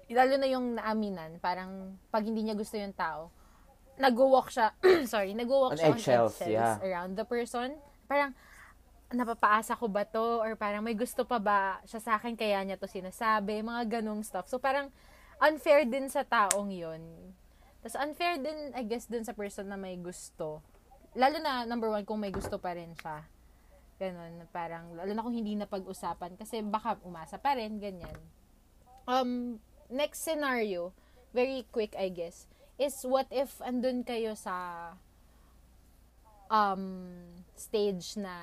lalo 0.10 0.34
na 0.42 0.48
yung 0.50 0.78
naaminan, 0.78 1.38
parang 1.38 1.98
pag 2.10 2.26
hindi 2.26 2.46
niya 2.46 2.58
gusto 2.58 2.76
yung 2.76 2.94
tao, 2.94 3.30
nag-walk 4.00 4.50
siya, 4.50 4.74
sorry, 5.12 5.36
nag-walk 5.36 5.76
siya 5.76 5.94
eggshells, 5.94 6.36
on 6.40 6.48
eggshells 6.48 6.80
yeah. 6.80 6.82
around 6.82 7.14
the 7.20 7.28
person. 7.28 7.78
Parang, 8.10 8.34
napapaasa 9.10 9.74
ko 9.74 9.90
ba 9.90 10.06
to? 10.06 10.42
Or 10.42 10.54
parang 10.54 10.86
may 10.86 10.94
gusto 10.94 11.26
pa 11.26 11.42
ba 11.42 11.82
siya 11.86 12.00
sa 12.02 12.12
akin 12.18 12.38
kaya 12.38 12.62
niya 12.62 12.78
to 12.78 12.86
sinasabi? 12.86 13.66
Mga 13.66 14.00
ganong 14.00 14.22
stuff. 14.22 14.46
So 14.48 14.62
parang, 14.62 14.94
unfair 15.42 15.86
din 15.90 16.08
sa 16.12 16.22
taong 16.22 16.70
yon 16.70 17.02
Tapos 17.82 17.98
unfair 17.98 18.38
din, 18.38 18.76
I 18.76 18.84
guess, 18.86 19.08
din 19.08 19.26
sa 19.26 19.34
person 19.34 19.66
na 19.66 19.80
may 19.80 19.98
gusto. 19.98 20.62
Lalo 21.18 21.42
na, 21.42 21.66
number 21.66 21.90
one, 21.90 22.06
kung 22.06 22.22
may 22.22 22.30
gusto 22.30 22.62
pa 22.62 22.76
rin 22.78 22.94
siya. 22.94 23.26
Ganon, 24.00 24.46
parang, 24.54 24.94
lalo 24.94 25.12
na 25.12 25.24
kung 25.26 25.34
hindi 25.34 25.58
na 25.58 25.66
pag-usapan. 25.66 26.38
Kasi 26.38 26.62
baka 26.62 27.02
umasa 27.02 27.42
pa 27.42 27.58
rin, 27.58 27.82
ganyan. 27.82 28.16
Um, 29.10 29.58
next 29.90 30.22
scenario, 30.24 30.94
very 31.34 31.66
quick, 31.74 31.94
I 31.98 32.10
guess, 32.10 32.48
is 32.80 33.02
what 33.04 33.28
if 33.30 33.60
andun 33.60 34.08
kayo 34.08 34.38
sa 34.38 34.94
um, 36.48 37.20
stage 37.54 38.16
na 38.16 38.34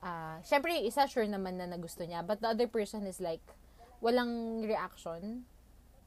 ah 0.00 0.40
syempre 0.40 0.80
isa 0.80 1.04
sure 1.04 1.28
naman 1.28 1.60
na 1.60 1.68
nagusto 1.68 2.08
niya 2.08 2.24
but 2.24 2.40
the 2.40 2.48
other 2.48 2.64
person 2.64 3.04
is 3.04 3.20
like 3.20 3.44
walang 4.00 4.64
reaction. 4.64 5.44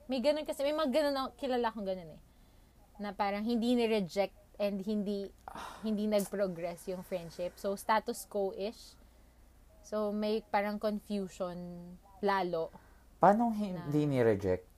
May 0.09 0.19
ganun 0.19 0.49
kasi 0.49 0.65
may 0.65 0.73
mga 0.73 0.89
ganun 0.89 1.13
na 1.13 1.23
kilala 1.38 1.69
akong 1.69 1.86
ganun 1.86 2.09
eh 2.17 2.21
na 2.97 3.13
parang 3.13 3.45
hindi 3.45 3.73
ni-reject 3.77 4.34
and 4.61 4.81
hindi 4.86 5.29
hindi 5.86 6.05
nag-progress 6.09 6.89
yung 6.89 7.05
friendship. 7.05 7.53
So 7.57 7.77
status 7.77 8.25
quo-ish. 8.25 8.97
So 9.86 10.09
may 10.09 10.41
parang 10.41 10.81
confusion 10.81 11.57
lalo 12.23 12.73
Paano 13.24 13.55
hindi 13.55 14.03
ni-reject? 14.03 14.74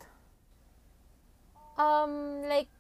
um 1.76 2.44
like 2.48 2.72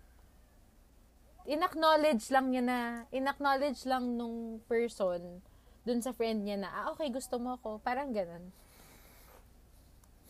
inacknowledge 1.45 2.32
lang 2.32 2.49
niya 2.51 2.63
na 2.63 2.80
inacknowledge 3.11 3.84
lang 3.86 4.18
nung 4.18 4.63
person 4.66 5.43
dun 5.86 5.99
sa 6.01 6.16
friend 6.16 6.47
niya 6.47 6.57
na 6.57 6.70
ah 6.72 6.86
okay 6.95 7.11
gusto 7.11 7.38
mo 7.38 7.59
ako 7.59 7.78
parang 7.84 8.16
ganun 8.16 8.51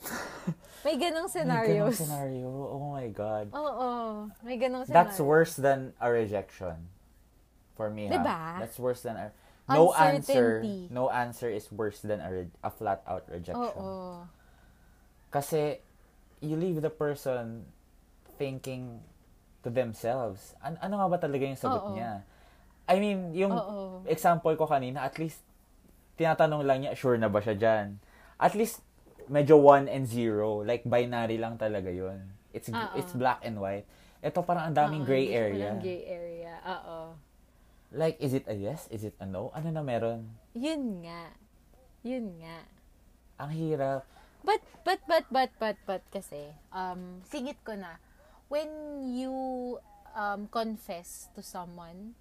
May 0.85 1.01
ganong 1.01 1.25
May 1.33 1.81
ganong 1.81 1.97
scenario. 1.97 2.45
Oh 2.45 2.93
my 2.93 3.09
God. 3.09 3.49
Oo. 3.57 3.89
May 4.45 4.61
ganong 4.61 4.85
scenario. 4.85 5.01
That's 5.01 5.17
worse 5.17 5.57
than 5.57 5.97
a 5.97 6.13
rejection. 6.13 6.77
For 7.73 7.89
me, 7.89 8.05
ha? 8.05 8.13
Diba? 8.13 8.41
That's 8.61 8.77
worse 8.77 9.01
than 9.01 9.17
a... 9.17 9.33
No 9.65 9.97
answer. 9.97 10.61
No 10.93 11.09
answer 11.09 11.49
is 11.49 11.73
worse 11.73 12.05
than 12.05 12.21
a, 12.21 12.29
re- 12.29 12.53
a 12.61 12.69
flat-out 12.69 13.25
rejection. 13.33 13.65
Oo. 13.65 14.29
Kasi, 15.35 15.83
you 16.39 16.55
leave 16.55 16.79
the 16.79 16.87
person 16.87 17.67
thinking 18.39 19.03
to 19.59 19.67
themselves. 19.67 20.55
An- 20.63 20.79
ano 20.79 20.95
nga 20.95 21.07
ba 21.11 21.17
talaga 21.19 21.43
yung 21.43 21.59
sagot 21.59 21.91
Oo. 21.91 21.99
niya? 21.99 22.23
I 22.87 22.95
mean, 23.03 23.35
yung 23.35 23.51
Oo. 23.51 24.07
example 24.07 24.55
ko 24.55 24.63
kanina, 24.63 25.03
at 25.03 25.19
least, 25.19 25.43
tinatanong 26.15 26.63
lang 26.63 26.87
niya, 26.87 26.95
sure 26.95 27.19
na 27.19 27.27
ba 27.27 27.43
siya 27.43 27.59
dyan? 27.59 27.99
At 28.39 28.55
least, 28.55 28.79
medyo 29.27 29.59
1 29.59 29.91
and 29.91 30.07
0. 30.07 30.63
Like, 30.63 30.87
binary 30.87 31.35
lang 31.35 31.59
talaga 31.59 31.91
yun. 31.91 32.31
It's 32.55 32.71
Oo. 32.71 32.95
it's 32.95 33.11
black 33.11 33.43
and 33.43 33.59
white. 33.59 33.83
Ito 34.23 34.39
parang 34.47 34.71
ang 34.71 34.75
daming 34.79 35.03
Oo, 35.03 35.07
gray 35.11 35.27
hindi 35.27 35.35
siya 35.35 35.43
area. 35.43 35.59
walang 35.59 35.83
gray 35.83 36.01
area. 36.07 36.53
Oo. 36.63 36.97
Like, 37.91 38.15
is 38.23 38.31
it 38.31 38.47
a 38.47 38.55
yes? 38.55 38.87
Is 38.87 39.03
it 39.03 39.19
a 39.19 39.27
no? 39.27 39.51
Ano 39.51 39.75
na 39.75 39.83
meron? 39.83 40.31
Yun 40.55 41.03
nga. 41.03 41.35
Yun 42.07 42.39
nga. 42.39 42.63
Ang 43.43 43.51
hirap. 43.51 44.07
But, 44.45 44.61
but, 44.85 45.01
but, 45.09 45.25
but, 45.33 45.49
but, 45.57 45.77
but, 45.89 46.03
kasi, 46.13 46.53
um, 46.69 47.25
singit 47.25 47.57
ko 47.65 47.73
na, 47.73 47.97
when 48.47 48.69
you 49.09 49.33
um, 50.13 50.45
confess 50.53 51.33
to 51.33 51.41
someone, 51.41 52.13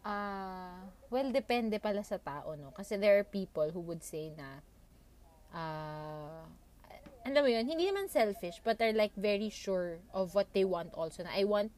ah, 0.00 0.88
well, 1.12 1.28
depende 1.28 1.76
pala 1.76 2.00
sa 2.00 2.16
tao, 2.16 2.56
no? 2.56 2.72
Kasi 2.72 2.96
there 2.96 3.20
are 3.20 3.28
people 3.28 3.68
who 3.68 3.84
would 3.84 4.00
say 4.00 4.32
na, 4.32 4.64
ah, 5.52 6.48
alam 7.26 7.42
mo 7.42 7.50
yun, 7.50 7.66
hindi 7.66 7.90
naman 7.90 8.08
selfish, 8.08 8.62
but 8.62 8.80
are 8.80 8.94
like 8.94 9.12
very 9.18 9.50
sure 9.50 9.98
of 10.14 10.32
what 10.32 10.46
they 10.54 10.64
want 10.64 10.94
also. 10.94 11.26
Na 11.26 11.34
I 11.34 11.42
want 11.42 11.74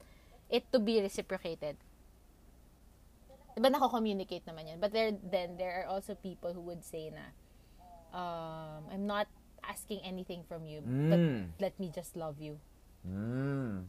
it 0.52 0.68
to 0.70 0.78
be 0.78 1.00
reciprocated. 1.00 1.74
Diba 3.56 3.72
nako-communicate 3.72 4.44
naman 4.44 4.70
yan? 4.70 4.78
But 4.78 4.92
there, 4.92 5.10
then, 5.10 5.56
there 5.56 5.82
are 5.82 5.88
also 5.88 6.14
people 6.14 6.52
who 6.52 6.60
would 6.68 6.84
say 6.84 7.08
na, 7.10 7.32
um, 8.12 8.88
I'm 8.90 9.06
not 9.06 9.26
asking 9.62 10.00
anything 10.02 10.42
from 10.44 10.64
you, 10.64 10.80
but 10.80 11.20
Mm. 11.20 11.52
let 11.60 11.76
me 11.76 11.92
just 11.92 12.16
love 12.16 12.40
you. 12.40 12.56
Mm. 13.04 13.84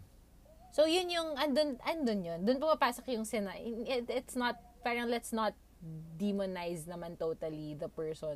So, 0.69 0.85
yun 0.85 1.09
yung, 1.09 1.33
andun, 1.35 1.79
andun 1.81 2.19
yun. 2.21 2.39
Doon 2.45 2.59
pumapasok 2.61 3.09
yung 3.15 3.25
sina, 3.25 3.55
it, 3.57 4.05
it's 4.07 4.35
not, 4.35 4.59
parang 4.83 5.09
let's 5.09 5.31
not 5.31 5.55
demonize 6.19 6.83
naman 6.85 7.15
totally 7.15 7.73
the 7.73 7.87
person 7.87 8.35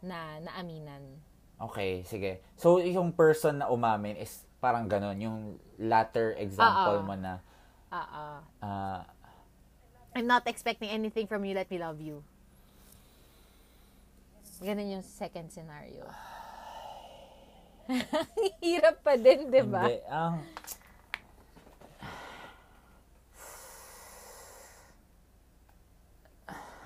na 0.00 0.40
naaminan. 0.40 1.20
Okay, 1.60 2.02
sige. 2.02 2.42
So, 2.56 2.80
yung 2.80 3.12
person 3.14 3.62
na 3.62 3.70
umamin 3.70 4.18
is 4.18 4.42
parang 4.58 4.88
ganun. 4.88 5.20
Yung 5.20 5.38
latter 5.78 6.34
example 6.40 7.04
Oo. 7.04 7.06
mo 7.06 7.14
na, 7.14 7.38
Ah, 7.94 8.08
ah. 8.10 8.38
ah, 8.58 9.00
I'm 10.16 10.26
not 10.26 10.46
expecting 10.50 10.90
anything 10.90 11.30
from 11.30 11.44
you, 11.46 11.54
let 11.54 11.70
me 11.70 11.78
love 11.78 12.02
you. 12.02 12.26
Ganun 14.64 14.96
yung 14.96 15.04
second 15.04 15.52
scenario. 15.52 16.08
Hirap 18.64 19.04
pa 19.04 19.12
din, 19.20 19.52
di 19.52 19.60
ba? 19.60 19.84
hindi. 19.84 20.00
Ang, 20.08 20.40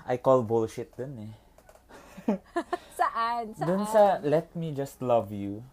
I 0.09 0.17
call 0.17 0.41
bullshit 0.43 0.91
dun 0.97 1.31
eh. 1.31 1.33
Saan? 2.97 3.53
Saan? 3.57 3.63
Dun 3.63 3.83
sa 3.87 4.17
let 4.25 4.51
me 4.57 4.73
just 4.75 4.99
love 4.99 5.31
you. 5.31 5.63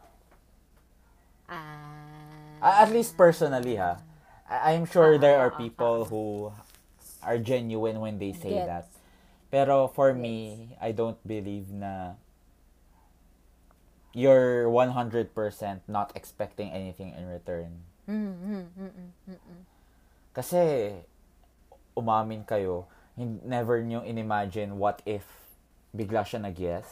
Ah. 1.48 2.60
Ah, 2.60 2.84
at 2.84 2.92
least 2.92 3.16
personally 3.16 3.80
ha. 3.80 3.98
I- 4.46 4.76
I'm 4.76 4.86
sure 4.86 5.18
there 5.18 5.40
are 5.42 5.50
people 5.50 6.04
who 6.06 6.52
are 7.24 7.38
genuine 7.40 7.98
when 7.98 8.20
they 8.22 8.30
say 8.30 8.62
Gets. 8.62 8.68
that. 8.70 8.86
Pero 9.50 9.86
for 9.88 10.12
me, 10.12 10.74
I 10.80 10.90
don't 10.90 11.18
believe 11.22 11.70
na 11.70 12.18
you're 14.16 14.66
100% 14.66 15.30
not 15.86 16.12
expecting 16.16 16.72
anything 16.72 17.12
in 17.12 17.28
return. 17.28 17.84
Mm, 18.08 18.32
mm, 18.32 18.64
mm, 18.72 18.92
mm, 18.92 19.10
mm, 19.28 19.40
mm. 19.40 19.62
Kasi 20.32 20.92
umamin 21.96 22.44
kayo, 22.48 22.88
never 23.44 23.80
nyo 23.84 24.04
inimagine 24.04 24.76
what 24.76 25.00
if 25.04 25.24
bigla 25.92 26.24
siya 26.24 26.40
nag-yes. 26.44 26.88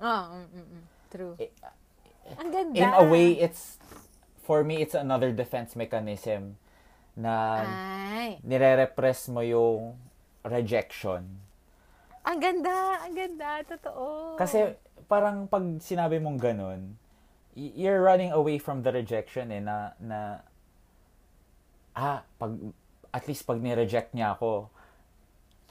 Mm. 0.00 0.84
True. 1.08 1.34
Eh, 1.40 1.50
Ang 2.36 2.52
ganda. 2.52 2.76
In 2.76 2.92
a 2.92 3.04
way, 3.08 3.32
it's, 3.40 3.80
for 4.44 4.60
me, 4.60 4.84
it's 4.84 4.92
another 4.92 5.32
defense 5.32 5.72
mechanism 5.72 6.60
na 7.16 7.64
Ay. 7.64 8.38
nire-repress 8.44 9.32
mo 9.32 9.40
yung 9.40 9.96
rejection. 10.48 11.48
Ang 12.28 12.38
ganda. 12.44 13.04
Ang 13.08 13.14
ganda. 13.16 13.50
Totoo. 13.64 14.36
Kasi 14.36 14.76
parang 15.08 15.48
pag 15.48 15.64
sinabi 15.80 16.20
mong 16.20 16.36
ganun, 16.36 17.00
you're 17.56 18.04
running 18.04 18.30
away 18.30 18.60
from 18.60 18.84
the 18.84 18.92
rejection 18.92 19.48
eh, 19.50 19.64
na, 19.64 19.96
na 19.98 20.44
ah, 21.96 22.22
pag, 22.36 22.52
at 23.10 23.24
least 23.26 23.48
pag 23.48 23.58
ni-reject 23.58 24.12
niya 24.12 24.36
ako, 24.36 24.68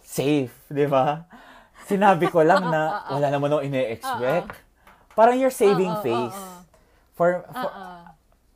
safe, 0.01 0.51
di 0.67 0.89
ba? 0.89 1.29
Sinabi 1.85 2.27
ko 2.27 2.41
lang 2.41 2.67
na 2.67 2.99
wala 3.13 3.27
naman 3.29 3.53
ako 3.53 3.61
ine-expect. 3.63 4.51
Parang 5.13 5.37
you're 5.37 5.53
saving 5.53 5.93
face. 6.01 6.41
For, 7.13 7.45
for 7.49 7.69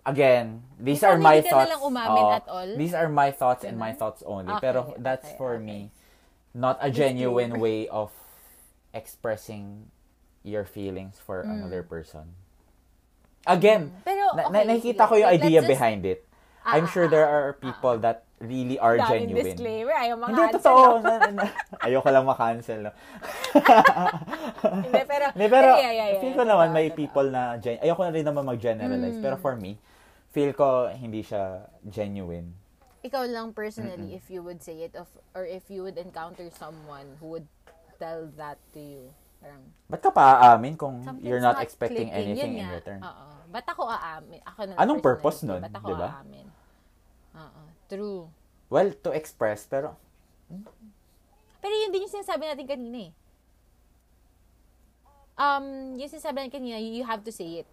again, 0.06 0.66
these 0.78 1.02
Ikaw, 1.02 1.16
are 1.16 1.18
my 1.22 1.38
ka 1.40 1.46
na 1.46 1.50
thoughts. 1.50 1.72
lang 1.72 1.82
umamin 1.86 2.24
Oo, 2.26 2.34
at 2.36 2.46
all? 2.50 2.70
These 2.78 2.94
are 2.98 3.10
my 3.10 3.30
thoughts 3.30 3.64
and 3.64 3.78
my 3.78 3.94
thoughts 3.94 4.22
only. 4.26 4.54
Okay, 4.58 4.70
Pero 4.70 4.94
that's 4.98 5.30
okay, 5.30 5.38
for 5.38 5.56
okay. 5.56 5.66
me 5.66 5.80
not 6.54 6.78
a 6.82 6.92
genuine 6.92 7.60
way 7.60 7.88
of 7.88 8.12
expressing 8.92 9.88
your 10.44 10.66
feelings 10.66 11.16
for 11.18 11.44
Mm. 11.44 11.62
another 11.64 11.84
person. 11.84 12.36
Again, 13.48 13.90
Pero, 14.06 14.38
okay, 14.38 14.50
na- 14.54 14.66
nakikita 14.68 15.08
ko 15.08 15.16
yung 15.18 15.32
idea 15.32 15.62
just- 15.64 15.72
behind 15.72 16.06
it. 16.06 16.28
Ah, 16.62 16.78
I'm 16.78 16.86
sure 16.86 17.10
ah, 17.10 17.10
there 17.10 17.26
ah, 17.26 17.34
are 17.50 17.50
people 17.58 17.98
that 18.06 18.22
really 18.38 18.78
are 18.78 18.94
Daming 18.94 19.34
genuine. 19.34 19.46
disclaimer. 19.50 19.94
Ayaw 19.98 20.14
mga 20.14 20.30
Hindi, 20.30 20.46
totoo. 20.62 20.86
Na, 21.02 21.14
na, 21.34 21.44
ayoko 21.82 22.10
lang 22.14 22.26
makancel. 22.26 22.80
No? 22.86 22.92
Hindi, 24.62 25.02
pero, 25.10 25.26
Hindi, 25.34 25.48
pero 25.50 25.70
yeah, 25.78 25.90
yeah, 25.92 26.08
yeah, 26.14 26.22
feel 26.22 26.34
ko 26.38 26.46
totoo, 26.46 26.52
naman 26.54 26.68
may 26.70 26.88
totoo. 26.90 27.00
people 27.02 27.28
na, 27.34 27.58
gen- 27.58 27.82
ayoko 27.82 28.02
na 28.06 28.14
rin 28.14 28.26
naman 28.26 28.44
mag-generalize. 28.46 29.18
Mm. 29.18 29.24
Pero 29.26 29.36
for 29.38 29.58
me, 29.58 29.78
feel 30.30 30.54
ko 30.54 30.90
hindi 30.94 31.26
siya 31.26 31.66
genuine. 31.82 32.54
Ikaw 33.02 33.24
lang 33.26 33.50
personally, 33.52 34.14
if 34.14 34.30
you 34.30 34.46
would 34.46 34.62
say 34.62 34.86
it, 34.86 34.94
of, 34.94 35.10
or 35.34 35.42
if 35.42 35.70
you 35.74 35.82
would 35.82 35.98
encounter 35.98 36.46
someone 36.54 37.18
who 37.18 37.34
would 37.34 37.48
tell 37.98 38.30
that 38.38 38.62
to 38.74 38.80
you. 38.80 39.04
Parang, 39.42 39.62
Ba't 39.90 40.02
ka 40.06 40.14
pa 40.14 40.54
aamin 40.54 40.78
kung 40.78 41.02
something's 41.02 41.26
you're 41.26 41.42
not, 41.42 41.58
not 41.58 41.66
expecting 41.66 42.14
clicking. 42.14 42.30
anything 42.38 42.54
Yun 42.54 42.62
in 42.62 42.66
nga. 42.70 42.78
return? 42.78 43.00
Oo. 43.02 43.26
Ba't 43.50 43.66
ako 43.66 43.90
aamin? 43.90 44.40
Ako 44.46 44.60
na 44.70 44.74
Anong 44.78 45.02
purpose 45.02 45.42
nun, 45.42 45.66
Ba't 45.66 45.74
ako 45.74 45.88
di 45.90 45.94
ba? 45.98 46.08
aamin? 46.22 46.46
Oo. 47.34 47.62
True. 47.90 48.22
Well, 48.70 48.94
to 49.02 49.10
express, 49.12 49.66
pero 49.66 49.98
Pero 51.58 51.74
yun 51.74 51.90
din 51.90 52.06
yung 52.06 52.14
sinasabi 52.14 52.46
natin 52.46 52.70
kanina 52.70 53.10
eh. 53.10 53.12
Um, 55.36 55.98
yung 55.98 56.10
sinasabi 56.10 56.38
natin 56.38 56.54
kanina, 56.54 56.78
you 56.78 57.02
have 57.02 57.26
to 57.26 57.34
say 57.34 57.66
it. 57.66 57.70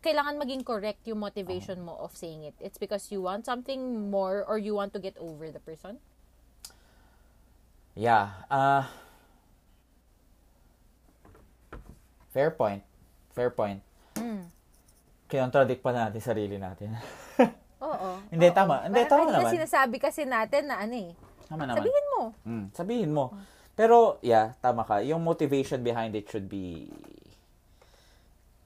Kailangan 0.00 0.40
maging 0.40 0.62
correct 0.64 1.04
yung 1.04 1.20
motivation 1.20 1.84
mo 1.84 1.98
of 2.00 2.16
saying 2.16 2.46
it. 2.46 2.56
It's 2.62 2.78
because 2.78 3.12
you 3.12 3.20
want 3.20 3.44
something 3.44 4.08
more 4.08 4.46
or 4.46 4.56
you 4.56 4.72
want 4.72 4.94
to 4.96 5.00
get 5.02 5.18
over 5.18 5.50
the 5.50 5.60
person. 5.60 5.98
yeah. 7.94 8.40
Uh, 8.48 8.88
fair 12.32 12.50
point. 12.50 12.80
Fair 13.36 13.52
point. 13.52 13.84
Mm. 14.16 14.48
Kinontradict 15.28 15.84
pa 15.84 15.92
natin 15.92 16.20
sarili 16.20 16.56
natin. 16.56 16.96
Oo. 17.82 18.20
Hindi, 18.32 18.48
Oo. 18.48 18.56
tama. 18.56 18.86
Hindi, 18.88 19.02
tama 19.08 19.28
naman. 19.28 19.52
sinasabi 19.52 19.96
kasi 20.00 20.24
natin 20.24 20.72
na 20.72 20.80
ano 20.80 20.94
eh. 20.96 21.12
Tama 21.48 21.68
naman. 21.68 21.84
Sabihin 21.84 22.06
mo. 22.16 22.20
Mm, 22.48 22.66
sabihin 22.72 23.10
mo. 23.12 23.24
Pero, 23.72 24.20
yeah, 24.20 24.56
tama 24.60 24.84
ka. 24.84 25.00
Yung 25.04 25.20
motivation 25.24 25.80
behind 25.84 26.16
it 26.16 26.28
should 26.28 26.48
be 26.48 26.88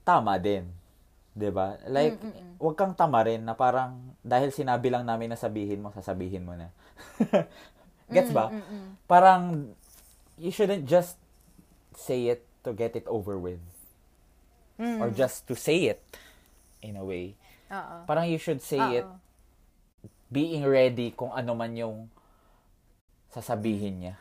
tama 0.06 0.38
din. 0.38 0.70
'Di 1.36 1.52
ba? 1.52 1.76
Like, 1.84 2.16
wag 2.56 2.76
kang 2.80 2.96
tama 2.96 3.20
rin 3.28 3.44
na 3.44 3.52
parang 3.52 4.16
dahil 4.24 4.48
sinabi 4.48 4.88
lang 4.88 5.04
namin 5.04 5.36
na 5.36 5.38
sabihin 5.38 5.84
mo, 5.84 5.92
sasabihin 5.92 6.48
mo 6.48 6.56
na. 6.56 6.72
Gets 8.14 8.32
ba? 8.32 8.48
Parang, 9.04 9.76
you 10.40 10.48
shouldn't 10.48 10.88
just 10.88 11.20
say 11.92 12.32
it 12.32 12.40
to 12.64 12.72
get 12.72 12.96
it 12.96 13.04
over 13.04 13.36
with. 13.36 13.60
Or 14.80 15.12
just 15.12 15.44
to 15.48 15.54
say 15.56 15.92
it, 15.92 16.00
in 16.80 16.96
a 16.96 17.04
way. 17.04 17.36
Oo. 17.72 17.96
Parang 18.08 18.28
you 18.28 18.40
should 18.40 18.60
say 18.60 18.80
it 19.00 19.08
Oo. 19.08 20.08
being 20.32 20.64
ready 20.64 21.12
kung 21.12 21.32
ano 21.32 21.52
man 21.52 21.76
yung 21.76 22.08
sasabihin 23.32 24.00
niya. 24.00 24.16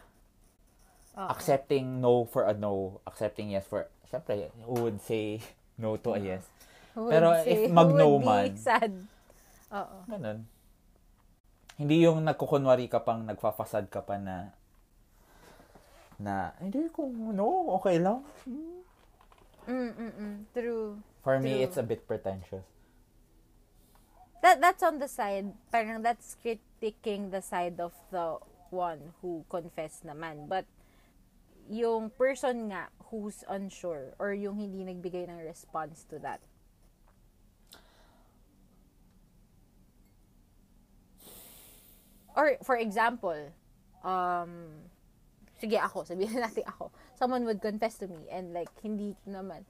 Oo. 1.16 1.32
accepting 1.32 2.03
no 2.03 2.28
for 2.28 2.43
a 2.43 2.51
no, 2.51 2.99
accepting 3.07 3.55
yes 3.55 3.63
for, 3.63 3.88
syempre, 4.11 4.51
who 4.68 4.84
would 4.84 4.99
say 4.99 5.39
no 5.80 5.95
to 5.95 6.11
a 6.11 6.20
yes? 6.20 6.43
Pero 6.96 7.28
if 7.43 7.43
say- 7.43 7.68
who 7.70 7.76
mag-no 7.76 8.18
man. 8.24 8.56
sad. 8.56 8.93
Oo. 9.76 9.98
Ganun. 10.08 10.48
Hindi 11.76 11.96
yung 12.08 12.24
nagkukunwari 12.24 12.88
ka 12.88 13.04
pang 13.04 13.28
nagfafasad 13.28 13.91
ka 13.91 14.00
pa 14.00 14.16
na 14.16 14.56
na, 16.16 16.56
hindi 16.64 16.88
kung 16.96 17.12
no, 17.36 17.76
okay 17.76 18.00
lang. 18.00 18.24
Mm, 19.68 19.91
mm, 19.91 20.14
mm. 20.16 20.36
True. 20.56 20.96
For 21.20 21.36
me, 21.43 21.60
True. 21.60 21.64
it's 21.68 21.76
a 21.78 21.84
bit 21.84 22.08
pretentious. 22.08 22.64
That 24.39 24.62
that's 24.62 24.86
on 24.86 25.02
the 25.02 25.10
side, 25.10 25.52
parang 25.74 26.06
that's 26.06 26.38
critiquing 26.39 27.34
the 27.34 27.41
side 27.41 27.82
of 27.82 27.91
the 28.14 28.38
one 28.70 29.12
who 29.20 29.43
confessed 29.50 30.06
naman. 30.06 30.48
But 30.48 30.70
yung 31.66 32.14
person 32.14 32.70
nga 32.70 32.93
who's 33.10 33.41
unsure 33.50 34.14
or 34.22 34.38
yung 34.38 34.62
hindi 34.62 34.86
nagbigay 34.86 35.26
ng 35.28 35.41
response 35.41 36.06
to 36.14 36.22
that. 36.22 36.39
Or 42.36 42.60
for 42.64 42.76
example, 42.78 43.52
um 44.04 44.84
sige 45.58 45.80
ako, 45.80 46.04
sabihin 46.04 46.44
natin 46.46 46.68
ako. 46.68 46.92
Someone 47.16 47.48
would 47.48 47.64
confess 47.64 47.98
to 48.04 48.08
me 48.12 48.28
and 48.30 48.52
like 48.52 48.72
hindi 48.84 49.16
naman. 49.26 49.64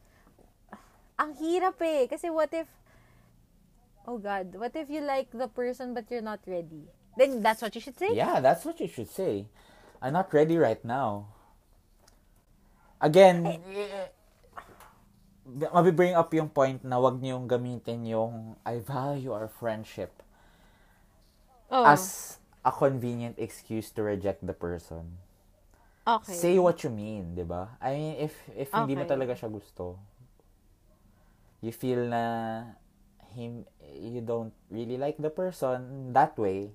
Ang 1.16 1.32
hirap 1.40 1.80
eh 1.86 2.10
kasi 2.10 2.28
what 2.34 2.52
if 2.52 2.68
Oh 4.06 4.22
God, 4.22 4.54
what 4.62 4.76
if 4.78 4.86
you 4.90 5.02
like 5.02 5.34
the 5.34 5.50
person 5.50 5.98
but 5.98 6.06
you're 6.14 6.26
not 6.26 6.42
ready? 6.46 6.86
Then 7.18 7.42
that's 7.42 7.62
what 7.62 7.74
you 7.74 7.82
should 7.82 7.98
say? 7.98 8.14
Yeah, 8.14 8.38
that's 8.38 8.62
what 8.66 8.78
you 8.80 8.88
should 8.88 9.10
say. 9.10 9.50
I'm 10.02 10.14
not 10.14 10.30
ready 10.34 10.58
right 10.62 10.84
now. 10.86 11.34
Again, 13.02 13.58
mabibring 15.46 16.14
up 16.14 16.34
yung 16.34 16.50
point 16.50 16.84
na 16.84 16.98
wag 16.98 17.22
niyong 17.22 17.46
gamitin 17.50 18.06
yung 18.06 18.58
I 18.66 18.82
value 18.82 19.34
our 19.34 19.48
friendship 19.48 20.22
Oh, 21.70 21.86
as 21.86 22.38
a 22.66 22.72
convenient 22.74 23.38
excuse 23.38 23.92
to 23.94 24.04
reject 24.04 24.46
the 24.46 24.54
person. 24.54 25.18
okay. 26.08 26.34
Say 26.34 26.58
what 26.60 26.84
you 26.84 26.90
mean, 26.90 27.36
'di 27.38 27.46
ba? 27.46 27.78
I 27.82 27.94
mean, 27.96 28.16
if 28.20 28.34
if 28.58 28.74
hindi 28.74 28.98
mo 28.98 29.06
Okay. 29.06 29.14
talaga 29.14 29.34
siya 29.38 29.50
gusto, 29.50 29.98
you 31.62 31.72
feel 31.72 32.10
na 32.10 32.24
him 33.38 33.66
you 33.94 34.22
don't 34.22 34.54
really 34.72 34.98
like 34.98 35.18
the 35.22 35.30
person 35.30 36.12
that 36.14 36.38
way, 36.38 36.72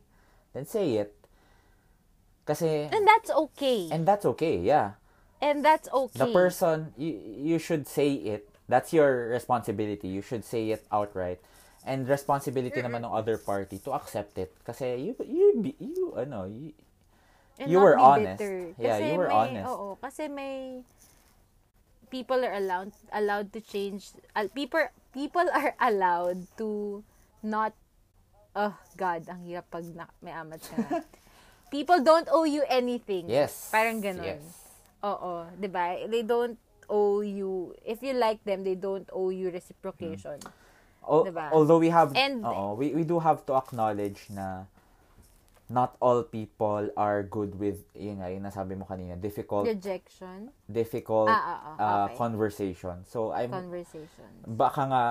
then 0.54 0.66
say 0.66 0.96
it. 0.98 1.14
Kasi 2.46 2.88
and 2.90 3.06
that's 3.06 3.30
okay. 3.30 3.88
and 3.90 4.06
that's 4.06 4.24
okay, 4.36 4.58
yeah. 4.58 4.98
And 5.40 5.64
that's 5.64 5.88
okay. 5.88 6.18
The 6.18 6.28
person 6.32 6.92
you 7.00 7.14
you 7.54 7.58
should 7.58 7.86
say 7.88 8.14
it. 8.14 8.48
That's 8.68 8.92
your 8.94 9.30
responsibility. 9.34 10.08
You 10.08 10.22
should 10.22 10.44
say 10.44 10.70
it 10.70 10.86
outright. 10.92 11.40
And 11.80 12.04
responsibility 12.04 12.76
naman 12.84 13.08
ng 13.08 13.12
other 13.12 13.40
party 13.40 13.80
to 13.88 13.96
accept 13.96 14.36
it 14.36 14.52
kasi 14.68 15.00
you 15.00 15.12
you 15.24 15.48
you 15.80 16.06
ano, 16.12 16.44
you, 16.44 16.76
And 17.56 17.68
you 17.72 17.80
were 17.80 17.96
honest. 17.96 18.40
bitter. 18.40 18.56
Yeah, 18.76 19.00
Kasi 19.00 19.08
you 19.08 19.14
were 19.16 19.32
may, 19.32 19.40
honest. 19.40 19.68
Oo, 19.72 19.96
kasi 19.96 20.28
may 20.28 20.84
people 22.10 22.42
are 22.44 22.52
allowed 22.52 22.92
allowed 23.14 23.48
to 23.54 23.60
change 23.62 24.12
uh, 24.34 24.44
people 24.52 24.82
people 25.14 25.46
are 25.46 25.72
allowed 25.80 26.42
to 26.58 27.00
not 27.40 27.72
oh 28.58 28.74
god 28.98 29.22
ang 29.30 29.46
hirap 29.46 29.70
pag 29.70 29.86
na, 29.94 30.10
may 30.18 30.34
amat 30.34 30.58
ka 30.58 30.74
na. 30.74 31.06
people 31.74 32.02
don't 32.02 32.26
owe 32.34 32.42
you 32.44 32.66
anything 32.66 33.30
yes. 33.30 33.70
parang 33.70 34.02
ganun 34.02 34.42
Yes. 34.42 34.42
oo 35.06 35.46
'di 35.54 35.70
ba 35.70 36.02
they 36.10 36.26
don't 36.26 36.58
owe 36.90 37.22
you 37.22 37.70
if 37.86 38.02
you 38.02 38.10
like 38.10 38.42
them 38.42 38.66
they 38.66 38.74
don't 38.74 39.06
owe 39.14 39.30
you 39.30 39.48
reciprocation 39.54 40.42
Al- 41.04 41.24
Diba? 41.24 41.50
Although 41.52 41.78
we 41.78 41.90
have, 41.90 42.14
And- 42.16 42.44
we, 42.76 42.94
we 42.94 43.04
do 43.04 43.18
have 43.18 43.44
to 43.46 43.54
acknowledge 43.56 44.28
na 44.30 44.64
not 45.70 45.94
all 46.02 46.22
people 46.26 46.90
are 46.96 47.22
good 47.22 47.54
with, 47.54 47.86
yun 47.94 48.18
nga, 48.18 48.28
yung 48.28 48.42
nasabi 48.42 48.74
mo 48.76 48.84
kanina, 48.84 49.14
difficult, 49.14 49.70
rejection 49.70 50.50
difficult 50.66 51.30
Ah, 51.30 51.38
ah, 51.38 51.58
ah, 51.62 51.74
uh, 51.78 52.04
okay. 52.10 52.16
conversation. 52.18 53.06
So, 53.06 53.30
I'm, 53.30 53.54
conversation 53.54 54.26
baka 54.42 54.82
nga, 54.90 55.02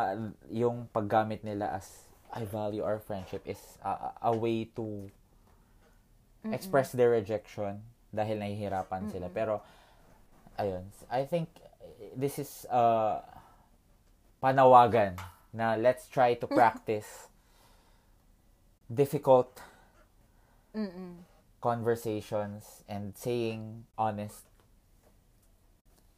yung 0.51 0.91
paggamit 0.91 1.47
nila 1.47 1.79
as, 1.79 2.11
I 2.29 2.43
value 2.43 2.83
our 2.83 2.99
friendship 2.99 3.41
is 3.47 3.57
a, 3.81 4.11
a 4.21 4.35
way 4.35 4.67
to 4.75 5.09
express 6.51 6.91
their 6.91 7.09
rejection 7.09 7.81
dahil 8.13 8.43
nahihirapan 8.43 9.09
sila. 9.09 9.31
Pero, 9.31 9.63
ayun, 10.59 10.83
I 11.09 11.23
think 11.23 11.47
this 12.19 12.37
is 12.37 12.67
uh, 12.67 13.23
panawagan 14.43 15.15
na 15.53 15.75
let's 15.75 16.07
try 16.07 16.33
to 16.33 16.47
practice 16.59 17.27
difficult 18.93 19.61
Mm-mm. 20.75 21.25
conversations 21.61 22.83
and 22.87 23.15
saying 23.17 23.85
honest 23.97 24.45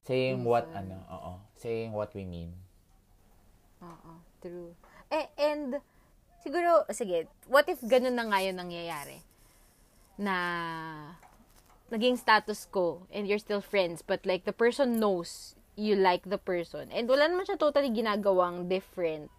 saying 0.08 0.44
what 0.44 0.68
Minsan. 0.68 0.82
ano 0.82 0.98
oo 1.16 1.34
saying 1.56 1.92
what 1.94 2.14
we 2.14 2.26
mean 2.26 2.52
Oo, 3.82 4.14
true. 4.42 4.72
Eh, 5.12 5.28
and, 5.38 5.82
siguro, 6.44 6.86
sige, 6.94 7.28
what 7.50 7.66
if 7.70 7.82
ganun 7.82 8.16
na 8.16 8.26
nga 8.30 8.40
yun 8.46 8.58
nangyayari? 8.58 9.18
Na, 10.18 10.36
naging 11.92 12.18
status 12.18 12.66
ko, 12.66 13.04
and 13.12 13.28
you're 13.28 13.42
still 13.42 13.62
friends, 13.62 14.02
but 14.02 14.26
like, 14.26 14.46
the 14.46 14.54
person 14.56 15.00
knows 15.00 15.56
you 15.82 15.98
like 15.98 16.22
the 16.30 16.38
person, 16.38 16.94
and 16.94 17.10
wala 17.10 17.26
naman 17.26 17.50
siya 17.50 17.58
totally 17.58 17.90
ginagawang 17.90 18.70
different. 18.70 19.34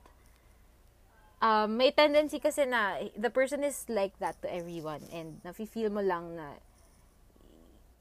Um, 1.38 1.78
may 1.78 1.94
tendency 1.94 2.42
kasi 2.42 2.66
na, 2.66 2.98
the 3.14 3.30
person 3.30 3.62
is 3.62 3.86
like 3.86 4.18
that 4.18 4.42
to 4.42 4.50
everyone, 4.50 5.06
and 5.14 5.38
nafe-feel 5.46 5.94
mo 5.94 6.02
lang 6.02 6.34
na, 6.34 6.58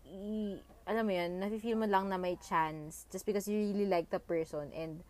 i, 0.10 0.58
alam 0.89 1.06
mo 1.06 1.14
yun, 1.14 1.38
nafe-feel 1.38 1.78
mo 1.78 1.86
lang 1.86 2.10
na 2.10 2.18
may 2.18 2.34
chance, 2.42 3.06
just 3.14 3.30
because 3.30 3.46
you 3.46 3.62
really 3.62 3.86
like 3.86 4.10
the 4.10 4.22
person, 4.22 4.74
and, 4.74 5.06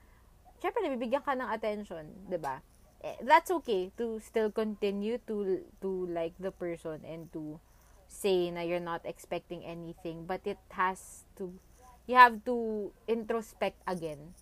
syempre, 0.59 0.83
nabibigyan 0.83 1.23
ka 1.23 1.33
ng 1.33 1.49
attention, 1.49 2.05
'di 2.29 2.37
ba? 2.37 2.61
Eh, 3.01 3.17
that's 3.25 3.49
okay 3.49 3.89
to 3.97 4.21
still 4.21 4.53
continue 4.53 5.17
to 5.25 5.65
to 5.81 6.05
like 6.13 6.37
the 6.37 6.53
person 6.53 7.01
and 7.01 7.33
to 7.33 7.57
say 8.05 8.53
na 8.53 8.61
you're 8.61 8.83
not 8.83 9.01
expecting 9.09 9.65
anything, 9.65 10.29
but 10.29 10.45
it 10.45 10.61
has 10.69 11.25
to 11.33 11.49
you 12.11 12.19
have 12.19 12.43
to 12.43 12.91
introspect 13.07 13.79
again 13.87 14.35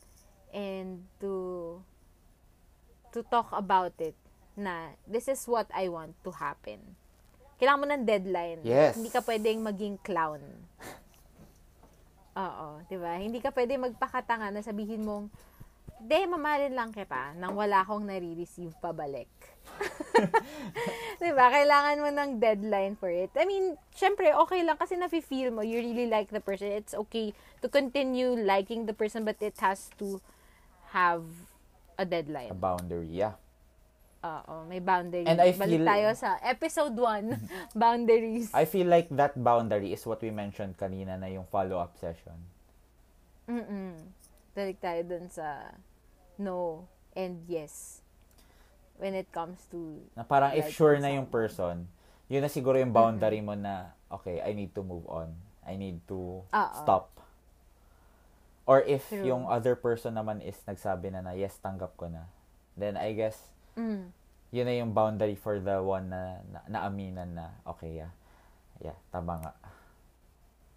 and 0.50 1.06
to 1.22 1.78
to 3.14 3.22
talk 3.30 3.54
about 3.54 3.94
it 4.02 4.18
na 4.58 4.98
this 5.06 5.30
is 5.30 5.46
what 5.46 5.70
I 5.70 5.86
want 5.94 6.18
to 6.26 6.34
happen. 6.34 6.82
Kailangan 7.62 7.80
mo 7.80 7.86
ng 7.86 8.04
deadline. 8.10 8.60
Yes. 8.66 8.98
Hindi 8.98 9.14
ka 9.14 9.22
pwedeng 9.22 9.62
maging 9.62 10.02
clown. 10.02 10.42
Oo, 12.34 12.82
'di 12.90 12.98
ba? 12.98 13.22
Hindi 13.22 13.38
ka 13.38 13.54
pwedeng 13.54 13.86
magpakatanga 13.86 14.50
na 14.50 14.66
sabihin 14.66 15.06
mong 15.06 15.30
de, 16.00 16.24
mamahalin 16.24 16.72
lang 16.72 16.96
kita 16.96 17.36
nang 17.36 17.60
wala 17.60 17.84
akong 17.84 18.08
nare-receive 18.08 18.72
pabalik. 18.80 19.28
'Di 21.20 21.32
ba? 21.36 21.52
Kailangan 21.52 22.00
mo 22.00 22.10
ng 22.10 22.32
deadline 22.40 22.96
for 22.96 23.12
it. 23.12 23.36
I 23.36 23.44
mean, 23.44 23.76
syempre 23.92 24.32
okay 24.48 24.64
lang 24.64 24.80
kasi 24.80 24.96
nafe-feel 24.96 25.52
mo 25.52 25.60
you 25.60 25.84
really 25.84 26.08
like 26.08 26.32
the 26.32 26.40
person. 26.40 26.72
It's 26.72 26.96
okay 26.96 27.36
to 27.60 27.68
continue 27.68 28.34
liking 28.36 28.86
the 28.86 28.94
person 28.94 29.24
but 29.24 29.40
it 29.40 29.56
has 29.60 29.92
to 29.98 30.20
have 30.92 31.24
a 31.96 32.02
a 32.02 32.06
deadline. 32.08 32.56
boundary 32.56 33.12
yeah 33.12 33.36
Oo, 34.20 34.68
may 34.68 34.84
boundary. 34.84 35.24
And 35.24 35.40
I 35.40 35.56
Balik 35.56 35.80
feel- 35.80 35.88
tayo 35.88 36.08
sa 36.12 36.36
episode 36.44 36.92
1, 36.92 37.40
boundaries. 37.72 38.52
I 38.52 38.68
feel 38.68 38.84
like 38.84 39.08
that 39.16 39.32
boundary 39.40 39.96
is 39.96 40.04
what 40.04 40.20
we 40.20 40.28
mentioned 40.28 40.76
kanina 40.76 41.16
na 41.16 41.32
yung 41.32 41.48
follow-up 41.48 41.96
session 41.96 42.36
Mm-mm. 43.48 43.96
Balik 44.52 44.80
tayo 44.80 45.02
dun 45.04 45.32
sa 45.32 45.72
no 46.36 46.84
and 47.16 47.44
yes 47.48 48.00
when 49.00 49.16
it 49.16 49.28
comes 49.32 49.64
to 49.72 50.00
na 50.16 50.24
parang 50.24 50.52
if 50.56 50.68
sure 50.72 50.96
na 51.00 51.12
yung 51.12 51.28
person 51.28 51.88
yun 52.28 52.40
na 52.40 52.48
siguro 52.48 52.76
yung 52.76 52.92
boundary 52.92 53.40
mo 53.40 53.56
na 53.56 53.92
okay 54.08 54.40
I 54.40 54.52
need 54.52 54.72
to 54.72 54.84
move 54.84 55.04
on 55.08 55.32
I 55.64 55.76
need 55.76 56.00
to 56.08 56.44
Oo. 56.44 56.76
stop 56.76 57.19
or 58.70 58.86
if 58.86 59.10
True. 59.10 59.26
yung 59.26 59.50
other 59.50 59.74
person 59.74 60.14
naman 60.14 60.46
is 60.46 60.62
nagsabi 60.70 61.10
na 61.10 61.26
na 61.26 61.34
yes 61.34 61.58
tanggap 61.58 61.98
ko 61.98 62.06
na 62.06 62.30
then 62.78 62.94
I 62.94 63.18
guess 63.18 63.50
mm, 63.74 64.14
yun 64.54 64.66
na 64.70 64.74
yung 64.78 64.94
boundary 64.94 65.34
for 65.34 65.58
the 65.58 65.82
one 65.82 66.14
na, 66.14 66.46
na 66.54 66.60
naaminan 66.70 67.34
na 67.34 67.58
okay 67.66 68.06
yeah 68.06 68.14
yeah 68.78 68.98
tama 69.10 69.42
nga 69.42 69.54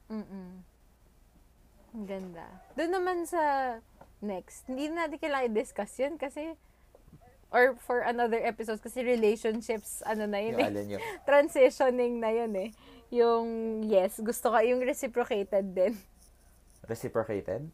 mm 0.08 0.72
Ang 1.92 2.08
ganda. 2.08 2.48
Doon 2.72 2.88
naman 2.88 3.28
sa 3.28 3.76
next, 4.24 4.64
hindi 4.64 4.88
na 4.88 5.04
natin 5.04 5.20
kailangan 5.20 5.52
i-discuss 5.52 5.92
yun 6.00 6.16
kasi 6.16 6.56
or 7.52 7.76
for 7.84 8.00
another 8.00 8.40
episode 8.40 8.80
kasi 8.80 9.04
relationships, 9.04 10.00
ano 10.08 10.24
na 10.24 10.40
yun 10.40 10.56
Yung 10.56 10.96
eh. 10.96 11.04
Transitioning 11.28 12.16
na 12.16 12.32
yun 12.32 12.52
eh. 12.56 12.70
Yung 13.12 13.46
yes, 13.84 14.24
gusto 14.24 14.56
ka, 14.56 14.64
yung 14.64 14.80
reciprocated 14.80 15.76
din. 15.76 15.92
Reciprocated? 16.88 17.68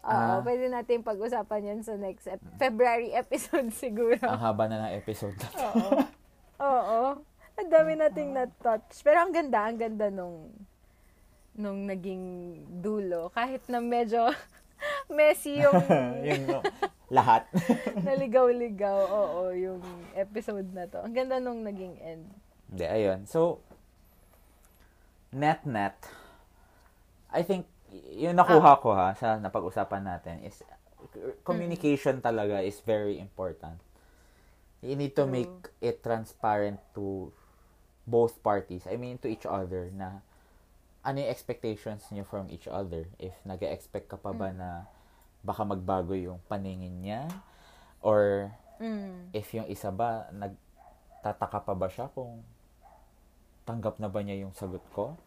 Oo, 0.00 0.08
Ah. 0.08 0.40
pwede 0.40 0.66
natin 0.66 1.00
pag-usapan 1.00 1.60
yan 1.66 1.80
sa 1.80 1.94
next 1.94 2.26
ep- 2.26 2.44
February 2.56 3.10
episode 3.22 3.70
siguro. 3.70 4.20
Ang 4.20 4.40
haba 4.40 4.64
na 4.66 4.84
ng 4.84 4.94
episode. 4.94 5.36
Oo. 5.66 5.90
Oo. 6.58 7.02
Ang 7.54 7.68
dami 7.68 7.94
nating 7.94 8.30
na-touch. 8.32 9.00
Pero 9.00 9.18
ang 9.18 9.30
ganda, 9.30 9.64
ang 9.64 9.76
ganda 9.76 10.06
nung 10.08 10.54
nung 11.52 11.84
naging 11.84 12.22
dulo. 12.78 13.28
Kahit 13.28 13.66
na 13.66 13.78
medyo 13.78 14.30
messy 15.10 15.58
yung 15.58 15.74
yung 16.22 16.62
lahat. 17.08 17.50
naligaw-ligaw. 17.98 18.98
Oo, 19.04 19.40
yung 19.50 19.82
episode 20.14 20.70
na 20.70 20.86
to. 20.86 21.02
Ang 21.02 21.12
ganda 21.12 21.36
nung 21.36 21.60
naging 21.60 21.98
end. 21.98 22.30
Hindi, 22.68 22.84
ayun. 22.84 23.24
So, 23.24 23.58
net-net, 25.30 25.96
I 27.28 27.42
think, 27.42 27.66
yung 28.16 28.36
nakuha 28.36 28.80
ko 28.80 28.92
ha, 28.92 29.14
sa 29.16 29.40
napag-usapan 29.40 30.02
natin 30.04 30.44
is, 30.44 30.60
communication 31.44 32.20
talaga 32.20 32.60
is 32.60 32.80
very 32.84 33.16
important. 33.16 33.80
You 34.84 34.94
need 34.94 35.18
to 35.18 35.26
make 35.26 35.50
it 35.82 36.04
transparent 36.06 36.78
to 36.94 37.32
both 38.06 38.38
parties. 38.44 38.86
I 38.86 38.94
mean, 38.94 39.18
to 39.24 39.28
each 39.28 39.44
other 39.44 39.90
na 39.90 40.22
ano 41.02 41.24
yung 41.24 41.30
expectations 41.30 42.06
niyo 42.12 42.28
from 42.28 42.46
each 42.52 42.68
other. 42.68 43.08
If 43.18 43.34
nag 43.42 43.64
expect 43.64 44.12
ka 44.12 44.18
pa 44.20 44.30
ba 44.30 44.52
na 44.52 44.86
baka 45.42 45.64
magbago 45.64 46.12
yung 46.12 46.42
paningin 46.46 47.00
niya 47.00 47.22
or 48.02 48.52
Mm. 48.78 49.34
if 49.34 49.50
yung 49.58 49.66
isa 49.66 49.90
ba, 49.90 50.30
nagtataka 50.30 51.66
pa 51.66 51.74
ba 51.74 51.90
siya 51.90 52.06
kung 52.14 52.46
tanggap 53.66 53.98
na 53.98 54.06
ba 54.06 54.22
niya 54.22 54.46
yung 54.46 54.54
sagot 54.54 54.82
ko? 54.94 55.18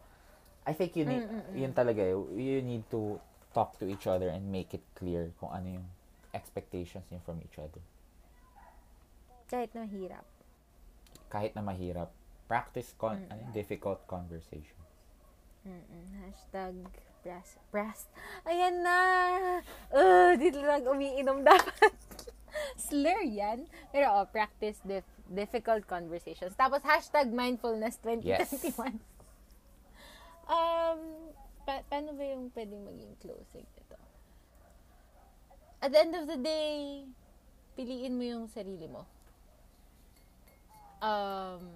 I 0.62 0.72
think 0.72 0.94
you 0.94 1.04
need, 1.04 1.22
Mm, 1.22 1.28
mm, 1.28 1.42
mm. 1.42 1.54
yun 1.58 1.72
talaga, 1.72 2.02
you 2.32 2.62
need 2.62 2.86
to 2.88 3.18
talk 3.50 3.74
to 3.78 3.84
each 3.84 4.06
other 4.06 4.28
and 4.28 4.46
make 4.46 4.72
it 4.72 4.84
clear 4.94 5.34
kung 5.36 5.50
ano 5.50 5.80
yung 5.80 5.86
expectations 6.30 7.04
niyo 7.08 7.20
from 7.20 7.42
each 7.42 7.58
other. 7.58 7.82
Kahit 9.46 9.74
na 9.74 9.84
hirap. 9.84 10.24
Kahit 11.28 11.52
na 11.52 11.60
mahirap, 11.60 12.08
practice 12.46 12.94
con- 12.94 13.20
Mm. 13.20 13.32
ano, 13.32 13.42
difficult 13.52 14.00
conversation. 14.06 14.78
Mm-mm. 15.62 16.04
Hashtag 16.22 16.74
pras. 17.22 17.48
Pras. 17.68 18.00
Ayan 18.42 18.82
na! 18.82 18.98
Uh, 19.88 20.34
dito 20.34 20.58
lang 20.58 20.82
umiinom 20.82 21.44
dapat. 21.48 21.94
Slur 22.76 23.22
yan. 23.22 23.64
Pero 23.88 24.10
oh, 24.12 24.26
practice 24.26 24.82
dif- 24.82 25.06
difficult 25.26 25.86
conversations. 25.86 26.52
Tapos 26.52 26.82
hashtag 26.82 27.30
mindfulness 27.30 27.96
2021. 28.00 28.98
Um, 30.46 31.30
pa- 31.62 31.84
paano 31.86 32.14
ba 32.14 32.24
yung 32.26 32.50
pwedeng 32.54 32.82
maging 32.82 33.14
closing 33.22 33.66
nito? 33.66 33.98
At 35.82 35.90
the 35.90 35.98
end 35.98 36.14
of 36.14 36.26
the 36.30 36.38
day, 36.38 37.06
piliin 37.74 38.14
mo 38.18 38.24
yung 38.26 38.46
sarili 38.46 38.86
mo. 38.86 39.06
Um, 41.02 41.66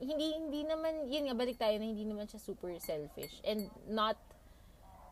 hindi 0.00 0.32
hindi 0.32 0.64
naman 0.64 1.12
yun 1.12 1.28
nga 1.28 1.36
balik 1.36 1.60
tayo 1.60 1.76
na 1.76 1.84
hindi 1.84 2.08
naman 2.08 2.24
siya 2.24 2.40
super 2.40 2.72
selfish 2.80 3.36
and 3.44 3.68
not 3.84 4.16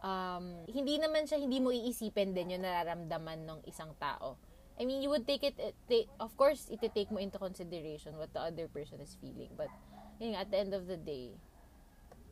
um 0.01 0.65
hindi 0.65 0.97
naman 0.97 1.29
siya 1.29 1.37
hindi 1.37 1.61
mo 1.61 1.69
iisipin 1.69 2.33
din 2.33 2.57
yung 2.57 2.65
nararamdaman 2.65 3.45
ng 3.45 3.61
isang 3.69 3.93
tao. 4.01 4.41
I 4.79 4.87
mean, 4.87 5.03
you 5.03 5.11
would 5.11 5.27
take 5.27 5.43
it, 5.43 5.59
eh, 5.59 5.75
ta- 5.91 6.11
of 6.23 6.39
course, 6.39 6.71
iti-take 6.71 7.11
mo 7.11 7.19
into 7.19 7.35
consideration 7.35 8.15
what 8.15 8.31
the 8.31 8.39
other 8.39 8.71
person 8.71 9.03
is 9.03 9.19
feeling. 9.19 9.51
But, 9.59 9.75
yun 10.23 10.39
nga, 10.39 10.47
at 10.47 10.55
the 10.55 10.59
end 10.63 10.71
of 10.71 10.87
the 10.87 10.95
day, 10.95 11.35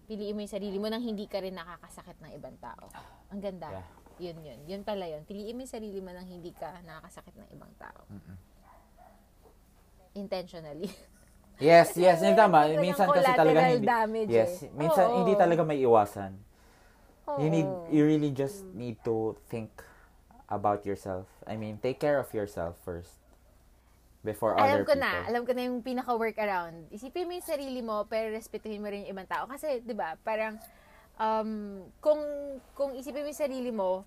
piliin 0.06 0.34
mo 0.38 0.40
yung 0.40 0.54
sarili 0.54 0.78
mo 0.78 0.86
nang 0.86 1.02
hindi 1.02 1.26
ka 1.26 1.42
rin 1.42 1.58
nakakasakit 1.58 2.16
ng 2.22 2.32
ibang 2.38 2.56
tao. 2.62 2.86
Ang 3.34 3.42
ganda. 3.42 3.68
Yeah. 3.68 3.86
Yun, 4.16 4.36
yun. 4.40 4.58
Yun 4.64 4.82
pala 4.86 5.04
yun. 5.04 5.26
Piliin 5.28 5.58
mo 5.58 5.66
yung 5.66 5.74
sarili 5.74 5.98
mo 6.00 6.14
nang 6.14 6.24
hindi 6.24 6.54
ka 6.54 6.80
nakakasakit 6.86 7.34
ng 7.36 7.48
ibang 7.52 7.72
tao. 7.76 8.00
Intentionally. 10.16 10.88
Yes, 11.56 11.96
yes, 11.96 12.20
yung 12.20 12.36
tama. 12.36 12.68
Minsan 12.68 13.08
kasi 13.08 13.32
talaga 13.32 13.64
hindi, 13.64 13.88
damage 13.88 14.28
yes, 14.28 14.68
eh. 14.68 14.76
minsan 14.76 15.08
Oo. 15.08 15.24
hindi 15.24 15.32
talaga 15.40 15.64
may 15.64 15.80
iwasan. 15.80 16.36
You 17.40 17.48
need, 17.48 17.64
Oo. 17.64 17.88
you 17.88 18.04
really 18.04 18.28
just 18.28 18.60
need 18.76 19.00
to 19.08 19.32
think 19.48 19.72
about 20.52 20.84
yourself. 20.84 21.24
I 21.48 21.56
mean, 21.56 21.80
take 21.80 21.96
care 21.96 22.20
of 22.20 22.28
yourself 22.36 22.76
first 22.84 23.24
before 24.26 24.58
alam 24.58 24.82
other 24.82 24.84
ko 24.84 24.98
people. 24.98 25.06
na, 25.06 25.30
alam 25.30 25.42
ko 25.46 25.52
na 25.54 25.62
yung 25.70 25.78
pinaka-workaround. 25.86 26.90
Isipin 26.90 27.30
mo 27.30 27.32
yung 27.38 27.46
sarili 27.46 27.80
mo, 27.80 28.02
pero 28.10 28.34
respetuhin 28.34 28.82
mo 28.82 28.90
rin 28.90 29.06
yung 29.06 29.14
ibang 29.14 29.30
tao. 29.30 29.46
Kasi, 29.46 29.78
di 29.86 29.94
ba, 29.94 30.18
parang, 30.26 30.58
um, 31.22 31.86
kung, 32.02 32.20
kung 32.74 32.90
isipin 32.98 33.22
mo 33.22 33.30
yung 33.30 33.42
sarili 33.46 33.70
mo, 33.70 34.02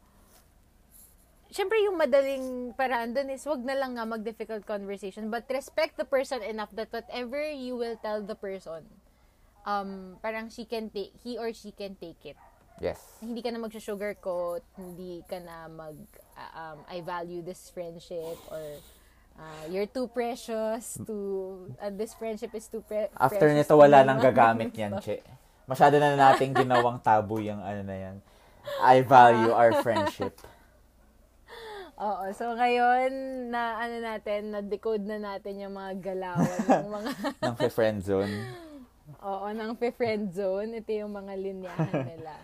syempre 1.50 1.80
yung 1.82 1.96
madaling 1.96 2.76
paraan 2.76 3.16
dun 3.16 3.32
is, 3.32 3.48
wag 3.48 3.64
na 3.64 3.80
lang 3.80 3.96
nga 3.96 4.04
mag-difficult 4.04 4.68
conversation, 4.68 5.32
but 5.32 5.48
respect 5.48 5.96
the 5.96 6.06
person 6.06 6.44
enough 6.44 6.70
that 6.76 6.92
whatever 6.92 7.40
you 7.50 7.80
will 7.80 7.96
tell 8.04 8.20
the 8.20 8.36
person, 8.36 8.84
um, 9.64 10.20
parang 10.22 10.52
she 10.52 10.68
can 10.68 10.92
take, 10.92 11.16
he 11.24 11.40
or 11.40 11.56
she 11.56 11.72
can 11.72 11.96
take 11.96 12.20
it 12.28 12.38
Yes. 12.80 13.20
hindi 13.20 13.44
ka 13.44 13.52
na 13.52 13.60
mag-sugarcoat, 13.60 14.64
hindi 14.80 15.20
ka 15.28 15.36
na 15.44 15.68
mag, 15.68 16.00
uh, 16.40 16.52
um, 16.56 16.80
I 16.88 17.04
value 17.04 17.44
this 17.44 17.68
friendship, 17.76 18.40
or 18.48 18.80
uh, 19.40 19.64
you're 19.72 19.88
too 19.88 20.12
precious 20.12 21.00
to, 21.08 21.16
uh, 21.80 21.90
this 21.90 22.14
friendship 22.14 22.52
is 22.52 22.68
too 22.68 22.84
pre- 22.84 23.08
After 23.16 23.48
precious 23.48 23.66
nito, 23.66 23.74
to 23.74 23.80
wala 23.80 24.04
nang 24.04 24.20
gagamit 24.20 24.76
yan. 24.76 25.00
Che. 25.06 25.24
Masyado 25.64 25.98
na 25.98 26.20
nating 26.20 26.52
ginawang 26.52 27.00
tabu 27.00 27.40
yung 27.40 27.64
ano 27.64 27.82
na 27.88 27.96
yan. 27.96 28.16
I 28.84 29.02
value 29.02 29.56
our 29.56 29.80
friendship. 29.80 30.36
Oo, 32.00 32.32
so 32.32 32.56
ngayon, 32.56 33.12
na 33.52 33.76
ano 33.76 34.00
natin, 34.00 34.56
na-decode 34.56 35.04
na 35.04 35.20
natin 35.20 35.60
yung 35.60 35.76
mga 35.76 36.00
galawan 36.00 36.60
ng 36.80 36.92
mga, 36.96 37.12
ng 37.44 37.56
friend 37.68 38.00
zone. 38.00 38.34
oo, 39.20 39.46
ng 39.52 39.76
friend 39.76 40.32
zone. 40.32 40.80
Ito 40.80 40.96
yung 40.96 41.12
mga 41.12 41.34
linyahan 41.36 42.08
nila. 42.08 42.40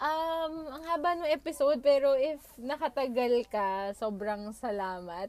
Um, 0.00 0.72
ang 0.72 0.82
haba 0.88 1.20
ng 1.20 1.30
episode, 1.30 1.84
pero 1.84 2.16
if 2.16 2.40
nakatagal 2.56 3.44
ka, 3.52 3.92
sobrang 3.92 4.56
salamat. 4.56 5.28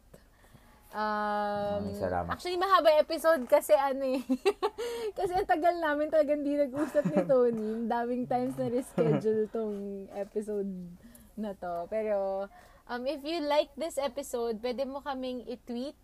Um, 0.94 1.90
Maraming 1.90 1.98
salamat. 1.98 2.30
Actually, 2.30 2.62
mahaba 2.62 2.94
episode 3.02 3.42
kasi 3.50 3.74
ano 3.74 4.14
eh. 4.14 4.22
kasi 5.18 5.34
ang 5.34 5.50
tagal 5.50 5.74
namin 5.82 6.14
talagang 6.14 6.46
di 6.46 6.54
nag-usap 6.54 7.10
ni 7.10 7.22
Tony. 7.26 7.90
Daming 7.90 8.30
times 8.30 8.54
na 8.62 8.70
reschedule 8.70 9.50
tong 9.56 10.06
episode 10.14 10.70
na 11.34 11.58
to. 11.58 11.90
Pero, 11.90 12.46
um, 12.86 13.10
if 13.10 13.26
you 13.26 13.42
like 13.42 13.74
this 13.74 13.98
episode, 13.98 14.62
pwede 14.62 14.86
mo 14.86 15.02
kaming 15.02 15.42
i-tweet 15.50 15.98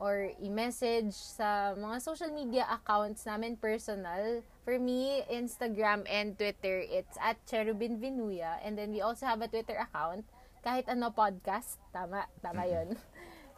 or 0.00 0.32
i-message 0.40 1.12
sa 1.12 1.76
mga 1.76 2.00
social 2.00 2.32
media 2.32 2.64
accounts 2.72 3.28
namin 3.28 3.60
personal. 3.60 4.40
For 4.64 4.80
me, 4.80 5.28
Instagram 5.28 6.08
and 6.08 6.40
Twitter, 6.40 6.80
it's 6.80 7.20
at 7.20 7.36
Cherubin 7.44 8.00
Vinuya. 8.00 8.64
And 8.64 8.80
then 8.80 8.96
we 8.96 9.04
also 9.04 9.28
have 9.28 9.44
a 9.44 9.50
Twitter 9.52 9.76
account, 9.76 10.24
kahit 10.64 10.88
ano 10.88 11.12
podcast. 11.12 11.76
Tama, 11.92 12.24
tama 12.40 12.64
yun. 12.64 12.96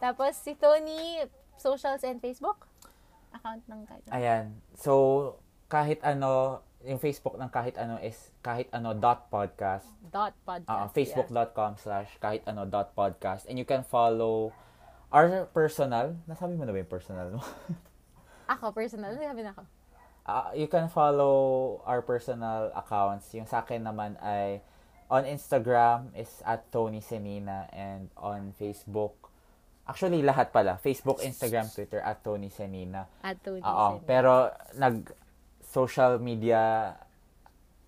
Tapos 0.05 0.37
si 0.37 0.53
Tony, 0.53 1.25
socials 1.57 2.05
and 2.05 2.21
Facebook? 2.21 2.69
Account 3.33 3.65
ng 3.65 3.89
kahit 3.89 4.05
ano. 4.05 4.13
Ayan. 4.13 4.45
So, 4.77 4.93
kahit 5.73 6.05
ano, 6.05 6.61
yung 6.85 7.01
Facebook 7.01 7.41
ng 7.41 7.49
kahit 7.49 7.81
ano 7.81 7.97
is 8.05 8.29
kahit 8.45 8.69
ano 8.69 8.93
dot 8.93 9.33
podcast. 9.33 9.89
Dot 10.13 10.37
podcast. 10.45 10.69
Uh, 10.69 10.85
yeah. 10.85 10.93
Facebook.com 10.93 11.81
slash 11.81 12.13
kahit 12.21 12.45
ano 12.45 12.69
dot 12.69 12.93
podcast. 12.93 13.49
And 13.49 13.57
you 13.57 13.65
can 13.65 13.81
follow 13.81 14.53
our 15.09 15.49
personal. 15.57 16.21
Nasabi 16.29 16.61
mo 16.61 16.69
na 16.69 16.77
ba 16.77 16.85
yung 16.85 16.93
personal 16.93 17.33
mo? 17.33 17.41
Ako, 18.53 18.77
personal. 18.77 19.17
Ano 19.17 19.25
sabi 19.25 19.41
na 19.41 19.57
ako? 19.57 19.65
Uh, 20.29 20.49
you 20.53 20.69
can 20.69 20.93
follow 20.93 21.81
our 21.89 22.05
personal 22.05 22.69
accounts. 22.77 23.33
Yung 23.33 23.49
sa 23.49 23.65
akin 23.65 23.81
naman 23.81 24.21
ay 24.21 24.61
on 25.09 25.25
Instagram 25.25 26.13
is 26.13 26.45
at 26.45 26.69
Tony 26.69 27.01
Senina 27.01 27.73
and 27.73 28.13
on 28.21 28.53
Facebook 28.53 29.24
Actually, 29.85 30.25
lahat 30.25 30.49
pala. 30.49 30.81
Facebook, 30.81 31.21
Instagram, 31.21 31.69
Twitter, 31.69 32.01
at 32.01 32.25
Tony 32.25 32.49
Senina. 32.49 33.05
At 33.21 33.37
Tony 33.45 33.61
Oo. 33.61 34.01
Senina. 34.01 34.07
Pero, 34.09 34.33
nag 34.75 35.13
social 35.61 36.17
media, 36.19 36.95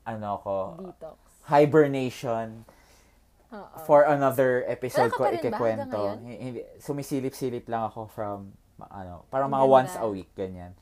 ano 0.05 0.31
ko, 0.39 0.57
Detox. 0.77 1.17
hibernation 1.49 2.69
Oo. 3.49 3.79
for 3.89 4.05
another 4.05 4.67
episode 4.69 5.09
ko 5.11 5.25
ikikwento. 5.27 6.21
Hindi, 6.21 6.67
sumisilip-silip 6.77 7.65
lang 7.65 7.89
ako 7.89 8.13
from, 8.13 8.53
ano, 8.83 9.25
parang 9.31 9.49
Ang 9.49 9.57
mga 9.57 9.65
ganda. 9.65 9.77
once 9.81 9.95
a 9.97 10.07
week, 10.07 10.29
ganyan. 10.37 10.77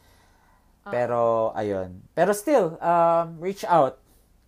Oo. 0.82 0.90
Pero, 0.90 1.20
ayun. 1.54 2.02
Pero 2.10 2.34
still, 2.34 2.74
um, 2.80 3.38
reach 3.38 3.62
out. 3.64 4.02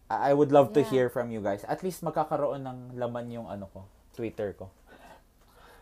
I 0.07 0.31
would 0.31 0.51
love 0.51 0.71
to 0.73 0.83
Yeah. 0.83 0.91
hear 0.91 1.07
from 1.07 1.31
you 1.31 1.39
guys. 1.39 1.63
At 1.63 1.83
least 1.83 2.03
magkakaroon 2.03 2.63
ng 2.63 2.79
laman 2.95 3.27
yung 3.29 3.47
ano 3.47 3.67
ko, 3.71 3.87
Twitter 4.13 4.51
ko. 4.55 4.71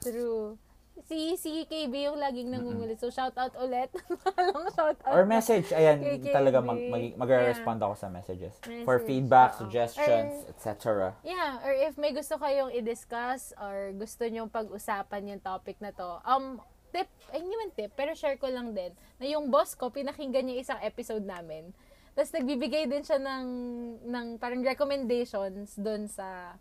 True. 0.00 0.56
Si, 1.02 1.34
si 1.34 1.66
KB 1.66 1.90
yung 2.06 2.22
laging 2.22 2.54
nangungulit. 2.54 3.02
So, 3.02 3.10
shout 3.10 3.34
out 3.34 3.50
ulit. 3.58 3.90
Walang 4.38 4.70
shout 4.70 4.94
out. 5.02 5.10
Or 5.10 5.26
message, 5.26 5.74
ayan, 5.74 5.98
talaga 6.30 6.62
mag, 6.62 6.78
mag, 6.86 7.02
mag-respond 7.18 7.82
ako 7.82 7.94
sa 7.98 8.06
messages. 8.06 8.54
For 8.86 9.02
Message, 9.02 9.06
feedback, 9.10 9.50
oo. 9.58 9.66
suggestions, 9.66 10.46
etc. 10.46 11.10
Yeah, 11.26 11.58
or 11.66 11.74
if 11.74 11.98
may 11.98 12.14
gusto 12.14 12.38
kayong 12.38 12.70
i-discuss 12.78 13.50
or 13.58 13.90
gusto 13.98 14.22
nyong 14.22 14.48
pag-usapan 14.54 15.34
yung 15.34 15.42
topic 15.42 15.82
na 15.82 15.90
to, 15.90 16.22
um, 16.22 16.62
tip, 16.94 17.10
ay 17.34 17.42
hindi 17.42 17.54
man 17.58 17.74
tip, 17.74 17.90
pero 17.98 18.14
share 18.14 18.38
ko 18.38 18.46
lang 18.46 18.70
din, 18.70 18.94
na 19.18 19.26
yung 19.26 19.50
boss 19.50 19.74
ko, 19.74 19.90
pinakinggan 19.90 20.46
niya 20.46 20.62
isang 20.62 20.80
episode 20.80 21.26
namin. 21.26 21.74
Tapos 22.14 22.30
nagbibigay 22.30 22.86
din 22.86 23.02
siya 23.02 23.18
ng, 23.18 23.46
ng 24.06 24.26
parang 24.38 24.62
recommendations 24.62 25.74
doon 25.74 26.06
sa 26.06 26.54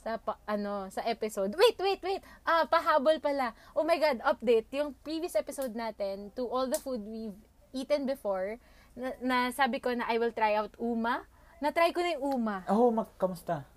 sa 0.00 0.16
pa- 0.16 0.40
ano 0.48 0.88
sa 0.88 1.04
episode. 1.04 1.52
Wait, 1.52 1.76
wait, 1.76 2.00
wait. 2.00 2.22
Ah, 2.42 2.64
pahabol 2.64 3.20
pala. 3.20 3.52
Oh 3.76 3.84
my 3.84 4.00
god, 4.00 4.24
update. 4.24 4.72
Yung 4.72 4.96
previous 5.04 5.36
episode 5.36 5.76
natin 5.76 6.32
to 6.32 6.48
all 6.48 6.64
the 6.64 6.80
food 6.80 7.04
we've 7.04 7.36
eaten 7.76 8.08
before 8.08 8.56
na, 8.96 9.12
na 9.20 9.36
sabi 9.52 9.78
ko 9.78 9.92
na 9.92 10.08
I 10.08 10.16
will 10.16 10.32
try 10.32 10.56
out 10.56 10.72
uma. 10.80 11.28
Na-try 11.60 11.92
ko 11.92 12.00
na 12.00 12.16
yung 12.16 12.40
uma. 12.40 12.64
Oh, 12.72 12.88
mag, 12.88 13.12
kamusta? 13.20 13.68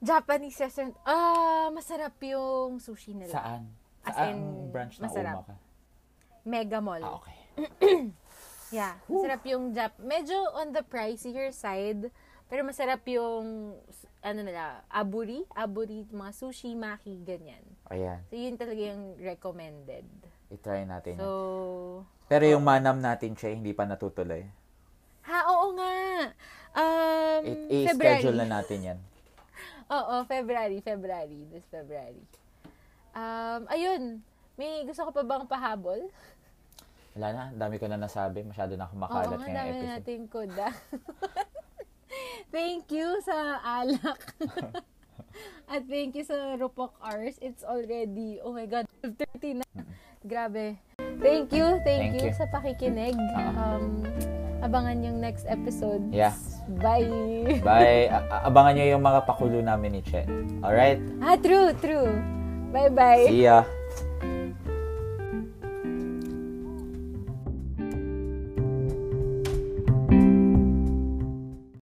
Japanese 0.00 0.56
restaurant. 0.56 0.96
Ah, 1.04 1.68
masarap 1.68 2.16
yung 2.24 2.80
sushi 2.80 3.12
nila. 3.12 3.36
Saan? 3.36 3.68
As 4.00 4.16
Saan 4.16 4.32
in, 4.32 4.72
branch 4.72 4.96
ng 4.96 5.04
masarap. 5.04 5.44
Uma 5.44 5.48
ka? 5.52 5.56
Mega 6.48 6.80
Mall. 6.80 7.04
Ah, 7.04 7.20
okay. 7.20 7.36
Yeah, 8.70 8.94
masarap 9.10 9.42
yung 9.50 9.74
Jap. 9.74 9.98
Medyo 9.98 10.54
on 10.54 10.70
the 10.70 10.86
pricier 10.86 11.50
side, 11.50 12.06
pero 12.50 12.60
masarap 12.62 13.00
yung 13.06 13.72
ano 14.20 14.40
nila, 14.42 14.82
aburi, 14.86 15.46
aburi, 15.50 16.04
mga 16.04 16.32
sushi, 16.34 16.74
maki, 16.74 17.22
ganyan. 17.22 17.62
Ayan, 17.86 18.20
So, 18.26 18.34
yun 18.34 18.58
talaga 18.58 18.82
yung 18.82 19.16
recommended. 19.16 20.04
itry 20.50 20.82
natin 20.82 21.14
So. 21.16 21.30
Pero 22.26 22.44
yung 22.44 22.60
manam 22.60 22.98
natin, 22.98 23.32
Che, 23.32 23.48
hindi 23.48 23.70
pa 23.70 23.86
natutuloy. 23.86 24.42
ha, 25.22 25.38
oo 25.48 25.72
nga. 25.72 25.94
Um, 26.70 27.42
I- 27.70 27.86
I-schedule 27.86 28.34
na 28.36 28.58
natin 28.58 28.78
yan. 28.84 28.98
Oo, 29.90 30.22
February, 30.24 30.78
February. 30.80 31.46
This 31.48 31.66
February. 31.66 32.22
Um, 33.10 33.66
ayun. 33.66 34.02
May 34.54 34.84
gusto 34.84 35.02
ko 35.02 35.10
pa 35.10 35.22
bang 35.22 35.46
pahabol? 35.46 35.98
Wala 37.12 37.26
na, 37.30 37.42
dami 37.50 37.74
ko 37.74 37.86
na 37.86 37.98
nasabi. 37.98 38.42
Masyado 38.42 38.74
na 38.74 38.86
Oo 38.86 38.92
kumakalat 38.92 39.26
nga, 39.28 39.38
ngayong 39.40 39.50
dami 39.52 39.70
episode. 39.72 39.90
natin 39.90 40.18
koda. 40.26 40.68
thank 42.48 42.90
you 42.90 43.18
sa 43.20 43.58
alak. 43.62 44.20
At 45.70 45.86
thank 45.86 46.14
you 46.14 46.26
sa 46.26 46.58
Rupok 46.58 46.98
Hours. 46.98 47.38
It's 47.38 47.62
already, 47.62 48.42
oh 48.42 48.50
my 48.50 48.66
God, 48.66 48.84
12.30 49.00 49.62
na. 49.62 49.66
Grabe. 50.20 50.76
Thank 51.22 51.54
you, 51.54 51.78
thank, 51.80 52.12
Thank 52.12 52.14
you, 52.18 52.28
you. 52.28 52.36
sa 52.36 52.44
pakikinig. 52.50 53.14
Oo. 53.14 53.54
Um, 53.56 53.84
abangan 54.60 55.00
yung 55.00 55.16
next 55.16 55.46
episode. 55.46 56.02
Yeah. 56.10 56.34
Bye. 56.76 57.62
Bye. 57.62 58.10
A- 58.12 58.26
a- 58.28 58.42
abangan 58.44 58.76
nyo 58.76 58.86
yung 58.90 59.04
mga 59.06 59.20
pakulo 59.24 59.56
namin 59.62 59.96
ni 59.96 60.02
Che. 60.02 60.26
Alright? 60.60 61.00
ah, 61.22 61.38
true, 61.38 61.72
true. 61.78 62.10
Bye-bye. 62.70 63.26
See 63.26 63.46
ya. 63.46 63.64